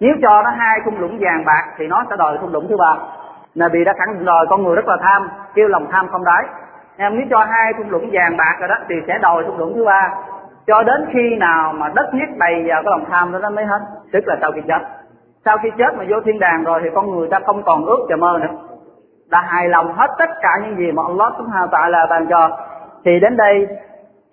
Nếu 0.00 0.14
cho 0.22 0.42
nó 0.42 0.50
hai 0.50 0.80
thung 0.84 1.00
lũng 1.00 1.18
vàng 1.20 1.44
bạc 1.46 1.64
thì 1.78 1.86
nó 1.86 2.04
sẽ 2.10 2.16
đòi 2.16 2.38
thung 2.40 2.52
lũng 2.52 2.66
thứ 2.68 2.76
ba. 2.76 2.96
Là 3.54 3.68
vì 3.72 3.84
đã 3.84 3.92
khẳng 3.98 4.14
định 4.14 4.24
rồi 4.24 4.46
con 4.50 4.62
người 4.62 4.76
rất 4.76 4.88
là 4.88 4.96
tham, 5.00 5.28
kêu 5.54 5.68
lòng 5.68 5.86
tham 5.90 6.08
không 6.08 6.24
đáy. 6.24 6.44
Em, 6.96 7.16
nếu 7.16 7.26
cho 7.30 7.44
hai 7.50 7.72
thung 7.72 7.90
lũng 7.90 8.10
vàng 8.12 8.36
bạc 8.36 8.56
rồi 8.60 8.68
đó 8.68 8.74
thì 8.88 8.94
sẽ 9.06 9.18
đòi 9.18 9.44
thung 9.44 9.58
lũng 9.58 9.72
thứ 9.74 9.84
ba. 9.84 10.10
Cho 10.66 10.82
đến 10.82 11.06
khi 11.12 11.36
nào 11.36 11.72
mà 11.72 11.88
đất 11.94 12.14
nhét 12.14 12.28
đầy 12.38 12.64
vào 12.68 12.82
cái 12.82 12.90
lòng 12.90 13.04
tham 13.10 13.32
đó, 13.32 13.38
nó 13.38 13.50
mới 13.50 13.64
hết. 13.64 13.80
Tức 14.12 14.20
là 14.26 14.36
sau 14.40 14.52
khi 14.52 14.60
chết. 14.68 14.82
Sau 15.44 15.58
khi 15.62 15.68
chết 15.78 15.94
mà 15.98 16.04
vô 16.08 16.16
thiên 16.24 16.38
đàng 16.38 16.64
rồi 16.64 16.80
thì 16.82 16.88
con 16.94 17.10
người 17.10 17.28
ta 17.30 17.38
không 17.46 17.62
còn 17.62 17.84
ước 17.84 18.06
và 18.08 18.16
mơ 18.16 18.38
nữa 18.42 18.58
đã 19.30 19.40
hài 19.40 19.68
lòng 19.68 19.92
hết 19.92 20.10
tất 20.18 20.30
cả 20.42 20.50
những 20.62 20.76
gì 20.76 20.92
mà 20.92 21.02
Allah 21.06 21.32
subhanahu 21.38 21.66
wa 21.66 21.70
ta'ala 21.70 22.06
ban 22.10 22.26
cho. 22.26 22.50
Thì 23.04 23.20
đến 23.20 23.36
đây, 23.36 23.68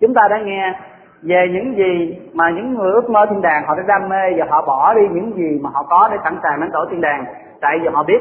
chúng 0.00 0.14
ta 0.14 0.22
đã 0.30 0.38
nghe 0.38 0.74
về 1.22 1.48
những 1.52 1.76
gì 1.76 2.18
mà 2.34 2.50
những 2.50 2.74
người 2.74 2.92
ước 2.92 3.10
mơ 3.10 3.26
thiên 3.30 3.42
đàng 3.42 3.64
họ 3.66 3.74
đã 3.74 3.82
đam 3.86 4.08
mê 4.08 4.32
và 4.36 4.46
họ 4.48 4.64
bỏ 4.66 4.94
đi 4.94 5.08
những 5.10 5.32
gì 5.36 5.60
mà 5.62 5.70
họ 5.74 5.82
có 5.82 6.08
để 6.12 6.16
sẵn 6.24 6.38
sàng 6.42 6.60
đánh 6.60 6.72
đổi 6.72 6.86
thiên 6.90 7.00
đàng. 7.00 7.24
Tại 7.60 7.78
vì 7.82 7.88
họ 7.92 8.02
biết 8.02 8.18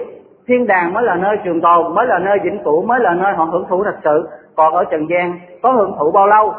thiên 0.47 0.67
đàng 0.67 0.93
mới 0.93 1.03
là 1.03 1.15
nơi 1.15 1.37
trường 1.43 1.61
tồn, 1.61 1.95
mới 1.95 2.07
là 2.07 2.19
nơi 2.19 2.39
vĩnh 2.43 2.63
cửu, 2.63 2.85
mới 2.85 2.99
là 2.99 3.13
nơi 3.13 3.33
họ 3.33 3.43
hưởng 3.43 3.65
thụ 3.69 3.83
thật 3.83 3.97
sự. 4.03 4.29
Còn 4.55 4.73
ở 4.73 4.83
trần 4.91 5.09
gian, 5.09 5.39
có 5.63 5.71
hưởng 5.71 5.95
thụ 5.99 6.11
bao 6.11 6.27
lâu? 6.27 6.53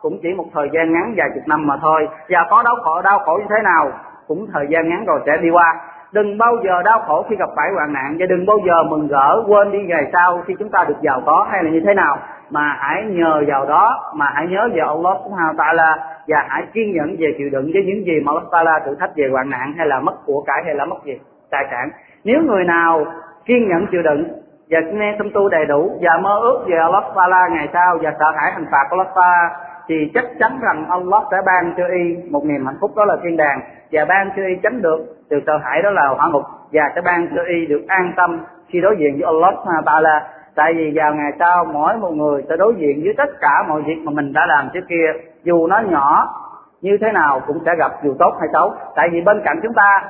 Cũng 0.00 0.18
chỉ 0.22 0.34
một 0.34 0.44
thời 0.54 0.68
gian 0.72 0.92
ngắn 0.92 1.14
vài 1.16 1.28
chục 1.34 1.42
năm 1.46 1.66
mà 1.66 1.76
thôi. 1.82 2.08
Và 2.28 2.46
có 2.50 2.62
đau 2.62 2.76
khổ 2.82 3.02
đau 3.02 3.18
khổ 3.18 3.38
như 3.38 3.46
thế 3.50 3.62
nào? 3.64 3.90
Cũng 4.28 4.46
thời 4.52 4.66
gian 4.68 4.88
ngắn 4.88 5.04
rồi 5.04 5.20
sẽ 5.26 5.32
đi 5.42 5.50
qua 5.50 5.80
đừng 6.12 6.38
bao 6.38 6.56
giờ 6.64 6.82
đau 6.82 7.00
khổ 7.06 7.26
khi 7.30 7.36
gặp 7.36 7.48
phải 7.56 7.68
hoạn 7.74 7.92
nạn 7.92 8.16
và 8.18 8.26
đừng 8.26 8.46
bao 8.46 8.56
giờ 8.66 8.82
mừng 8.90 9.08
rỡ 9.08 9.42
quên 9.46 9.72
đi 9.72 9.78
ngày 9.82 10.10
sau 10.12 10.42
khi 10.46 10.54
chúng 10.58 10.68
ta 10.68 10.84
được 10.88 11.00
giàu 11.00 11.22
có 11.26 11.46
hay 11.50 11.64
là 11.64 11.70
như 11.70 11.80
thế 11.86 11.94
nào. 11.94 12.18
Mà 12.50 12.76
hãy 12.78 13.04
nhờ 13.04 13.42
vào 13.48 13.66
đó, 13.66 14.12
mà 14.14 14.26
hãy 14.34 14.46
nhớ 14.46 14.68
về 14.74 14.80
Allah 14.80 15.16
subhanahu 15.24 15.54
ta'ala 15.56 15.96
và 16.28 16.46
hãy 16.48 16.62
kiên 16.72 16.92
nhẫn 16.92 17.16
về 17.18 17.34
chịu 17.38 17.48
đựng 17.52 17.70
với 17.74 17.84
những 17.86 18.04
gì 18.06 18.20
mà 18.24 18.32
Allah 18.32 18.50
ta'ala 18.50 18.80
thử 18.84 18.94
thách 18.94 19.10
về 19.16 19.24
hoạn 19.32 19.50
nạn 19.50 19.74
hay 19.78 19.86
là 19.86 20.00
mất 20.00 20.14
của 20.26 20.42
cải 20.46 20.62
hay 20.64 20.74
là 20.74 20.84
mất 20.84 20.96
gì, 21.04 21.18
tài 21.50 21.64
sản. 21.70 21.90
Nếu 22.24 22.42
người 22.42 22.64
nào 22.64 23.04
kiên 23.44 23.68
nhẫn 23.68 23.86
chịu 23.90 24.02
đựng 24.02 24.24
và 24.70 24.80
nghe 24.80 25.14
tâm 25.18 25.30
tu 25.34 25.48
đầy 25.48 25.66
đủ 25.66 25.98
và 26.00 26.18
mơ 26.22 26.38
ước 26.40 26.64
về 26.66 26.76
Allah 26.76 27.04
ta'ala 27.14 27.52
ngày 27.52 27.68
sau 27.72 27.98
và 28.02 28.12
sợ 28.18 28.26
hãi 28.36 28.52
hình 28.54 28.66
phạt 28.72 28.86
của 28.90 28.96
Allah 28.96 29.14
ta'ala, 29.14 29.48
thì 29.88 30.10
chắc 30.14 30.24
chắn 30.38 30.58
rằng 30.62 30.86
Allah 30.90 31.22
sẽ 31.30 31.36
ban 31.46 31.74
cho 31.76 31.84
y 31.86 32.16
một 32.30 32.44
niềm 32.44 32.66
hạnh 32.66 32.76
phúc, 32.80 32.90
đó 32.96 33.04
là 33.04 33.16
thiên 33.22 33.36
đàng. 33.36 33.60
Và 33.92 34.04
ban 34.04 34.30
cho 34.36 34.42
y 34.42 34.54
tránh 34.62 34.82
được 34.82 35.19
từ 35.30 35.40
sợ 35.46 35.58
hãi 35.64 35.82
đó 35.82 35.90
là 35.90 36.08
hỏa 36.08 36.28
ngục. 36.32 36.42
Và 36.72 36.82
sẽ 36.94 37.00
ban 37.00 37.28
cho 37.36 37.42
y 37.42 37.66
được 37.66 37.84
an 37.88 38.12
tâm 38.16 38.40
khi 38.68 38.80
đối 38.80 38.96
diện 38.98 39.12
với 39.18 39.26
Allah 39.26 39.54
Taala. 39.86 40.28
Tại 40.54 40.74
vì 40.76 40.92
vào 40.94 41.14
ngày 41.14 41.32
sau, 41.38 41.64
mỗi 41.64 41.96
một 41.96 42.10
người 42.10 42.44
sẽ 42.48 42.56
đối 42.56 42.74
diện 42.74 43.00
với 43.04 43.14
tất 43.16 43.30
cả 43.40 43.64
mọi 43.68 43.82
việc 43.82 43.98
mà 44.04 44.12
mình 44.12 44.32
đã 44.32 44.46
làm 44.46 44.68
trước 44.72 44.84
kia. 44.88 45.12
Dù 45.42 45.66
nó 45.66 45.78
nhỏ 45.78 46.28
như 46.80 46.98
thế 47.00 47.12
nào 47.12 47.40
cũng 47.46 47.58
sẽ 47.66 47.74
gặp 47.78 47.92
dù 48.02 48.14
tốt 48.18 48.32
hay 48.40 48.48
xấu. 48.52 48.72
Tại 48.96 49.08
vì 49.12 49.20
bên 49.20 49.40
cạnh 49.44 49.60
chúng 49.62 49.74
ta, 49.74 50.02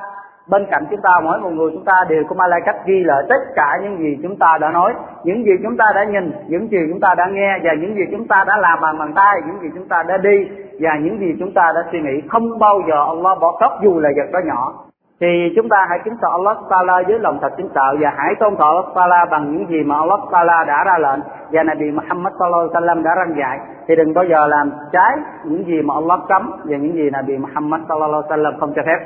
bên 0.47 0.65
cạnh 0.71 0.83
chúng 0.91 1.01
ta, 1.01 1.09
mỗi 1.23 1.39
một 1.39 1.49
người 1.49 1.71
chúng 1.73 1.85
ta 1.85 2.05
đều 2.09 2.23
có 2.29 2.35
cách 2.65 2.75
ghi 2.85 3.03
lại 3.03 3.23
tất 3.29 3.41
cả 3.55 3.79
những 3.83 3.97
gì 3.97 4.19
chúng 4.23 4.37
ta 4.39 4.57
đã 4.61 4.71
nói. 4.71 4.93
Những 5.23 5.45
gì 5.45 5.51
chúng 5.63 5.77
ta 5.77 5.85
đã 5.95 6.03
nhìn, 6.03 6.31
những 6.47 6.71
gì 6.71 6.77
chúng 6.89 6.99
ta 6.99 7.15
đã 7.17 7.25
nghe, 7.31 7.59
và 7.63 7.73
những 7.73 7.95
gì 7.95 8.03
chúng 8.11 8.27
ta 8.27 8.43
đã 8.47 8.57
làm 8.57 8.79
bằng 8.81 8.97
bàn 8.97 9.13
tay, 9.15 9.41
những 9.47 9.59
gì 9.61 9.69
chúng 9.75 9.87
ta 9.87 10.03
đã 10.03 10.17
đi, 10.17 10.47
và 10.79 10.95
những 10.95 11.19
gì 11.19 11.35
chúng 11.39 11.53
ta 11.53 11.71
đã 11.75 11.81
suy 11.91 11.99
nghĩ. 11.99 12.21
Không 12.29 12.59
bao 12.59 12.81
giờ 12.87 13.05
Allah 13.07 13.39
bỏ 13.41 13.57
sót 13.59 13.79
dù 13.83 13.99
là 13.99 14.09
vật 14.15 14.31
đó 14.33 14.39
nhỏ 14.45 14.73
thì 15.21 15.53
chúng 15.55 15.69
ta 15.69 15.85
hãy 15.89 15.99
kính 16.03 16.13
sợ 16.21 16.27
Allah 16.31 16.57
Taala 16.69 17.01
với 17.07 17.19
lòng 17.19 17.37
thật 17.41 17.53
kính 17.57 17.69
sợ 17.75 17.95
và 17.99 18.13
hãy 18.17 18.35
tôn 18.39 18.55
thờ 18.55 18.65
Allah 18.65 18.85
Taala 18.95 19.25
bằng 19.31 19.51
những 19.51 19.67
gì 19.69 19.83
mà 19.83 19.95
Allah 19.95 20.19
Taala 20.31 20.63
đã 20.63 20.83
ra 20.83 20.97
lệnh 20.97 21.19
và 21.51 21.63
Nabi 21.63 21.91
Muhammad 21.91 22.33
Sallallahu 22.39 22.61
Alaihi 22.61 22.73
Wasallam 22.73 23.03
đã 23.03 23.11
răng 23.15 23.35
dạy. 23.39 23.59
Thì 23.87 23.95
đừng 23.95 24.13
bao 24.13 24.25
giờ 24.25 24.47
làm 24.47 24.71
trái 24.91 25.17
những 25.45 25.65
gì 25.65 25.81
mà 25.81 25.93
Allah 25.93 26.19
cấm 26.29 26.51
và 26.63 26.77
những 26.77 26.93
gì 26.93 27.09
Nabi 27.09 27.37
Muhammad 27.37 27.81
Sallallahu 27.89 28.21
Alaihi 28.29 28.43
Wasallam 28.43 28.59
không 28.59 28.73
cho 28.75 28.81
phép. 28.85 28.99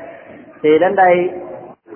Thì 0.64 0.80
đến 0.80 0.96
đây, 0.96 1.30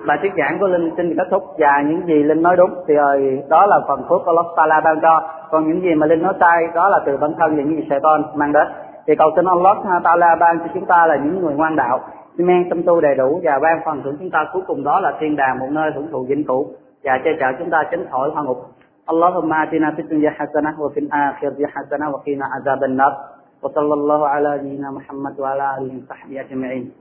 bài 0.06 0.18
thuyết 0.20 0.32
giảng 0.38 0.58
của 0.58 0.66
linh 0.66 0.90
xin 0.96 1.16
kết 1.16 1.28
thúc 1.30 1.42
và 1.58 1.82
những 1.82 2.06
gì 2.06 2.22
linh 2.22 2.42
nói 2.42 2.56
đúng. 2.56 2.70
Thì 2.88 2.94
rồi 2.94 3.42
đó 3.48 3.66
là 3.66 3.80
phần 3.88 4.00
phước 4.08 4.20
của 4.24 4.30
Allah 4.30 4.46
Taala 4.56 4.80
ban 4.80 5.00
cho. 5.00 5.22
Còn 5.50 5.68
những 5.68 5.82
gì 5.82 5.94
mà 5.94 6.06
linh 6.06 6.22
nói 6.22 6.34
sai, 6.40 6.68
đó 6.74 6.88
là 6.88 6.98
từ 7.06 7.16
bản 7.16 7.32
thân 7.38 7.56
và 7.56 7.62
những 7.62 7.76
gì 7.76 7.86
Satan 7.90 8.22
mang 8.34 8.52
đến. 8.52 8.66
Thì 9.06 9.14
cầu 9.16 9.30
xin 9.36 9.44
Allah 9.44 9.76
Taala 10.04 10.36
ban 10.40 10.58
cho 10.58 10.66
chúng 10.74 10.86
ta 10.86 11.06
là 11.06 11.16
những 11.16 11.40
người 11.40 11.54
ngoan 11.54 11.76
đạo 11.76 12.00
men 12.39 12.69
tâm 12.69 12.83
tu 12.83 13.01
đầy 13.01 13.15
đủ 13.15 13.41
và 13.43 13.59
ban 13.59 13.79
phần 13.85 14.01
thưởng 14.03 14.15
chúng 14.19 14.29
ta 14.29 14.45
cuối 14.53 14.61
cùng 14.67 14.83
đó 14.83 14.99
là 14.99 15.17
thiên 15.19 15.35
đàng 15.35 15.59
một 15.59 15.67
nơi 15.71 15.91
hưởng 15.95 16.07
thụ 16.11 16.23
vĩnh 16.23 16.43
cửu 16.43 16.67
và 17.03 17.19
che 17.23 17.31
chở 17.39 17.45
chúng 17.59 17.69
ta 17.69 17.83
tránh 17.91 18.05
khỏi 18.11 18.29
hoa 18.29 18.43
ngục 18.43 18.71
اللهم 19.13 19.53
آتنا 19.53 19.91
في 19.95 20.01
الدنيا 20.01 20.29
حسنة 20.29 20.81
وفي 20.81 20.99
الآخرة 20.99 21.67
حسنة 21.73 22.05
وقنا 22.13 22.45
عذاب 22.53 22.83
النار 22.83 23.13
وصلى 23.61 23.93
الله 23.93 24.27
على 24.27 24.57
نبينا 24.57 24.91
محمد 24.91 25.39
وعلى 25.39 25.77
آله 25.77 25.93
وصحبه 26.01 26.41
أجمعين 26.41 26.91